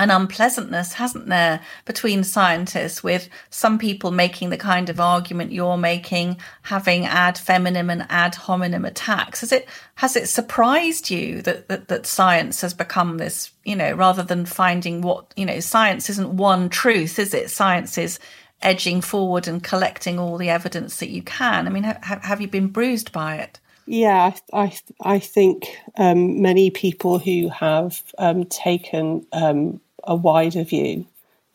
and 0.00 0.10
unpleasantness, 0.10 0.94
hasn't 0.94 1.26
there, 1.26 1.60
between 1.84 2.24
scientists, 2.24 3.04
with 3.04 3.28
some 3.50 3.78
people 3.78 4.10
making 4.10 4.48
the 4.48 4.56
kind 4.56 4.88
of 4.88 4.98
argument 4.98 5.52
you're 5.52 5.76
making, 5.76 6.38
having 6.62 7.04
ad 7.04 7.34
feminam 7.34 7.92
and 7.92 8.06
ad 8.08 8.34
hominem 8.34 8.86
attacks. 8.86 9.42
Has 9.42 9.52
it 9.52 9.68
has 9.96 10.16
it 10.16 10.26
surprised 10.26 11.10
you 11.10 11.42
that, 11.42 11.68
that 11.68 11.88
that 11.88 12.06
science 12.06 12.62
has 12.62 12.72
become 12.72 13.18
this, 13.18 13.50
you 13.62 13.76
know, 13.76 13.92
rather 13.92 14.22
than 14.22 14.46
finding 14.46 15.02
what 15.02 15.34
you 15.36 15.44
know, 15.44 15.60
science 15.60 16.08
isn't 16.08 16.34
one 16.34 16.70
truth, 16.70 17.18
is 17.18 17.34
it? 17.34 17.50
Science 17.50 17.98
is 17.98 18.18
edging 18.62 19.02
forward 19.02 19.46
and 19.46 19.62
collecting 19.62 20.18
all 20.18 20.38
the 20.38 20.48
evidence 20.48 20.96
that 21.00 21.10
you 21.10 21.22
can. 21.22 21.66
I 21.66 21.70
mean, 21.70 21.84
ha- 21.84 22.20
have 22.22 22.40
you 22.40 22.48
been 22.48 22.68
bruised 22.68 23.12
by 23.12 23.36
it? 23.36 23.60
Yeah, 23.86 24.34
I 24.52 24.72
I 25.02 25.18
think 25.18 25.66
um, 25.96 26.40
many 26.40 26.70
people 26.70 27.18
who 27.18 27.48
have 27.48 28.02
um, 28.16 28.44
taken 28.44 29.26
um, 29.32 29.80
a 30.04 30.14
wider 30.14 30.64
view 30.64 31.06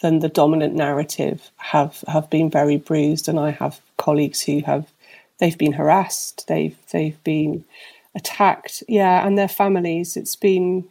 than 0.02 0.20
the 0.20 0.30
dominant 0.30 0.76
narrative 0.76 1.52
have 1.58 2.04
have 2.08 2.30
been 2.30 2.50
very 2.50 2.78
bruised, 2.78 3.28
and 3.28 3.39
I 3.39 3.52
have 3.52 3.82
colleagues 3.98 4.41
who 4.41 4.62
have 4.62 4.91
they've 5.39 5.58
been 5.58 5.74
harassed, 5.74 6.48
they've 6.48 6.78
they've 6.91 7.22
been 7.24 7.66
attacked, 8.14 8.84
yeah, 8.88 9.26
and 9.26 9.38
their 9.38 9.48
families. 9.48 10.18
It's 10.18 10.36
been 10.36 10.86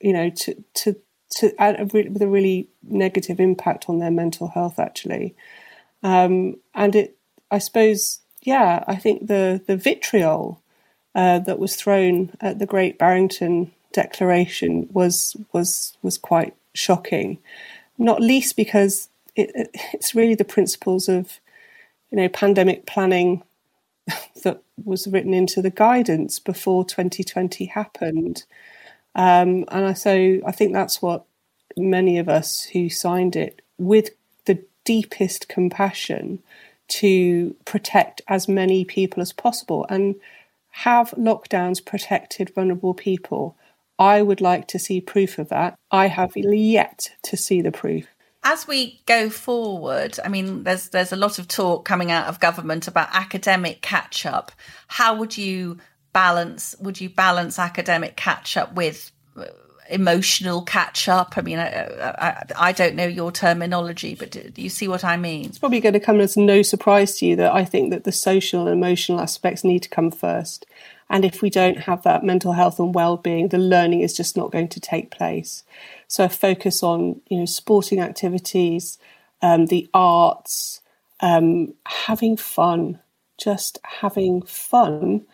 you 0.00 0.12
know 0.12 0.30
to 0.30 0.64
to 0.74 0.96
to 1.38 1.52
a, 1.58 1.84
with 1.84 2.22
a 2.22 2.28
really 2.28 2.68
negative 2.82 3.40
impact 3.40 3.86
on 3.88 3.98
their 3.98 4.10
mental 4.10 4.48
health 4.48 4.78
actually. 4.78 5.34
Um, 6.02 6.58
and 6.74 6.94
it, 6.94 7.16
I 7.50 7.58
suppose, 7.58 8.20
yeah, 8.42 8.84
I 8.86 8.96
think 8.96 9.26
the 9.26 9.60
the 9.66 9.76
vitriol 9.76 10.60
uh, 11.14 11.40
that 11.40 11.58
was 11.58 11.76
thrown 11.76 12.32
at 12.40 12.58
the 12.58 12.66
Great 12.66 12.98
Barrington 12.98 13.72
Declaration 13.92 14.88
was 14.92 15.36
was 15.52 15.96
was 16.02 16.18
quite 16.18 16.54
shocking, 16.76 17.38
not 17.98 18.20
least 18.20 18.56
because 18.56 19.08
it, 19.34 19.70
it's 19.92 20.14
really 20.14 20.34
the 20.34 20.44
principles 20.44 21.08
of 21.08 21.40
you 22.10 22.18
know 22.18 22.28
pandemic 22.28 22.86
planning 22.86 23.42
that 24.44 24.62
was 24.84 25.06
written 25.06 25.34
into 25.34 25.62
the 25.62 25.70
guidance 25.70 26.38
before 26.38 26.84
2020 26.84 27.66
happened. 27.66 28.44
Um, 29.14 29.64
and 29.68 29.86
I, 29.86 29.92
so 29.94 30.40
I 30.46 30.52
think 30.52 30.72
that's 30.72 31.00
what 31.00 31.24
many 31.76 32.18
of 32.18 32.28
us 32.28 32.64
who 32.64 32.88
signed 32.88 33.34
it 33.34 33.62
with 33.78 34.10
the 34.44 34.62
deepest 34.84 35.48
compassion 35.48 36.40
to 36.88 37.56
protect 37.64 38.22
as 38.28 38.46
many 38.46 38.84
people 38.84 39.20
as 39.20 39.32
possible 39.32 39.86
and 39.88 40.14
have 40.70 41.10
lockdowns 41.12 41.84
protected 41.84 42.50
vulnerable 42.54 42.94
people. 42.94 43.56
I 43.98 44.22
would 44.22 44.40
like 44.40 44.68
to 44.68 44.78
see 44.78 45.00
proof 45.00 45.38
of 45.38 45.48
that. 45.48 45.76
I 45.90 46.08
have 46.08 46.32
yet 46.36 47.10
to 47.24 47.36
see 47.36 47.62
the 47.62 47.72
proof 47.72 48.06
as 48.46 48.68
we 48.68 49.00
go 49.06 49.28
forward, 49.28 50.20
I 50.24 50.28
mean, 50.28 50.62
there's 50.62 50.90
there's 50.90 51.12
a 51.12 51.16
lot 51.16 51.40
of 51.40 51.48
talk 51.48 51.84
coming 51.84 52.12
out 52.12 52.28
of 52.28 52.38
government 52.38 52.86
about 52.86 53.08
academic 53.12 53.82
catch 53.82 54.24
up. 54.24 54.52
How 54.86 55.16
would 55.16 55.36
you 55.36 55.78
balance? 56.12 56.76
Would 56.78 57.00
you 57.00 57.08
balance 57.10 57.58
academic 57.58 58.16
catch 58.16 58.56
up 58.56 58.72
with 58.74 59.10
uh, 59.36 59.46
emotional 59.90 60.62
catch 60.62 61.08
up? 61.08 61.34
I 61.36 61.40
mean, 61.40 61.58
I, 61.58 61.86
I, 62.00 62.42
I, 62.56 62.72
don't 62.72 62.94
know 62.94 63.06
your 63.06 63.32
terminology, 63.32 64.14
but 64.14 64.30
do, 64.30 64.48
do 64.48 64.62
you 64.62 64.68
see 64.68 64.86
what 64.86 65.02
I 65.02 65.16
mean? 65.16 65.46
It's 65.46 65.58
probably 65.58 65.80
going 65.80 65.94
to 65.94 66.00
come 66.00 66.20
as 66.20 66.36
no 66.36 66.62
surprise 66.62 67.18
to 67.18 67.26
you 67.26 67.34
that 67.36 67.52
I 67.52 67.64
think 67.64 67.90
that 67.90 68.04
the 68.04 68.12
social 68.12 68.60
and 68.60 68.70
emotional 68.70 69.20
aspects 69.20 69.64
need 69.64 69.80
to 69.80 69.88
come 69.88 70.12
first. 70.12 70.66
And 71.08 71.24
if 71.24 71.40
we 71.40 71.50
don't 71.50 71.78
have 71.80 72.02
that 72.02 72.24
mental 72.24 72.52
health 72.52 72.78
and 72.78 72.94
well-being, 72.94 73.48
the 73.48 73.58
learning 73.58 74.00
is 74.00 74.16
just 74.16 74.36
not 74.36 74.50
going 74.50 74.68
to 74.68 74.80
take 74.80 75.10
place. 75.10 75.62
So 76.08 76.24
a 76.24 76.28
focus 76.28 76.82
on 76.82 77.20
you 77.28 77.38
know 77.38 77.44
sporting 77.44 78.00
activities, 78.00 78.98
um, 79.42 79.66
the 79.66 79.88
arts, 79.94 80.80
um, 81.20 81.74
having 81.86 82.36
fun, 82.36 83.00
just 83.38 83.78
having 83.84 84.42
fun, 84.42 85.24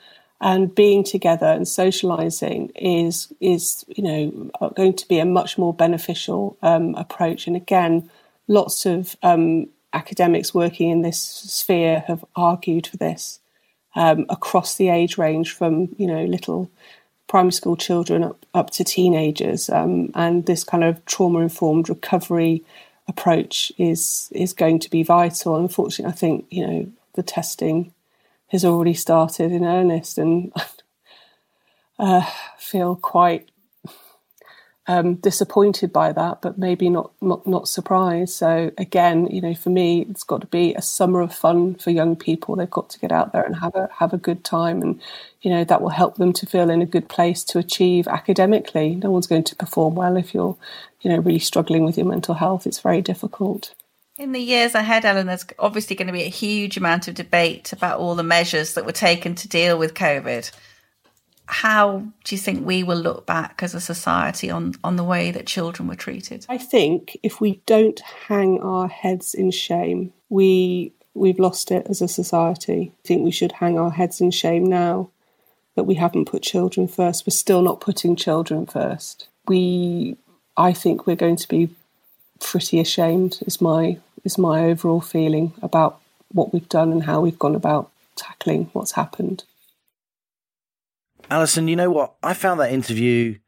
and 0.41 0.75
being 0.75 1.05
together 1.05 1.47
and 1.47 1.65
socialising 1.65 2.71
is 2.75 3.33
is 3.41 3.85
you 3.89 4.03
know 4.03 4.51
going 4.75 4.95
to 4.95 5.09
be 5.09 5.19
a 5.19 5.25
much 5.25 5.57
more 5.57 5.73
beneficial 5.73 6.57
um, 6.63 6.95
approach. 6.97 7.47
And 7.47 7.57
again, 7.57 8.11
lots 8.47 8.85
of 8.85 9.17
um, 9.23 9.69
academics 9.93 10.55
working 10.55 10.91
in 10.91 11.03
this 11.03 11.21
sphere 11.21 12.05
have 12.09 12.25
argued 12.37 12.87
for 12.87 12.97
this 12.97 13.41
um, 13.95 14.27
across 14.29 14.77
the 14.77 14.89
age 14.89 15.19
range 15.19 15.53
from 15.53 15.95
you 15.99 16.07
know 16.07 16.25
little 16.25 16.71
primary 17.29 17.53
school 17.53 17.77
children 17.77 18.25
up, 18.25 18.45
up 18.53 18.71
to 18.71 18.85
teenagers. 18.85 19.71
Um, 19.71 20.11
and 20.15 20.45
this 20.47 20.65
kind 20.65 20.85
of 20.85 21.05
trauma 21.07 21.41
informed 21.41 21.89
recovery 21.89 22.63
approach 23.09 23.73
is 23.79 24.29
is 24.33 24.53
going 24.53 24.79
to 24.81 24.91
be 24.91 25.03
vital. 25.03 25.57
Unfortunately 25.57 26.13
i 26.13 26.17
think 26.17 26.47
you 26.51 26.67
know 26.67 26.93
the 27.15 27.23
testing 27.23 27.93
has 28.49 28.65
already 28.65 28.95
started 28.95 29.51
in 29.51 29.65
earnest 29.65 30.19
and 30.19 30.53
uh, 31.99 32.27
feel 32.59 32.97
quite 32.97 33.51
um, 34.89 35.15
disappointed 35.17 35.93
by 35.93 36.13
that, 36.13 36.43
but 36.43 36.59
maybe 36.59 36.91
not, 36.91 37.13
not 37.21 37.47
not 37.47 37.69
surprised. 37.69 38.35
So 38.35 38.73
again, 38.77 39.27
you 39.27 39.41
know, 39.41 39.55
for 39.55 39.71
me, 39.71 40.03
it's 40.11 40.25
got 40.25 40.41
to 40.41 40.47
be 40.49 40.75
a 40.75 40.83
summer 40.83 41.21
of 41.21 41.33
fun 41.33 41.77
for 41.77 41.91
young 41.91 42.17
people. 42.17 42.57
They've 42.57 42.69
got 42.69 42.91
to 42.91 42.99
get 42.99 43.13
out 43.13 43.33
there 43.33 43.45
and 43.45 43.57
have 43.57 43.77
a 43.77 43.89
have 43.99 44.13
a 44.13 44.19
good 44.19 44.43
time, 44.43 44.83
and 44.83 45.01
you 45.41 45.51
know 45.51 45.63
that 45.65 45.83
will 45.83 45.91
help 45.91 46.17
them 46.17 46.33
to 46.33 46.47
feel 46.47 46.69
in 46.69 46.83
a 46.83 46.87
good 46.87 47.09
place 47.09 47.45
to 47.45 47.59
achieve 47.59 48.09
academically. 48.09 48.97
No 48.97 49.13
one's 49.13 49.29
going 49.29 49.45
to 49.45 49.57
perform 49.57 49.95
well 49.95 50.17
if 50.17 50.35
you're, 50.35 50.57
you 51.01 51.11
know, 51.11 51.19
really 51.19 51.39
struggling 51.39 51.85
with 51.85 51.97
your 51.97 52.07
mental 52.07 52.35
health. 52.35 52.67
It's 52.67 52.81
very 52.81 53.03
difficult. 53.03 53.75
In 54.19 54.33
the 54.33 54.41
years 54.41 54.75
ahead, 54.75 55.05
Ellen, 55.05 55.27
there's 55.27 55.47
obviously 55.59 55.97
going 55.97 56.09
to 56.09 56.13
be 56.13 56.25
a 56.25 56.29
huge 56.29 56.77
amount 56.77 57.09
of 57.09 57.15
debate 57.15 57.73
about 57.73 57.99
all 57.99 58.15
the 58.15 58.23
measures 58.23 58.75
that 58.75 58.85
were 58.85 58.93
taken 58.93 59.35
to 59.37 59.49
deal 59.49 59.79
with 59.79 59.95
COVID 59.95 60.51
how 61.47 62.07
do 62.25 62.35
you 62.35 62.39
think 62.39 62.65
we 62.65 62.83
will 62.83 62.97
look 62.97 63.27
back 63.27 63.61
as 63.63 63.75
a 63.75 63.81
society 63.81 64.51
on, 64.51 64.75
on 64.83 64.97
the 64.97 65.05
way 65.05 65.31
that 65.31 65.47
children 65.47 65.89
were 65.89 65.95
treated? 65.95 66.47
I 66.49 66.59
think 66.59 67.19
if 67.23 67.41
we 67.41 67.61
don't 67.67 68.01
hang 68.29 68.61
our 68.61 68.89
heads 68.89 69.35
in 69.35 69.51
shame, 69.51 70.13
we 70.29 70.93
we've 71.15 71.39
lost 71.39 71.71
it 71.71 71.87
as 71.89 72.01
a 72.01 72.09
society. 72.09 72.93
I 73.05 73.07
think 73.07 73.23
we 73.23 73.31
should 73.31 73.53
hang 73.53 73.79
our 73.79 73.91
heads 73.91 74.21
in 74.21 74.31
shame 74.31 74.65
now 74.65 75.11
that 75.75 75.85
we 75.85 75.95
haven't 75.95 76.27
put 76.27 76.43
children 76.43 76.89
first. 76.89 77.27
We're 77.27 77.33
still 77.33 77.63
not 77.63 77.81
putting 77.81 78.17
children 78.17 78.67
first. 78.67 79.29
We 79.47 80.17
I 80.57 80.73
think 80.73 81.07
we're 81.07 81.17
going 81.17 81.37
to 81.37 81.49
be 81.49 81.71
pretty 82.41 82.81
ashamed 82.81 83.39
is 83.47 83.61
my 83.61 83.99
is 84.25 84.39
my 84.39 84.65
overall 84.65 85.01
feeling 85.01 85.53
about 85.63 86.01
what 86.33 86.53
we've 86.53 86.69
done 86.69 86.93
and 86.93 87.05
how 87.05 87.21
we've 87.21 87.39
gone 87.39 87.55
about 87.55 87.91
tackling 88.17 88.71
what's 88.73 88.93
happened. 88.93 89.45
Allison, 91.33 91.67
you 91.67 91.77
know 91.77 91.91
what? 91.91 92.15
I 92.23 92.35
found 92.35 92.61
that 92.61 92.73
interview 92.73 93.39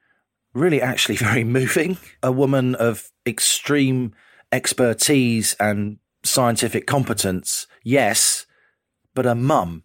really 0.54 0.80
actually 0.80 1.16
very 1.28 1.44
moving. 1.44 1.98
A 2.22 2.32
woman 2.32 2.74
of 2.74 3.10
extreme 3.26 4.14
expertise 4.50 5.54
and 5.60 5.98
scientific 6.22 6.86
competence, 6.86 7.66
yes, 7.82 8.46
but 9.14 9.26
a 9.26 9.34
mum. 9.34 9.82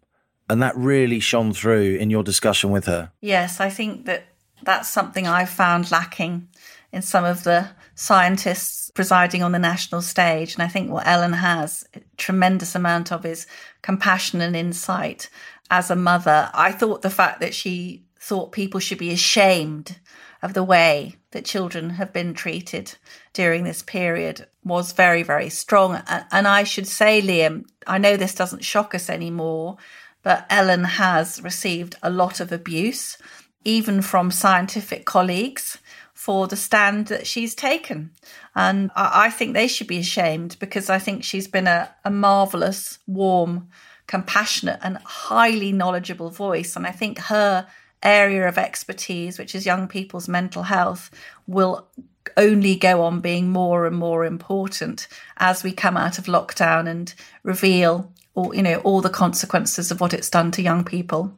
And 0.49 0.63
that 0.63 0.75
really 0.75 1.19
shone 1.19 1.53
through 1.53 1.97
in 1.97 2.09
your 2.09 2.23
discussion 2.23 2.71
with 2.71 2.85
her. 2.85 3.11
Yes, 3.21 3.59
I 3.59 3.69
think 3.69 4.05
that 4.05 4.23
that's 4.63 4.89
something 4.89 5.27
I've 5.27 5.49
found 5.49 5.91
lacking 5.91 6.47
in 6.91 7.01
some 7.01 7.23
of 7.23 7.43
the 7.43 7.69
scientists 7.93 8.91
presiding 8.95 9.43
on 9.43 9.51
the 9.51 9.59
national 9.59 10.01
stage. 10.01 10.55
And 10.55 10.63
I 10.63 10.67
think 10.67 10.89
what 10.89 11.05
Ellen 11.05 11.33
has 11.33 11.85
a 11.93 11.99
tremendous 12.17 12.73
amount 12.73 13.11
of 13.11 13.25
is 13.25 13.45
compassion 13.81 14.41
and 14.41 14.55
insight 14.55 15.29
as 15.69 15.91
a 15.91 15.95
mother, 15.95 16.49
I 16.53 16.71
thought 16.71 17.01
the 17.01 17.09
fact 17.09 17.39
that 17.41 17.53
she 17.53 18.03
thought 18.19 18.51
people 18.51 18.79
should 18.79 18.97
be 18.97 19.11
ashamed 19.11 19.99
of 20.41 20.53
the 20.53 20.63
way 20.63 21.15
that 21.31 21.45
children 21.45 21.91
have 21.91 22.13
been 22.13 22.33
treated 22.33 22.95
during 23.33 23.63
this 23.63 23.81
period 23.81 24.47
was 24.63 24.93
very, 24.93 25.23
very 25.23 25.49
strong. 25.49 26.01
And 26.07 26.47
I 26.47 26.63
should 26.63 26.87
say, 26.87 27.21
Liam, 27.21 27.65
I 27.85 27.97
know 27.97 28.17
this 28.17 28.35
doesn't 28.35 28.63
shock 28.63 28.95
us 28.95 29.09
anymore, 29.09 29.77
but 30.23 30.45
Ellen 30.49 30.83
has 30.83 31.41
received 31.41 31.95
a 32.01 32.09
lot 32.09 32.39
of 32.39 32.51
abuse, 32.51 33.17
even 33.63 34.01
from 34.01 34.31
scientific 34.31 35.05
colleagues, 35.05 35.77
for 36.13 36.47
the 36.47 36.55
stand 36.57 37.07
that 37.07 37.27
she's 37.27 37.55
taken. 37.55 38.11
And 38.55 38.91
I 38.95 39.29
think 39.29 39.53
they 39.53 39.67
should 39.67 39.87
be 39.87 39.99
ashamed 39.99 40.57
because 40.59 40.89
I 40.89 40.99
think 40.99 41.23
she's 41.23 41.47
been 41.47 41.67
a, 41.67 41.93
a 42.03 42.11
marvelous, 42.11 42.99
warm, 43.07 43.69
compassionate 44.09 44.79
and 44.81 44.97
highly 44.97 45.71
knowledgeable 45.71 46.31
voice. 46.31 46.75
And 46.75 46.87
I 46.87 46.91
think 46.91 47.19
her 47.19 47.67
area 48.01 48.47
of 48.47 48.57
expertise, 48.57 49.37
which 49.37 49.53
is 49.53 49.67
young 49.67 49.87
people's 49.87 50.27
mental 50.27 50.63
health, 50.63 51.11
will 51.45 51.87
only 52.35 52.75
go 52.75 53.03
on 53.03 53.21
being 53.21 53.49
more 53.49 53.85
and 53.85 53.95
more 53.95 54.25
important 54.25 55.07
as 55.37 55.63
we 55.63 55.71
come 55.71 55.95
out 55.95 56.17
of 56.17 56.25
lockdown 56.25 56.87
and 56.87 57.13
reveal 57.43 58.11
all 58.33 58.53
you 58.53 58.61
know 58.61 58.79
all 58.79 59.01
the 59.01 59.09
consequences 59.09 59.91
of 59.91 60.01
what 60.01 60.13
it's 60.13 60.29
done 60.29 60.51
to 60.51 60.61
young 60.61 60.83
people. 60.83 61.37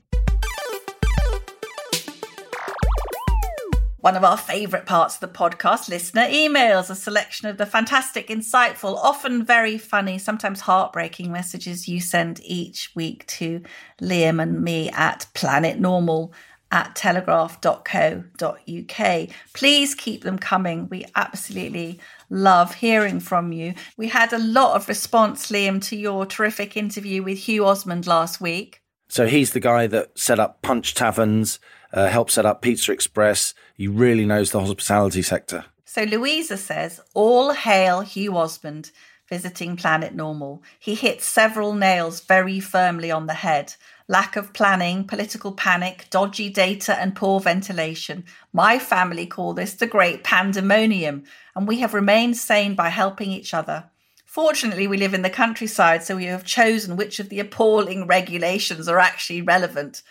One 4.02 4.18
of 4.18 4.24
our 4.24 4.36
favourite 4.36 4.88
parts 4.88 5.16
of 5.16 5.22
the 5.22 5.28
podcast, 5.28 5.88
listener 5.88 6.24
emails, 6.24 6.90
a 6.90 6.96
selection 6.96 7.48
of 7.48 7.58
the 7.58 7.68
fantastic, 7.68 8.30
insightful, 8.30 8.96
often 8.96 9.46
very 9.46 9.78
funny, 9.78 10.18
sometimes 10.18 10.62
heartbreaking 10.62 11.32
messages 11.32 11.88
you 11.88 12.02
send 12.02 12.42
each 12.44 12.90
week 12.96 13.28
to 13.28 13.62
Liam 14.02 14.42
and 14.42 14.64
me 14.64 14.90
at 14.90 15.28
Planet 15.36 15.80
Normal 15.80 16.34
at 16.72 16.96
telegraph.co.uk. 16.96 19.30
Please 19.54 19.94
keep 19.94 20.24
them 20.24 20.40
coming. 20.40 20.88
We 20.90 21.06
absolutely 21.16 22.00
love 22.32 22.74
hearing 22.74 23.20
from 23.20 23.52
you. 23.52 23.76
We 23.98 24.08
had 24.08 24.34
a 24.34 24.40
lot 24.40 24.76
of 24.76 24.88
response, 24.88 25.52
Liam, 25.52 25.80
to 25.90 25.96
your 25.96 26.26
terrific 26.26 26.76
interview 26.76 27.22
with 27.22 27.38
Hugh 27.38 27.68
Osmond 27.68 28.08
last 28.08 28.42
week. 28.42 28.82
So 29.10 29.28
he's 29.28 29.52
the 29.52 29.60
guy 29.60 29.86
that 29.88 30.18
set 30.18 30.40
up 30.40 30.64
Punch 30.64 30.96
Taverns 30.96 31.60
uh, 31.94 32.08
helped 32.08 32.32
set 32.32 32.46
up 32.46 32.62
Pizza 32.62 32.92
Express. 32.92 33.54
He 33.76 33.88
really 33.88 34.26
knows 34.26 34.52
the 34.52 34.60
hospitality 34.60 35.22
sector. 35.22 35.66
So 35.86 36.04
Louisa 36.04 36.58
says, 36.58 37.02
All 37.14 37.54
hail 37.54 38.02
Hugh 38.02 38.38
Osmond 38.38 38.92
visiting 39.32 39.78
Planet 39.78 40.14
Normal. 40.14 40.62
He 40.78 40.94
hit 40.94 41.22
several 41.22 41.74
nails 41.74 42.20
very 42.20 42.60
firmly 42.60 43.10
on 43.10 43.28
the 43.28 43.34
head. 43.34 43.76
Lack 44.10 44.36
of 44.36 44.52
planning, 44.52 45.06
political 45.06 45.54
panic, 45.54 46.08
dodgy 46.10 46.50
data, 46.50 47.00
and 47.00 47.16
poor 47.16 47.40
ventilation. 47.40 48.26
My 48.52 48.78
family 48.78 49.26
call 49.26 49.54
this 49.54 49.74
the 49.74 49.88
great 49.88 50.26
pandemonium, 50.26 51.24
and 51.56 51.66
we 51.66 51.80
have 51.80 51.94
remained 51.94 52.36
sane 52.36 52.76
by 52.76 52.90
helping 52.90 53.32
each 53.32 53.54
other. 53.54 53.86
Fortunately, 54.26 54.86
we 54.86 54.98
live 54.98 55.14
in 55.14 55.22
the 55.22 55.30
countryside, 55.30 56.04
so 56.04 56.18
we 56.18 56.26
have 56.26 56.44
chosen 56.44 56.98
which 56.98 57.20
of 57.20 57.30
the 57.30 57.40
appalling 57.40 58.08
regulations 58.08 58.90
are 58.90 59.00
actually 59.00 59.42
relevant 59.42 60.04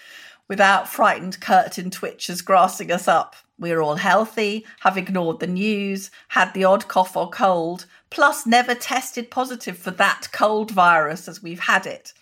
without 0.51 0.89
frightened 0.89 1.41
curtain 1.41 1.91
twitchers 1.91 2.45
grassing 2.45 2.91
us 2.91 3.07
up. 3.07 3.37
We're 3.57 3.81
all 3.81 3.95
healthy, 3.95 4.67
have 4.81 4.99
ignored 4.99 5.39
the 5.39 5.47
news, 5.47 6.11
had 6.27 6.53
the 6.55 6.65
odd 6.65 6.89
cough 6.89 7.17
or 7.17 7.31
cold, 7.31 7.87
plus 8.11 8.47
never 8.47 8.75
tested 8.75 9.31
positive 9.31 9.79
for 9.79 9.93
that 9.93 10.27
cold 10.33 10.73
virus 10.73 11.29
as 11.29 11.41
we've 11.41 11.61
had 11.61 11.87
it. 11.87 12.13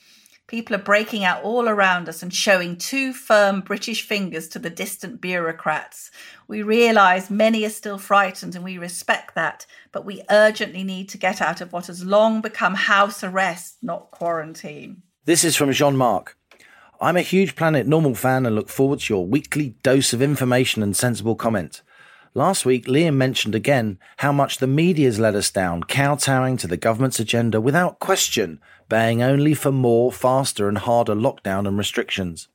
People 0.47 0.77
are 0.77 0.91
breaking 0.91 1.25
out 1.25 1.43
all 1.43 1.71
around 1.71 2.07
us 2.07 2.23
and 2.23 2.35
showing 2.35 2.77
two 2.77 3.15
firm 3.15 3.63
British 3.63 4.07
fingers 4.07 4.47
to 4.49 4.59
the 4.59 4.69
distant 4.69 5.23
bureaucrats. 5.23 6.11
We 6.49 6.63
realise 6.63 7.31
many 7.31 7.65
are 7.65 7.71
still 7.71 7.99
frightened 7.99 8.55
and 8.55 8.65
we 8.65 8.77
respect 8.77 9.37
that, 9.37 9.65
but 9.91 10.05
we 10.05 10.23
urgently 10.29 10.85
need 10.85 11.09
to 11.11 11.19
get 11.19 11.41
out 11.41 11.63
of 11.63 11.73
what 11.73 11.87
has 11.87 12.05
long 12.05 12.43
become 12.43 12.75
house 12.75 13.25
arrest, 13.25 13.79
not 13.81 14.11
quarantine. 14.11 15.03
This 15.25 15.45
is 15.45 15.57
from 15.57 15.73
Jean 15.73 15.97
Marc. 15.97 16.38
I'm 17.01 17.17
a 17.17 17.23
huge 17.23 17.55
Planet 17.55 17.87
Normal 17.87 18.17
fan 18.17 18.45
and 18.45 18.57
look 18.57 18.69
forward 18.69 18.99
to 18.99 19.15
your 19.15 19.25
weekly 19.25 19.77
dose 19.85 20.13
of 20.13 20.21
information 20.21 20.83
and 20.83 20.97
sensible 20.97 21.37
comment. 21.37 21.81
Last 22.35 22.67
week, 22.67 22.87
Liam 22.87 23.15
mentioned 23.15 23.55
again 23.55 24.01
how 24.17 24.33
much 24.33 24.59
the 24.59 24.67
media's 24.67 25.21
let 25.21 25.37
us 25.37 25.49
down, 25.49 25.85
kowtowing 25.85 26.57
to 26.57 26.67
the 26.67 26.77
government's 26.77 27.21
agenda 27.21 27.61
without 27.61 28.01
question, 28.01 28.61
baying 28.89 29.23
only 29.23 29.55
for 29.55 29.71
more, 29.71 30.11
faster, 30.11 30.69
and 30.69 30.79
harder 30.79 31.15
lockdown 31.15 31.69
and 31.69 31.79
restrictions. 31.79 32.49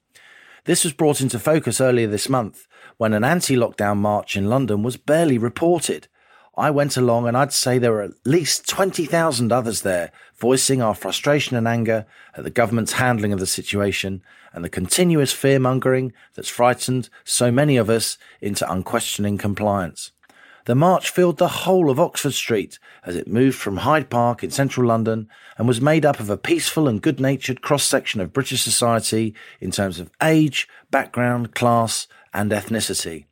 This 0.65 0.83
was 0.83 0.91
brought 0.91 1.21
into 1.21 1.39
focus 1.39 1.79
earlier 1.79 2.07
this 2.07 2.27
month 2.27 2.67
when 2.97 3.13
an 3.13 3.23
anti 3.23 3.55
lockdown 3.55 3.95
march 3.97 4.35
in 4.35 4.49
London 4.49 4.83
was 4.83 4.97
barely 4.97 5.37
reported. 5.37 6.09
I 6.57 6.69
went 6.69 6.97
along 6.97 7.29
and 7.29 7.37
I'd 7.37 7.53
say 7.53 7.77
there 7.77 7.93
were 7.93 8.01
at 8.01 8.11
least 8.25 8.67
20,000 8.67 9.53
others 9.53 9.83
there 9.83 10.11
voicing 10.43 10.81
our 10.81 10.93
frustration 10.93 11.55
and 11.55 11.65
anger 11.65 12.05
at 12.35 12.43
the 12.43 12.49
government's 12.49 12.91
handling 12.91 13.31
of 13.31 13.39
the 13.39 13.47
situation 13.47 14.21
and 14.51 14.61
the 14.61 14.69
continuous 14.69 15.31
fear 15.31 15.57
mongering 15.57 16.11
that's 16.35 16.49
frightened 16.49 17.07
so 17.23 17.49
many 17.49 17.77
of 17.77 17.89
us 17.89 18.17
into 18.41 18.69
unquestioning 18.69 19.37
compliance. 19.37 20.11
The 20.65 20.75
march 20.75 21.09
filled 21.09 21.37
the 21.37 21.63
whole 21.63 21.89
of 21.89 21.97
Oxford 21.97 22.33
Street 22.33 22.77
as 23.05 23.15
it 23.15 23.25
moved 23.25 23.57
from 23.57 23.77
Hyde 23.77 24.09
Park 24.09 24.43
in 24.43 24.51
central 24.51 24.85
London 24.85 25.29
and 25.57 25.65
was 25.65 25.79
made 25.79 26.05
up 26.05 26.19
of 26.19 26.29
a 26.29 26.35
peaceful 26.35 26.89
and 26.89 27.01
good 27.01 27.21
natured 27.21 27.61
cross 27.61 27.85
section 27.85 28.19
of 28.19 28.33
British 28.33 28.63
society 28.63 29.33
in 29.61 29.71
terms 29.71 29.97
of 29.97 30.11
age, 30.21 30.67
background, 30.91 31.55
class, 31.55 32.05
and 32.33 32.51
ethnicity. 32.51 33.23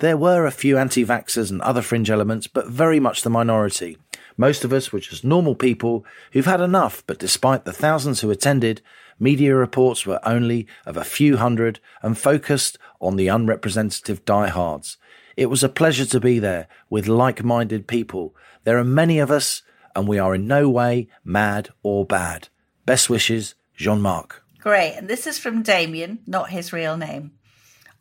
There 0.00 0.18
were 0.18 0.44
a 0.44 0.50
few 0.50 0.76
anti 0.76 1.02
vaxxers 1.02 1.50
and 1.50 1.62
other 1.62 1.80
fringe 1.80 2.10
elements, 2.10 2.46
but 2.46 2.68
very 2.68 3.00
much 3.00 3.22
the 3.22 3.30
minority. 3.30 3.96
Most 4.40 4.64
of 4.64 4.72
us 4.72 4.92
were 4.92 5.00
just 5.00 5.24
normal 5.24 5.56
people 5.56 6.06
who've 6.32 6.46
had 6.46 6.60
enough, 6.60 7.02
but 7.08 7.18
despite 7.18 7.64
the 7.64 7.72
thousands 7.72 8.20
who 8.20 8.30
attended, 8.30 8.80
media 9.18 9.54
reports 9.54 10.06
were 10.06 10.20
only 10.22 10.68
of 10.86 10.96
a 10.96 11.04
few 11.04 11.36
hundred 11.38 11.80
and 12.02 12.16
focused 12.16 12.78
on 13.00 13.16
the 13.16 13.26
unrepresentative 13.26 14.24
diehards. 14.24 14.96
It 15.36 15.46
was 15.46 15.64
a 15.64 15.68
pleasure 15.68 16.06
to 16.06 16.20
be 16.20 16.38
there 16.38 16.68
with 16.88 17.08
like 17.08 17.42
minded 17.42 17.88
people. 17.88 18.34
There 18.62 18.78
are 18.78 18.84
many 18.84 19.18
of 19.18 19.30
us, 19.30 19.62
and 19.96 20.06
we 20.06 20.20
are 20.20 20.36
in 20.36 20.46
no 20.46 20.68
way 20.68 21.08
mad 21.24 21.70
or 21.82 22.06
bad. 22.06 22.48
Best 22.86 23.10
wishes, 23.10 23.56
Jean 23.76 24.00
Marc. 24.00 24.44
Great. 24.60 24.94
And 24.94 25.08
this 25.08 25.26
is 25.26 25.38
from 25.38 25.62
Damien, 25.62 26.20
not 26.26 26.50
his 26.50 26.72
real 26.72 26.96
name. 26.96 27.32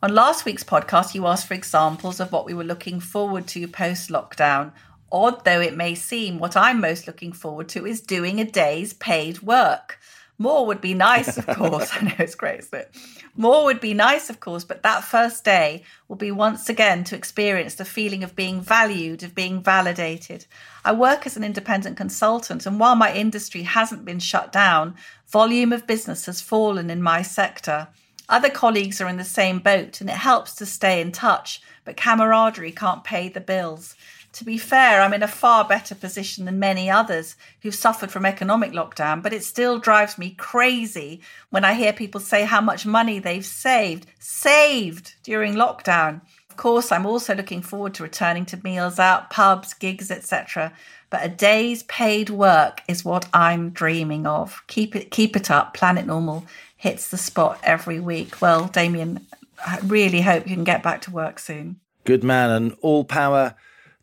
On 0.04 0.14
last 0.14 0.46
week's 0.46 0.64
podcast, 0.64 1.16
you 1.16 1.26
asked 1.26 1.48
for 1.48 1.56
examples 1.56 2.20
of 2.20 2.32
what 2.32 2.46
we 2.46 2.54
were 2.54 2.64
looking 2.64 3.00
forward 3.00 3.48
to 3.48 3.68
post 3.68 4.10
lockdown. 4.10 4.72
Odd 5.12 5.46
though 5.46 5.62
it 5.62 5.76
may 5.76 5.96
seem, 5.96 6.40
what 6.40 6.58
I'm 6.58 6.82
most 6.82 7.08
looking 7.08 7.32
forward 7.32 7.70
to 7.70 7.86
is 7.86 8.02
doing 8.02 8.40
a 8.40 8.46
day's 8.46 8.94
paid 8.94 9.42
work. 9.42 10.00
More 10.40 10.68
would 10.68 10.82
be 10.82 10.94
nice, 10.94 11.38
of 11.38 11.48
course. 11.58 11.90
I 11.94 12.02
know 12.02 12.16
it's 12.20 12.36
great, 12.36 12.60
isn't? 12.60 12.88
More 13.36 13.66
would 13.66 13.80
be 13.80 13.94
nice, 13.94 14.30
of 14.30 14.40
course, 14.40 14.64
but 14.64 14.84
that 14.84 15.04
first 15.04 15.44
day 15.44 15.84
will 16.08 16.16
be 16.16 16.32
once 16.32 16.70
again 16.70 17.04
to 17.06 17.16
experience 17.16 17.76
the 17.76 17.86
feeling 17.86 18.24
of 18.24 18.36
being 18.36 18.62
valued, 18.62 19.24
of 19.24 19.36
being 19.36 19.62
validated. 19.62 20.46
I 20.84 20.92
work 20.94 21.26
as 21.26 21.38
an 21.38 21.44
independent 21.44 21.98
consultant, 21.98 22.66
and 22.66 22.80
while 22.80 22.96
my 22.96 23.14
industry 23.14 23.64
hasn't 23.64 24.06
been 24.06 24.20
shut 24.20 24.52
down, 24.52 24.96
volume 25.28 25.72
of 25.72 25.88
business 25.88 26.26
has 26.26 26.42
fallen 26.42 26.90
in 26.90 27.02
my 27.02 27.22
sector. 27.22 27.88
Other 28.30 28.50
colleagues 28.50 29.00
are 29.00 29.08
in 29.08 29.18
the 29.18 29.24
same 29.24 29.60
boat 29.60 30.02
and 30.02 30.10
it 30.10 30.18
helps 30.18 30.54
to 30.56 30.66
stay 30.66 31.00
in 31.00 31.14
touch, 31.14 31.62
but 31.86 31.96
camaraderie 31.96 32.74
can't 32.74 33.04
pay 33.04 33.30
the 33.30 33.40
bills. 33.40 33.96
To 34.38 34.44
be 34.46 34.60
fair, 34.60 35.02
I'm 35.02 35.16
in 35.16 35.24
a 35.24 35.28
far 35.28 35.68
better 35.68 35.96
position 35.96 36.46
than 36.46 36.60
many 36.60 36.92
others 36.92 37.36
who've 37.64 37.74
suffered 37.74 38.12
from 38.12 38.24
economic 38.24 38.72
lockdown, 38.72 39.24
but 39.24 39.34
it 39.34 39.44
still 39.44 39.80
drives 39.80 40.20
me 40.20 40.36
crazy 40.38 41.22
when 41.50 41.66
I 41.66 41.74
hear 41.74 41.92
people 41.92 42.22
say 42.22 42.46
how 42.46 42.62
much 42.62 42.86
money 42.86 43.18
they've 43.18 43.44
saved, 43.44 44.06
saved 44.20 45.16
during 45.24 45.56
lockdown. 45.56 46.22
Of 46.52 46.56
course, 46.56 46.92
I'm 46.92 47.08
also 47.08 47.34
looking 47.34 47.64
forward 47.64 47.96
to 47.96 48.04
returning 48.04 48.46
to 48.46 48.64
meals 48.64 49.00
out, 49.00 49.32
pubs, 49.32 49.74
gigs, 49.74 50.12
etc. 50.12 50.72
But 51.10 51.26
a 51.26 51.30
day's 51.30 51.82
paid 51.84 52.30
work 52.30 52.84
is 52.88 53.04
what 53.04 53.28
I'm 53.34 53.72
dreaming 53.72 54.28
of. 54.28 54.62
Keep 54.68 54.96
it 54.96 55.10
keep 55.10 55.36
it 55.36 55.50
up, 55.50 55.74
Planet 55.74 56.06
Normal 56.06 56.46
hits 56.76 57.10
the 57.10 57.18
spot 57.18 57.60
every 57.64 58.00
week. 58.00 58.40
Well, 58.40 58.68
Damien, 58.68 59.26
I 59.66 59.80
really 59.80 60.22
hope 60.22 60.48
you 60.48 60.56
can 60.56 60.64
get 60.64 60.84
back 60.84 61.02
to 61.02 61.12
work 61.12 61.40
soon. 61.40 61.80
Good 62.04 62.24
man, 62.24 62.52
and 62.52 62.78
all 62.84 63.04
power 63.04 63.56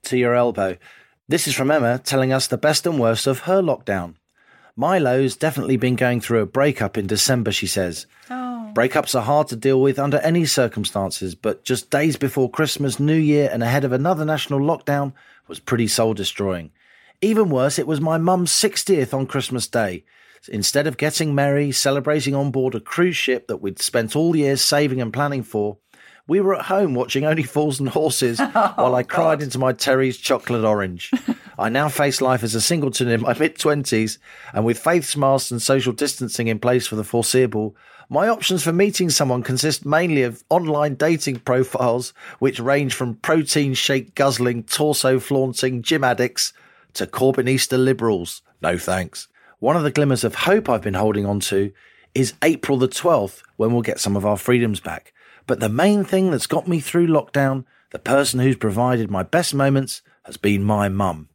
to 0.05 0.19
your 0.19 0.35
elbow. 0.35 0.77
This 1.29 1.47
is 1.49 1.55
from 1.55 1.71
Emma 1.71 1.99
telling 1.99 2.33
us 2.33 2.47
the 2.47 2.59
best 2.59 2.87
and 2.87 3.01
worst 3.01 3.27
of 3.27 3.41
her 3.41 3.63
lockdown. 3.63 4.15
Milo's 4.77 5.37
definitely 5.37 5.77
been 5.77 5.97
going 5.97 6.21
through 6.21 6.41
a 6.41 6.47
breakup 6.47 6.99
in 6.99 7.07
December, 7.07 7.53
she 7.53 7.67
says. 7.67 8.07
Oh. 8.29 8.73
Breakups 8.75 9.15
are 9.15 9.23
hard 9.23 9.49
to 9.49 9.57
deal 9.57 9.81
with 9.81 9.99
under 9.99 10.19
any 10.19 10.45
circumstances, 10.45 11.35
but 11.35 11.65
just 11.65 11.91
days 11.91 12.17
before 12.17 12.51
Christmas, 12.51 12.99
New 12.99 13.17
Year, 13.17 13.49
and 13.53 13.63
ahead 13.63 13.85
of 13.85 13.93
another 13.93 14.25
national 14.25 14.59
lockdown 14.59 15.13
was 15.47 15.61
pretty 15.61 15.87
soul 15.87 16.13
destroying. 16.13 16.73
Even 17.21 17.49
worse, 17.49 17.79
it 17.79 17.87
was 17.87 18.01
my 18.01 18.19
mum's 18.19 18.51
60th 18.51 19.15
on 19.15 19.27
Christmas 19.27 19.69
Day. 19.69 20.05
Instead 20.49 20.87
of 20.87 20.99
getting 20.99 21.35
merry, 21.35 21.73
celebrating 21.73 22.35
on 22.35 22.51
board 22.51 22.75
a 22.75 22.81
cruise 22.81 23.17
ship 23.17 23.47
that 23.47 23.59
we'd 23.59 23.81
spent 23.81 24.15
all 24.15 24.37
years 24.37 24.61
saving 24.61 25.01
and 25.01 25.13
planning 25.13 25.43
for, 25.43 25.79
we 26.27 26.41
were 26.41 26.55
at 26.55 26.67
home 26.67 26.95
watching 26.95 27.25
Only 27.25 27.43
Fools 27.43 27.81
and 27.81 27.89
Horses 27.89 28.41
Oh, 28.41 28.73
while 28.77 28.95
I 28.95 29.03
cried 29.03 29.43
into 29.43 29.59
my 29.59 29.73
Terry's 29.73 30.17
chocolate 30.17 30.65
orange. 30.65 31.11
I 31.59 31.69
now 31.69 31.89
face 31.89 32.21
life 32.21 32.43
as 32.43 32.55
a 32.55 32.61
singleton 32.61 33.09
in 33.09 33.21
my 33.21 33.39
mid 33.39 33.57
20s, 33.57 34.19
and 34.53 34.65
with 34.65 34.79
face 34.79 35.17
masks 35.17 35.51
and 35.51 35.61
social 35.61 35.93
distancing 35.93 36.49
in 36.49 36.59
place 36.59 36.87
for 36.87 36.97
the 36.97 37.05
foreseeable, 37.05 37.77
my 38.09 38.29
options 38.29 38.63
for 38.63 38.73
meeting 38.73 39.11
someone 39.11 39.43
consist 39.43 39.87
mainly 39.87 40.23
of 40.23 40.45
online 40.51 40.95
dating 40.95 41.41
profiles, 41.41 42.13
which 42.39 42.61
range 42.61 42.95
from 42.95 43.17
protein 43.17 43.75
shake 43.75 44.15
guzzling, 44.15 44.65
torso 44.65 45.19
flaunting 45.21 45.83
gym 45.83 46.05
addicts 46.05 46.53
to 46.95 47.07
Corbynista 47.07 47.83
liberals. 47.83 48.43
No 48.63 48.79
thanks. 48.79 49.29
One 49.59 49.77
of 49.77 49.83
the 49.83 49.91
glimmers 49.91 50.25
of 50.25 50.35
hope 50.35 50.69
I've 50.69 50.83
been 50.83 50.95
holding 50.95 51.27
on 51.27 51.41
to 51.41 51.73
is 52.15 52.35
April 52.43 52.79
the 52.79 52.89
12th, 52.89 53.43
when 53.57 53.73
we'll 53.73 53.83
get 53.83 54.01
some 54.01 54.17
of 54.17 54.27
our 54.27 54.37
freedoms 54.37 54.81
back. 54.81 55.13
But 55.47 55.61
the 55.61 55.69
main 55.69 56.05
thing 56.05 56.31
that's 56.31 56.47
got 56.47 56.67
me 56.67 56.81
through 56.81 57.07
lockdown, 57.07 57.65
the 57.91 57.99
person 57.99 58.41
who's 58.41 58.57
provided 58.57 59.11
my 59.11 59.23
best 59.23 59.55
moments, 59.55 60.03
has 60.25 60.37
been 60.37 60.63
my 60.63 60.89
mum. 60.89 61.29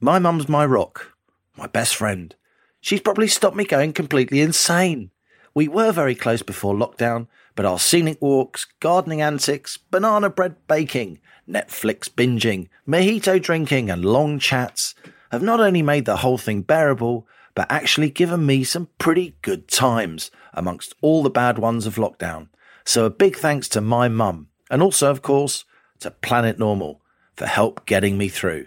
My 0.00 0.18
mum's 0.18 0.48
my 0.48 0.64
rock, 0.64 1.14
my 1.56 1.66
best 1.66 1.94
friend. 1.94 2.34
She's 2.80 3.00
probably 3.00 3.28
stopped 3.28 3.56
me 3.56 3.64
going 3.64 3.92
completely 3.92 4.40
insane. 4.40 5.10
We 5.54 5.68
were 5.68 5.92
very 5.92 6.14
close 6.14 6.42
before 6.42 6.74
lockdown, 6.74 7.28
but 7.54 7.66
our 7.66 7.78
scenic 7.78 8.20
walks, 8.22 8.66
gardening 8.80 9.20
antics, 9.20 9.76
banana 9.76 10.30
bread 10.30 10.56
baking, 10.66 11.20
Netflix 11.48 12.08
binging, 12.08 12.68
mojito 12.88 13.40
drinking, 13.40 13.90
and 13.90 14.04
long 14.04 14.38
chats 14.38 14.94
have 15.30 15.42
not 15.42 15.60
only 15.60 15.82
made 15.82 16.06
the 16.06 16.18
whole 16.18 16.38
thing 16.38 16.62
bearable, 16.62 17.26
but 17.54 17.70
actually 17.70 18.08
given 18.08 18.46
me 18.46 18.64
some 18.64 18.88
pretty 18.98 19.36
good 19.42 19.68
times 19.68 20.30
amongst 20.54 20.94
all 21.02 21.22
the 21.22 21.30
bad 21.30 21.58
ones 21.58 21.86
of 21.86 21.96
lockdown. 21.96 22.48
So 22.84 23.04
a 23.04 23.10
big 23.10 23.36
thanks 23.36 23.68
to 23.68 23.80
my 23.80 24.08
mum, 24.08 24.48
and 24.70 24.82
also, 24.82 25.10
of 25.10 25.22
course, 25.22 25.64
to 26.00 26.10
Planet 26.10 26.58
Normal 26.58 27.00
for 27.36 27.46
help 27.46 27.86
getting 27.86 28.18
me 28.18 28.28
through. 28.28 28.66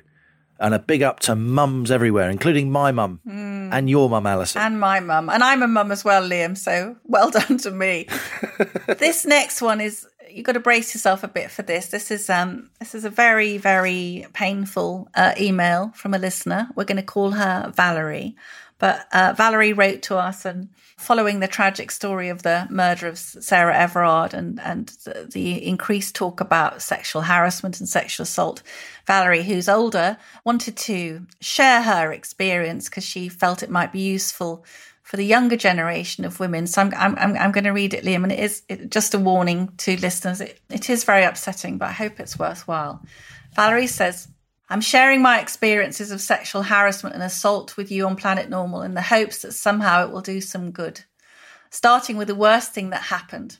And 0.57 0.73
a 0.73 0.79
big 0.79 1.03
up 1.03 1.19
to 1.21 1.35
mums 1.35 1.91
everywhere, 1.91 2.29
including 2.29 2.71
my 2.71 2.93
mum 2.93 3.19
and 3.25 3.89
your 3.89 4.09
mum, 4.09 4.25
Allison. 4.25 4.61
And 4.61 4.79
my 4.79 5.01
mum. 5.01 5.29
And 5.29 5.43
I'm 5.43 5.61
a 5.61 5.67
mum 5.67 5.91
as 5.91 6.05
well, 6.05 6.27
Liam. 6.27 6.57
So 6.57 6.95
well 7.03 7.29
done 7.39 7.57
to 7.59 7.71
me. 7.71 8.07
this 8.87 9.25
next 9.25 9.61
one 9.61 9.81
is 9.81 10.07
you've 10.29 10.45
got 10.45 10.53
to 10.53 10.59
brace 10.59 10.93
yourself 10.93 11.23
a 11.23 11.27
bit 11.27 11.51
for 11.51 11.61
this. 11.61 11.87
This 11.87 12.11
is 12.11 12.29
um 12.29 12.69
this 12.79 12.95
is 12.95 13.05
a 13.05 13.09
very, 13.09 13.57
very 13.57 14.27
painful 14.33 15.09
uh, 15.15 15.33
email 15.39 15.91
from 15.95 16.13
a 16.13 16.19
listener. 16.19 16.69
We're 16.75 16.85
going 16.85 16.97
to 16.97 17.03
call 17.03 17.31
her 17.31 17.71
Valerie. 17.75 18.35
But 18.77 19.07
uh, 19.13 19.33
Valerie 19.37 19.73
wrote 19.73 20.01
to 20.03 20.17
us 20.17 20.43
and 20.43 20.69
following 20.97 21.39
the 21.39 21.47
tragic 21.47 21.91
story 21.91 22.29
of 22.29 22.43
the 22.43 22.67
murder 22.69 23.07
of 23.07 23.17
Sarah 23.17 23.75
Everard 23.75 24.33
and, 24.33 24.59
and 24.59 24.87
the, 25.05 25.27
the 25.31 25.65
increased 25.65 26.15
talk 26.15 26.41
about 26.41 26.81
sexual 26.81 27.21
harassment 27.21 27.79
and 27.79 27.87
sexual 27.87 28.23
assault, 28.23 28.63
Valerie, 29.07 29.43
who's 29.43 29.69
older, 29.69 30.17
wanted 30.43 30.75
to 30.77 31.25
share 31.39 31.83
her 31.83 32.11
experience 32.11 32.89
because 32.89 33.05
she 33.05 33.29
felt 33.29 33.63
it 33.63 33.69
might 33.69 33.93
be 33.93 34.01
useful 34.01 34.65
for 35.03 35.17
the 35.17 35.25
younger 35.25 35.55
generation 35.55 36.25
of 36.25 36.39
women. 36.39 36.65
So 36.65 36.81
I'm, 36.81 36.93
I'm, 36.95 37.37
I'm, 37.37 37.51
going 37.51 37.65
to 37.65 37.69
read 37.69 37.93
it, 37.93 38.03
Liam, 38.03 38.23
and 38.23 38.31
it 38.31 38.39
is 38.39 38.63
it, 38.67 38.89
just 38.89 39.13
a 39.13 39.19
warning 39.19 39.71
to 39.77 39.95
listeners. 39.97 40.41
It, 40.41 40.59
it 40.69 40.89
is 40.89 41.03
very 41.03 41.23
upsetting, 41.23 41.77
but 41.77 41.89
I 41.89 41.93
hope 41.93 42.19
it's 42.19 42.39
worthwhile. 42.39 43.01
Valerie 43.55 43.87
says, 43.87 44.27
I'm 44.67 44.81
sharing 44.81 45.21
my 45.21 45.39
experiences 45.39 46.09
of 46.09 46.21
sexual 46.21 46.63
harassment 46.63 47.13
and 47.13 47.23
assault 47.23 47.77
with 47.77 47.91
you 47.91 48.07
on 48.07 48.15
Planet 48.15 48.49
Normal 48.49 48.81
in 48.81 48.95
the 48.95 49.01
hopes 49.03 49.43
that 49.43 49.53
somehow 49.53 50.03
it 50.03 50.11
will 50.11 50.21
do 50.21 50.41
some 50.41 50.71
good. 50.71 51.01
Starting 51.69 52.17
with 52.17 52.27
the 52.27 52.35
worst 52.35 52.73
thing 52.73 52.89
that 52.89 53.03
happened. 53.03 53.57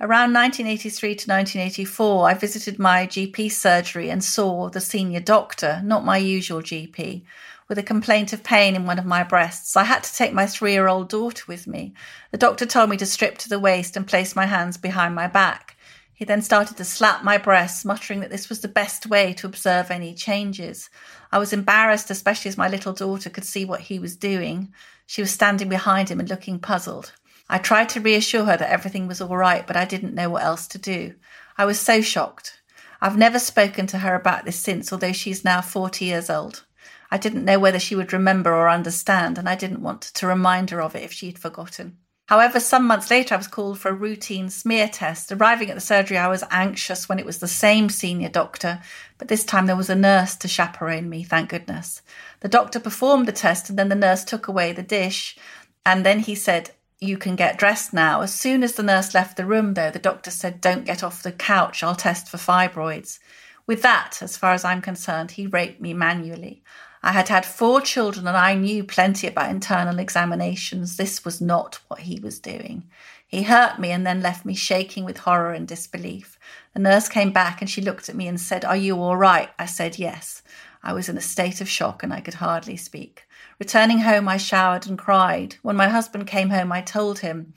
Around 0.00 0.32
1983 0.32 1.08
to 1.08 1.30
1984, 1.30 2.28
I 2.28 2.34
visited 2.34 2.78
my 2.78 3.06
GP 3.06 3.50
surgery 3.50 4.10
and 4.10 4.22
saw 4.22 4.68
the 4.68 4.80
senior 4.80 5.20
doctor, 5.20 5.80
not 5.84 6.04
my 6.04 6.18
usual 6.18 6.62
GP, 6.62 7.22
with 7.68 7.78
a 7.78 7.82
complaint 7.82 8.32
of 8.32 8.44
pain 8.44 8.76
in 8.76 8.86
one 8.86 8.98
of 8.98 9.06
my 9.06 9.24
breasts. 9.24 9.76
I 9.76 9.84
had 9.84 10.04
to 10.04 10.14
take 10.14 10.32
my 10.32 10.46
three 10.46 10.72
year 10.72 10.86
old 10.86 11.08
daughter 11.08 11.44
with 11.48 11.66
me. 11.66 11.94
The 12.30 12.38
doctor 12.38 12.66
told 12.66 12.90
me 12.90 12.96
to 12.98 13.06
strip 13.06 13.38
to 13.38 13.48
the 13.48 13.58
waist 13.58 13.96
and 13.96 14.06
place 14.06 14.36
my 14.36 14.46
hands 14.46 14.76
behind 14.76 15.14
my 15.14 15.26
back. 15.26 15.73
He 16.14 16.24
then 16.24 16.42
started 16.42 16.76
to 16.76 16.84
slap 16.84 17.24
my 17.24 17.38
breasts, 17.38 17.84
muttering 17.84 18.20
that 18.20 18.30
this 18.30 18.48
was 18.48 18.60
the 18.60 18.68
best 18.68 19.06
way 19.06 19.32
to 19.34 19.46
observe 19.46 19.90
any 19.90 20.14
changes. 20.14 20.88
I 21.32 21.38
was 21.38 21.52
embarrassed, 21.52 22.08
especially 22.08 22.50
as 22.50 22.56
my 22.56 22.68
little 22.68 22.92
daughter 22.92 23.28
could 23.28 23.44
see 23.44 23.64
what 23.64 23.80
he 23.80 23.98
was 23.98 24.16
doing. 24.16 24.72
She 25.06 25.20
was 25.20 25.32
standing 25.32 25.68
behind 25.68 26.08
him 26.08 26.20
and 26.20 26.28
looking 26.28 26.60
puzzled. 26.60 27.12
I 27.48 27.58
tried 27.58 27.88
to 27.90 28.00
reassure 28.00 28.44
her 28.44 28.56
that 28.56 28.70
everything 28.70 29.08
was 29.08 29.20
all 29.20 29.36
right, 29.36 29.66
but 29.66 29.76
I 29.76 29.84
didn't 29.84 30.14
know 30.14 30.30
what 30.30 30.44
else 30.44 30.68
to 30.68 30.78
do. 30.78 31.14
I 31.58 31.64
was 31.64 31.80
so 31.80 32.00
shocked. 32.00 32.62
I've 33.00 33.18
never 33.18 33.40
spoken 33.40 33.86
to 33.88 33.98
her 33.98 34.14
about 34.14 34.44
this 34.44 34.58
since, 34.58 34.92
although 34.92 35.12
she's 35.12 35.44
now 35.44 35.60
40 35.60 36.04
years 36.04 36.30
old. 36.30 36.64
I 37.10 37.18
didn't 37.18 37.44
know 37.44 37.58
whether 37.58 37.78
she 37.78 37.96
would 37.96 38.12
remember 38.12 38.54
or 38.54 38.68
understand, 38.68 39.36
and 39.36 39.48
I 39.48 39.56
didn't 39.56 39.82
want 39.82 40.02
to 40.02 40.26
remind 40.26 40.70
her 40.70 40.80
of 40.80 40.94
it 40.94 41.02
if 41.02 41.12
she 41.12 41.26
had 41.26 41.38
forgotten. 41.38 41.98
However, 42.26 42.58
some 42.58 42.86
months 42.86 43.10
later, 43.10 43.34
I 43.34 43.38
was 43.38 43.48
called 43.48 43.78
for 43.78 43.90
a 43.90 43.94
routine 43.94 44.48
smear 44.48 44.88
test. 44.88 45.30
Arriving 45.30 45.68
at 45.68 45.74
the 45.74 45.80
surgery, 45.80 46.16
I 46.16 46.28
was 46.28 46.42
anxious 46.50 47.06
when 47.06 47.18
it 47.18 47.26
was 47.26 47.38
the 47.38 47.48
same 47.48 47.90
senior 47.90 48.30
doctor, 48.30 48.80
but 49.18 49.28
this 49.28 49.44
time 49.44 49.66
there 49.66 49.76
was 49.76 49.90
a 49.90 49.94
nurse 49.94 50.34
to 50.36 50.48
chaperone 50.48 51.10
me, 51.10 51.22
thank 51.22 51.50
goodness. 51.50 52.00
The 52.40 52.48
doctor 52.48 52.80
performed 52.80 53.28
the 53.28 53.32
test, 53.32 53.68
and 53.68 53.78
then 53.78 53.90
the 53.90 53.94
nurse 53.94 54.24
took 54.24 54.48
away 54.48 54.72
the 54.72 54.82
dish, 54.82 55.36
and 55.84 56.04
then 56.04 56.20
he 56.20 56.34
said, 56.34 56.70
You 56.98 57.18
can 57.18 57.36
get 57.36 57.58
dressed 57.58 57.92
now. 57.92 58.22
As 58.22 58.32
soon 58.32 58.62
as 58.62 58.72
the 58.72 58.82
nurse 58.82 59.12
left 59.12 59.36
the 59.36 59.44
room, 59.44 59.74
though, 59.74 59.90
the 59.90 59.98
doctor 59.98 60.30
said, 60.30 60.62
Don't 60.62 60.86
get 60.86 61.04
off 61.04 61.22
the 61.22 61.32
couch, 61.32 61.82
I'll 61.82 61.94
test 61.94 62.30
for 62.30 62.38
fibroids. 62.38 63.18
With 63.66 63.82
that, 63.82 64.22
as 64.22 64.38
far 64.38 64.52
as 64.52 64.64
I'm 64.64 64.80
concerned, 64.80 65.32
he 65.32 65.46
raped 65.46 65.80
me 65.80 65.92
manually. 65.92 66.62
I 67.04 67.12
had 67.12 67.28
had 67.28 67.44
four 67.44 67.82
children 67.82 68.26
and 68.26 68.34
I 68.34 68.54
knew 68.54 68.82
plenty 68.82 69.26
about 69.26 69.50
internal 69.50 69.98
examinations. 69.98 70.96
This 70.96 71.22
was 71.22 71.38
not 71.38 71.78
what 71.88 72.00
he 72.00 72.18
was 72.18 72.38
doing. 72.38 72.84
He 73.26 73.42
hurt 73.42 73.78
me 73.78 73.90
and 73.90 74.06
then 74.06 74.22
left 74.22 74.46
me 74.46 74.54
shaking 74.54 75.04
with 75.04 75.18
horror 75.18 75.52
and 75.52 75.68
disbelief. 75.68 76.38
The 76.72 76.80
nurse 76.80 77.10
came 77.10 77.30
back 77.30 77.60
and 77.60 77.68
she 77.68 77.82
looked 77.82 78.08
at 78.08 78.14
me 78.14 78.26
and 78.26 78.40
said, 78.40 78.64
Are 78.64 78.74
you 78.74 78.96
all 78.96 79.18
right? 79.18 79.50
I 79.58 79.66
said, 79.66 79.98
Yes. 79.98 80.42
I 80.82 80.94
was 80.94 81.10
in 81.10 81.18
a 81.18 81.20
state 81.20 81.60
of 81.60 81.68
shock 81.68 82.02
and 82.02 82.10
I 82.10 82.22
could 82.22 82.34
hardly 82.34 82.78
speak. 82.78 83.24
Returning 83.58 83.98
home, 83.98 84.26
I 84.26 84.38
showered 84.38 84.86
and 84.86 84.96
cried. 84.98 85.56
When 85.60 85.76
my 85.76 85.88
husband 85.88 86.26
came 86.26 86.48
home, 86.48 86.72
I 86.72 86.80
told 86.80 87.18
him. 87.18 87.52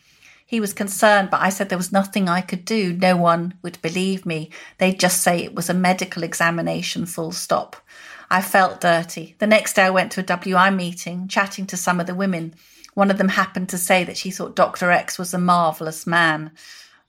He 0.46 0.60
was 0.60 0.74
concerned, 0.74 1.30
but 1.30 1.42
I 1.42 1.50
said 1.50 1.70
there 1.70 1.78
was 1.78 1.94
nothing 1.94 2.28
I 2.28 2.42
could 2.42 2.66
do. 2.66 2.92
No 2.92 3.16
one 3.16 3.54
would 3.62 3.82
believe 3.82 4.26
me. 4.26 4.50
They'd 4.78 5.00
just 5.00 5.22
say 5.22 5.40
it 5.40 5.56
was 5.56 5.70
a 5.70 5.74
medical 5.74 6.24
examination, 6.24 7.06
full 7.06 7.32
stop. 7.32 7.78
I 8.30 8.42
felt 8.42 8.82
dirty. 8.82 9.36
The 9.40 9.48
next 9.48 9.74
day, 9.74 9.84
I 9.84 9.90
went 9.90 10.12
to 10.14 10.20
a 10.20 10.24
WI 10.24 10.70
meeting, 10.70 11.28
chatting 11.28 11.66
to 11.68 11.78
some 11.78 12.00
of 12.00 12.08
the 12.08 12.16
women. 12.16 12.56
One 12.94 13.10
of 13.10 13.18
them 13.18 13.30
happened 13.30 13.70
to 13.70 13.78
say 13.78 14.04
that 14.04 14.18
she 14.18 14.32
thought 14.32 14.56
Dr. 14.56 14.92
X 14.92 15.18
was 15.18 15.34
a 15.34 15.38
marvellous 15.38 16.06
man. 16.06 16.52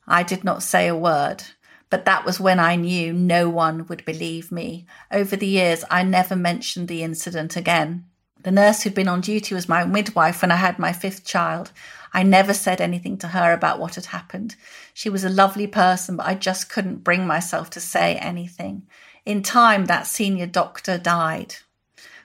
I 0.07 0.23
did 0.23 0.45
not 0.45 0.63
say 0.63 0.87
a 0.87 0.95
word, 0.95 1.43
but 1.91 2.05
that 2.05 2.25
was 2.25 2.39
when 2.39 2.61
I 2.61 2.77
knew 2.77 3.13
no 3.13 3.49
one 3.49 3.87
would 3.87 4.05
believe 4.05 4.53
me. 4.53 4.87
Over 5.11 5.35
the 5.35 5.47
years, 5.47 5.85
I 5.91 6.03
never 6.03 6.37
mentioned 6.37 6.89
the 6.89 7.03
incident 7.03 7.57
again. 7.57 8.05
The 8.43 8.53
nurse 8.53 8.83
who'd 8.83 8.95
been 8.95 9.09
on 9.09 9.21
duty 9.21 9.55
was 9.55 9.69
my 9.69 9.85
midwife 9.85 10.43
when 10.43 10.53
I 10.53 10.57
had 10.57 10.79
my 10.79 10.93
fifth 10.93 11.25
child. 11.25 11.73
I 12.15 12.23
never 12.23 12.55
said 12.55 12.81
anything 12.81 13.19
to 13.19 13.29
her 13.29 13.53
about 13.53 13.81
what 13.81 13.97
had 13.97 14.07
happened. 14.07 14.55
She 14.95 15.11
was 15.11 15.25
a 15.25 15.29
lovely 15.29 15.67
person, 15.67 16.17
but 16.17 16.27
I 16.27 16.35
just 16.35 16.71
couldn't 16.71 17.05
bring 17.05 17.27
myself 17.27 17.71
to 17.71 17.81
say 17.81 18.15
anything. 18.17 18.87
In 19.29 19.43
time, 19.43 19.85
that 19.85 20.07
senior 20.07 20.47
doctor 20.47 20.97
died. 20.97 21.57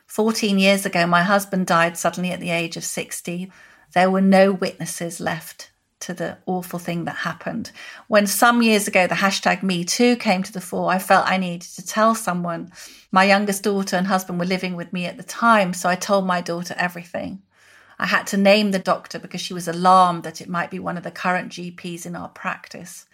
14 0.05 0.57
years 0.57 0.85
ago, 0.85 1.05
my 1.05 1.21
husband 1.21 1.67
died 1.67 1.97
suddenly 1.97 2.31
at 2.31 2.39
the 2.39 2.49
age 2.49 2.77
of 2.77 2.85
60. 2.85 3.51
There 3.93 4.09
were 4.09 4.21
no 4.21 4.53
witnesses 4.53 5.19
left 5.19 5.69
to 5.99 6.13
the 6.13 6.37
awful 6.45 6.79
thing 6.79 7.03
that 7.03 7.17
happened. 7.27 7.73
When 8.07 8.25
some 8.25 8.61
years 8.61 8.87
ago 8.87 9.05
the 9.05 9.15
hashtag 9.15 9.63
Me 9.63 9.83
Too 9.83 10.15
came 10.15 10.43
to 10.43 10.53
the 10.53 10.61
fore, 10.61 10.89
I 10.89 10.97
felt 10.97 11.27
I 11.27 11.35
needed 11.35 11.67
to 11.75 11.85
tell 11.85 12.15
someone. 12.15 12.71
My 13.11 13.25
youngest 13.25 13.63
daughter 13.63 13.97
and 13.97 14.07
husband 14.07 14.39
were 14.39 14.45
living 14.45 14.77
with 14.77 14.93
me 14.93 15.05
at 15.05 15.17
the 15.17 15.23
time, 15.23 15.73
so 15.73 15.89
I 15.89 15.95
told 15.95 16.25
my 16.25 16.39
daughter 16.39 16.73
everything. 16.77 17.41
I 17.99 18.05
had 18.05 18.27
to 18.27 18.37
name 18.37 18.71
the 18.71 18.79
doctor 18.79 19.19
because 19.19 19.41
she 19.41 19.53
was 19.53 19.67
alarmed 19.67 20.23
that 20.23 20.39
it 20.39 20.47
might 20.47 20.71
be 20.71 20.79
one 20.79 20.95
of 20.95 21.03
the 21.03 21.11
current 21.11 21.51
GPs 21.51 22.05
in 22.05 22.15
our 22.15 22.29
practice. 22.29 23.07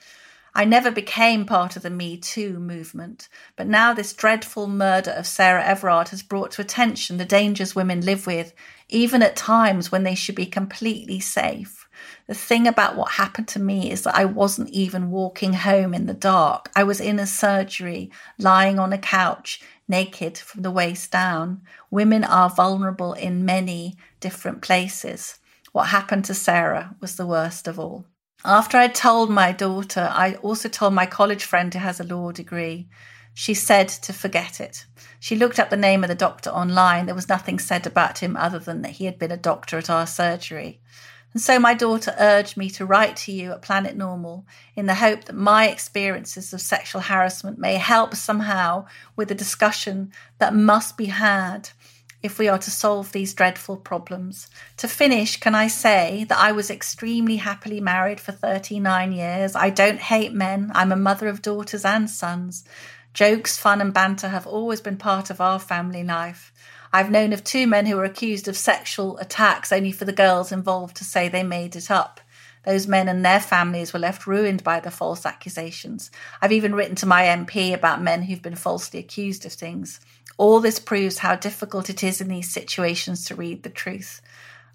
I 0.60 0.66
never 0.66 0.92
became 0.92 1.46
part 1.46 1.78
of 1.78 1.84
the 1.84 1.90
Me 1.90 2.18
Too 2.18 2.60
movement, 2.60 3.30
but 3.56 3.66
now 3.66 3.94
this 3.94 4.12
dreadful 4.12 4.68
murder 4.68 5.12
of 5.12 5.26
Sarah 5.26 5.64
Everard 5.64 6.10
has 6.10 6.22
brought 6.22 6.52
to 6.52 6.62
attention 6.62 7.16
the 7.16 7.24
dangers 7.24 7.78
women 7.78 8.02
live 8.02 8.28
with, 8.28 8.52
even 8.90 9.24
at 9.24 9.38
times 9.38 9.90
when 9.90 10.04
they 10.04 10.16
should 10.16 10.36
be 10.36 10.46
completely 10.46 11.22
safe. 11.22 11.88
The 12.28 12.34
thing 12.34 12.68
about 12.68 12.98
what 12.98 13.12
happened 13.12 13.48
to 13.48 13.62
me 13.62 13.90
is 13.90 14.02
that 14.02 14.18
I 14.18 14.26
wasn't 14.26 14.68
even 14.72 15.12
walking 15.12 15.54
home 15.54 15.94
in 15.94 16.08
the 16.08 16.14
dark. 16.14 16.70
I 16.76 16.84
was 16.84 17.00
in 17.00 17.20
a 17.20 17.26
surgery, 17.26 18.12
lying 18.38 18.80
on 18.80 18.92
a 18.92 18.98
couch, 18.98 19.62
naked 19.88 20.38
from 20.38 20.64
the 20.64 20.72
waist 20.72 21.10
down. 21.10 21.62
Women 21.90 22.26
are 22.26 22.50
vulnerable 22.50 23.14
in 23.14 23.46
many 23.46 23.96
different 24.20 24.62
places. 24.62 25.40
What 25.72 25.86
happened 25.86 26.26
to 26.26 26.34
Sarah 26.34 26.98
was 27.00 27.16
the 27.16 27.26
worst 27.26 27.66
of 27.66 27.80
all. 27.80 28.04
After 28.46 28.78
I 28.78 28.88
told 28.88 29.30
my 29.30 29.52
daughter, 29.52 30.10
I 30.14 30.36
also 30.36 30.70
told 30.70 30.94
my 30.94 31.06
college 31.06 31.44
friend 31.44 31.74
who 31.74 31.80
has 31.80 32.00
a 32.00 32.06
law 32.06 32.32
degree. 32.32 32.88
She 33.34 33.54
said 33.54 33.90
to 33.90 34.14
forget 34.14 34.62
it. 34.62 34.86
She 35.20 35.36
looked 35.36 35.60
up 35.60 35.70
the 35.70 35.76
name 35.76 36.06
of 36.06 36.08
the 36.08 36.16
doctor 36.16 36.50
online. 36.50 37.06
There 37.06 37.16
was 37.16 37.28
nothing 37.28 37.60
said 37.60 37.86
about 37.86 38.20
him 38.20 38.38
other 38.38 38.60
than 38.60 38.82
that 38.82 38.92
he 38.92 39.06
had 39.06 39.20
been 39.20 39.32
a 39.32 39.38
doctor 39.38 39.78
at 39.78 39.90
our 39.90 40.08
surgery. 40.08 40.80
And 41.34 41.42
so 41.42 41.60
my 41.60 41.74
daughter 41.74 42.16
urged 42.18 42.56
me 42.56 42.70
to 42.72 42.86
write 42.86 43.18
to 43.18 43.34
you 43.34 43.52
at 43.52 43.62
Planet 43.62 43.98
Normal 43.98 44.46
in 44.74 44.86
the 44.86 44.96
hope 44.96 45.26
that 45.26 45.36
my 45.36 45.68
experiences 45.68 46.54
of 46.54 46.62
sexual 46.62 47.02
harassment 47.02 47.60
may 47.60 47.76
help 47.76 48.16
somehow 48.16 48.86
with 49.18 49.28
the 49.28 49.36
discussion 49.36 50.14
that 50.40 50.56
must 50.56 50.98
be 50.98 51.06
had 51.08 51.70
if 52.22 52.38
we 52.38 52.48
are 52.48 52.58
to 52.58 52.72
solve 52.72 53.12
these 53.12 53.34
dreadful 53.34 53.78
problems. 53.78 54.48
To 54.78 54.88
finish, 54.88 55.38
can 55.38 55.56
I 55.56 55.68
say 55.68 56.26
that 56.26 56.38
I 56.38 56.52
was 56.52 56.70
extremely 56.70 57.38
happily 57.38 57.80
married 57.80 58.20
for 58.20 58.32
39 58.32 59.12
years? 59.12 59.56
I 59.56 59.70
don't 59.70 60.00
hate 60.00 60.34
men. 60.34 60.72
I'm 60.76 60.92
a 60.92 60.98
mother 60.98 61.28
of 61.28 61.42
daughters 61.42 61.86
and 61.86 62.10
sons. 62.10 62.66
Jokes, 63.14 63.58
fun, 63.58 63.82
and 63.82 63.94
banter 63.94 64.30
have 64.30 64.46
always 64.46 64.82
been 64.82 64.98
part 64.98 65.30
of 65.30 65.42
our 65.42 65.60
family 65.60 66.04
life. 66.04 66.52
I've 66.92 67.12
known 67.12 67.34
of 67.34 67.44
two 67.44 67.68
men 67.68 67.86
who 67.86 67.96
were 67.96 68.04
accused 68.04 68.48
of 68.48 68.58
sexual 68.58 69.18
attacks 69.20 69.72
only 69.72 69.92
for 69.92 70.06
the 70.06 70.14
girls 70.14 70.52
involved 70.52 70.98
to 70.98 71.04
say 71.04 71.30
they 71.30 71.44
made 71.44 71.76
it 71.76 71.90
up. 71.90 72.20
Those 72.66 72.88
men 72.88 73.08
and 73.08 73.24
their 73.24 73.40
families 73.40 73.94
were 73.94 74.00
left 74.00 74.28
ruined 74.28 74.64
by 74.64 74.80
the 74.80 74.92
false 74.92 75.26
accusations. 75.26 76.12
I've 76.42 76.52
even 76.52 76.76
written 76.76 76.96
to 76.98 77.06
my 77.06 77.24
MP 77.24 77.74
about 77.74 78.02
men 78.02 78.24
who've 78.24 78.42
been 78.42 78.56
falsely 78.56 79.00
accused 79.00 79.46
of 79.46 79.54
things. 79.54 80.02
All 80.40 80.62
this 80.62 80.80
proves 80.80 81.18
how 81.18 81.36
difficult 81.36 81.90
it 81.90 82.02
is 82.02 82.22
in 82.22 82.30
these 82.30 82.50
situations 82.50 83.26
to 83.26 83.36
read 83.36 83.64
the 83.64 83.70
truth. 83.70 84.22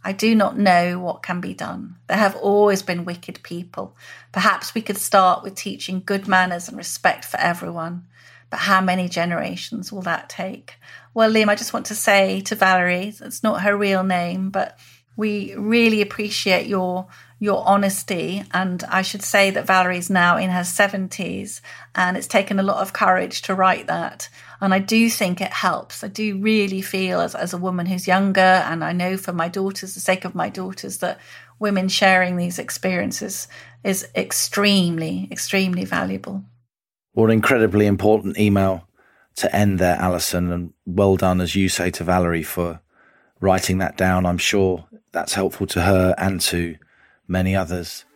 I 0.05 0.13
do 0.13 0.35
not 0.35 0.59
know 0.59 0.99
what 0.99 1.23
can 1.23 1.41
be 1.41 1.55
done. 1.55 1.97
There 2.07 2.19
have 2.19 2.37
always 2.37 2.83
been 2.83 3.07
wicked 3.07 3.43
people. 3.43 3.97
Perhaps 4.31 4.75
we 4.75 4.83
could 4.83 4.99
start 4.99 5.43
with 5.43 5.55
teaching 5.55 6.03
good 6.05 6.29
manners 6.29 6.69
and 6.69 6.77
respect 6.77 7.25
for 7.25 7.41
everyone. 7.41 8.07
But 8.51 8.59
how 8.61 8.83
many 8.83 9.09
generations 9.09 9.91
will 9.91 10.03
that 10.03 10.29
take? 10.29 10.75
Well, 11.15 11.31
Liam, 11.31 11.49
I 11.49 11.55
just 11.55 11.73
want 11.73 11.87
to 11.87 11.95
say 11.95 12.43
to 12.43 12.55
Valerie, 12.55 13.15
it's 13.19 13.43
not 13.43 13.63
her 13.63 13.75
real 13.75 14.05
name, 14.05 14.51
but 14.51 14.79
we 15.17 15.55
really 15.55 16.03
appreciate 16.03 16.67
your 16.67 17.07
your 17.45 17.67
honesty. 17.67 18.43
And 18.53 18.83
I 18.85 19.03
should 19.03 19.23
say 19.23 19.51
that 19.51 19.67
Valerie's 19.67 20.09
now 20.09 20.37
in 20.39 20.51
her 20.51 20.63
70s 20.63 21.61
and 21.95 22.17
it's 22.17 22.27
taken 22.27 22.59
a 22.59 22.63
lot 22.63 22.81
of 22.81 22.95
courage 22.95 23.43
to 23.43 23.55
write 23.55 23.87
that. 23.87 24.29
And 24.65 24.73
I 24.73 24.79
do 24.79 25.11
think 25.11 25.43
it 25.43 25.53
helps. 25.53 26.03
I 26.03 26.09
do 26.09 26.39
really 26.39 26.81
feel 26.81 27.21
as, 27.21 27.35
as 27.35 27.53
a 27.53 27.59
woman 27.59 27.85
who's 27.85 28.07
younger, 28.07 28.41
and 28.41 28.83
I 28.83 28.93
know 28.93 29.19
for 29.19 29.35
my 29.35 29.47
daughters, 29.47 29.93
the 29.93 30.01
sake 30.01 30.25
of 30.25 30.35
my 30.35 30.49
daughters, 30.49 30.99
that 30.99 31.21
women 31.59 31.87
sharing 31.89 32.39
these 32.39 32.59
experiences 32.59 33.47
is 33.85 34.09
extremely, 34.17 35.29
extremely 35.31 35.85
valuable. 35.85 36.45
What 37.13 37.27
an 37.27 37.33
incredibly 37.33 37.85
important 37.85 38.39
email 38.39 38.89
to 39.37 39.55
end 39.55 39.81
there, 39.81 39.97
Allison. 39.97 40.51
And 40.51 40.73
well 40.87 41.17
done, 41.17 41.43
as 41.43 41.55
you 41.55 41.69
say 41.69 41.91
to 41.91 42.03
Valerie, 42.03 42.43
for 42.43 42.81
writing 43.41 43.77
that 43.79 43.99
down. 43.99 44.25
I'm 44.25 44.39
sure 44.39 44.87
that's 45.13 45.35
helpful 45.35 45.67
to 45.67 45.83
her 45.83 46.15
and 46.17 46.41
to 46.41 46.77
many 47.29 47.55
others. 47.55 48.07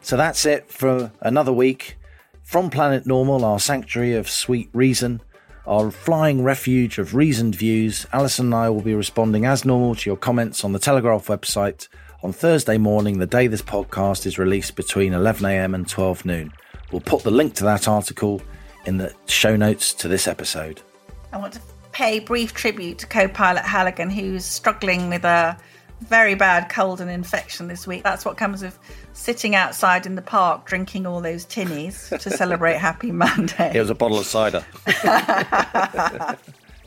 So 0.00 0.16
that's 0.16 0.46
it 0.46 0.70
for 0.70 1.12
another 1.20 1.52
week. 1.52 1.98
From 2.42 2.70
Planet 2.70 3.06
Normal, 3.06 3.44
our 3.44 3.60
sanctuary 3.60 4.14
of 4.14 4.30
sweet 4.30 4.70
reason, 4.72 5.20
our 5.66 5.90
flying 5.90 6.42
refuge 6.42 6.98
of 6.98 7.14
reasoned 7.14 7.54
views, 7.54 8.06
Allison 8.12 8.46
and 8.46 8.54
I 8.54 8.70
will 8.70 8.80
be 8.80 8.94
responding 8.94 9.46
as 9.46 9.64
normal 9.64 9.94
to 9.94 10.10
your 10.10 10.16
comments 10.16 10.64
on 10.64 10.72
the 10.72 10.78
Telegraph 10.78 11.26
website 11.28 11.88
on 12.22 12.32
Thursday 12.32 12.78
morning, 12.78 13.18
the 13.18 13.26
day 13.26 13.46
this 13.46 13.62
podcast 13.62 14.26
is 14.26 14.38
released 14.38 14.76
between 14.76 15.12
11am 15.12 15.74
and 15.74 15.88
12 15.88 16.24
noon. 16.24 16.52
We'll 16.90 17.00
put 17.00 17.22
the 17.22 17.30
link 17.30 17.54
to 17.54 17.64
that 17.64 17.88
article 17.88 18.42
in 18.86 18.98
the 18.98 19.14
show 19.26 19.56
notes 19.56 19.92
to 19.94 20.08
this 20.08 20.28
episode. 20.28 20.82
I 21.32 21.38
want 21.38 21.54
to 21.54 21.60
pay 21.92 22.18
brief 22.18 22.54
tribute 22.54 22.98
to 22.98 23.06
co 23.06 23.28
pilot 23.28 23.64
Halligan, 23.64 24.10
who's 24.10 24.44
struggling 24.44 25.08
with 25.08 25.24
a 25.24 25.56
very 26.00 26.34
bad 26.34 26.68
cold 26.68 27.00
and 27.00 27.10
infection 27.10 27.68
this 27.68 27.86
week. 27.86 28.02
That's 28.02 28.24
what 28.24 28.36
comes 28.36 28.62
with 28.62 28.78
sitting 29.12 29.54
outside 29.54 30.06
in 30.06 30.14
the 30.14 30.22
park 30.22 30.66
drinking 30.66 31.06
all 31.06 31.20
those 31.20 31.44
tinnies 31.44 32.18
to 32.18 32.30
celebrate 32.30 32.76
Happy 32.78 33.12
Monday. 33.12 33.72
It 33.74 33.80
was 33.80 33.90
a 33.90 33.94
bottle 33.94 34.18
of 34.18 34.26
cider. 34.26 34.64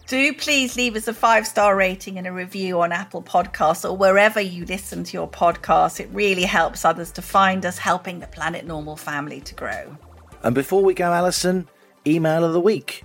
Do 0.08 0.34
please 0.34 0.76
leave 0.76 0.96
us 0.96 1.08
a 1.08 1.14
five 1.14 1.48
star 1.48 1.76
rating 1.76 2.20
and 2.20 2.28
a 2.28 2.32
review 2.32 2.82
on 2.82 2.92
Apple 2.92 3.24
Podcasts 3.24 3.90
or 3.90 3.98
wherever 3.98 4.40
you 4.40 4.64
listen 4.66 5.04
to 5.04 5.14
your 5.18 5.28
podcast. 5.28 6.00
It 6.00 6.10
really 6.12 6.44
helps 6.44 6.86
others 6.86 7.12
to 7.14 7.24
find 7.24 7.66
us, 7.66 7.80
helping 7.80 8.20
the 8.20 8.28
Planet 8.28 8.68
Normal 8.68 8.98
family 8.98 9.42
to 9.42 9.56
grow. 9.56 9.98
And 10.44 10.54
before 10.54 10.84
we 10.84 10.94
go, 10.94 11.12
Allison, 11.12 11.68
email 12.06 12.44
of 12.44 12.54
the 12.54 12.60
week. 12.60 13.04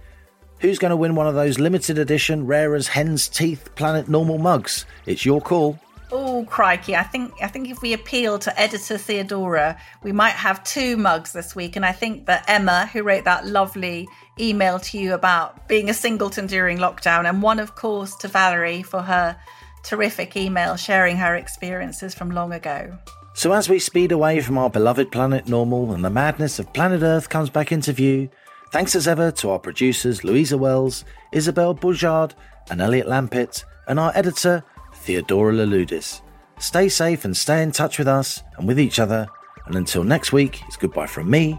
Who's 0.59 0.79
going 0.79 0.91
to 0.91 0.97
win 0.97 1.15
one 1.15 1.27
of 1.27 1.35
those 1.35 1.59
limited 1.59 1.97
edition, 1.97 2.47
rare 2.47 2.75
as 2.75 2.89
hen's 2.89 3.29
teeth 3.29 3.75
Planet 3.77 4.09
Normal 4.11 4.37
mugs? 4.37 4.85
It's 5.07 5.25
your 5.25 5.41
call. 5.41 5.79
Oh 6.13 6.45
crikey! 6.49 6.97
I 6.97 7.05
think 7.05 7.33
I 7.41 7.47
think 7.47 7.71
if 7.71 7.83
we 7.83 7.93
appeal 7.93 8.39
to 8.41 8.61
editor 8.61 8.99
Theodora, 8.99 9.79
we 10.03 10.11
might 10.13 10.33
have 10.33 10.65
two 10.65 10.97
mugs 10.97 11.33
this 11.33 11.55
week. 11.55 11.77
And 11.77 11.87
I 11.87 11.93
think 11.93 12.27
that 12.27 12.45
Emma, 12.49 12.87
who 12.93 13.03
wrote 13.03 13.25
that 13.25 13.47
lovely 13.47 14.09
email 14.39 14.81
to 14.81 14.99
you 14.99 15.15
about 15.15 15.69
being 15.69 15.89
a 15.89 15.95
singleton 15.95 16.47
during 16.47 16.79
lockdown, 16.79 17.29
and 17.29 17.43
one, 17.43 17.61
of 17.61 17.77
course, 17.77 18.17
to 18.17 18.29
Valerie 18.29 18.83
for 18.83 19.03
her 19.03 19.37
terrific 19.83 20.37
email 20.37 20.77
sharing 20.77 21.17
her 21.17 21.37
experiences 21.37 22.15
from 22.15 22.31
long 22.31 22.53
ago. 22.53 22.99
So 23.35 23.53
as 23.53 23.69
we 23.69 23.79
speed 23.79 24.13
away 24.13 24.41
from 24.41 24.59
our 24.59 24.69
beloved 24.69 25.13
planet 25.13 25.49
normal 25.49 25.93
and 25.93 26.05
the 26.05 26.11
madness 26.11 26.59
of 26.59 26.73
planet 26.73 27.03
Earth 27.03 27.29
comes 27.29 27.49
back 27.49 27.71
into 27.71 27.93
view, 27.93 28.29
thanks 28.73 28.95
as 28.95 29.07
ever 29.07 29.31
to 29.33 29.51
our 29.51 29.59
producers 29.59 30.25
Louisa 30.25 30.59
Wells, 30.59 31.05
Isabel 31.33 31.75
Boujard, 31.75 32.33
and 32.69 32.81
Elliot 32.81 33.07
Lampitt, 33.07 33.65
and 33.87 34.01
our 34.01 34.13
editor 34.15 34.65
Theodora 35.01 35.53
Louloudis. 35.55 36.21
Stay 36.59 36.89
safe 36.89 37.25
and 37.25 37.35
stay 37.35 37.63
in 37.63 37.73
touch 37.73 37.99
with 37.99 38.07
us 38.07 38.43
and 38.59 38.69
with 38.69 38.79
each 38.79 38.99
other. 38.99 39.27
And 39.67 39.75
until 39.75 40.05
next 40.05 40.33
week, 40.33 40.61
it's 40.67 40.77
goodbye 40.77 41.07
from 41.07 41.31
me. 41.31 41.59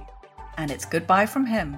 And 0.58 0.70
it's 0.70 0.86
goodbye 0.86 1.26
from 1.26 1.46
him. 1.46 1.78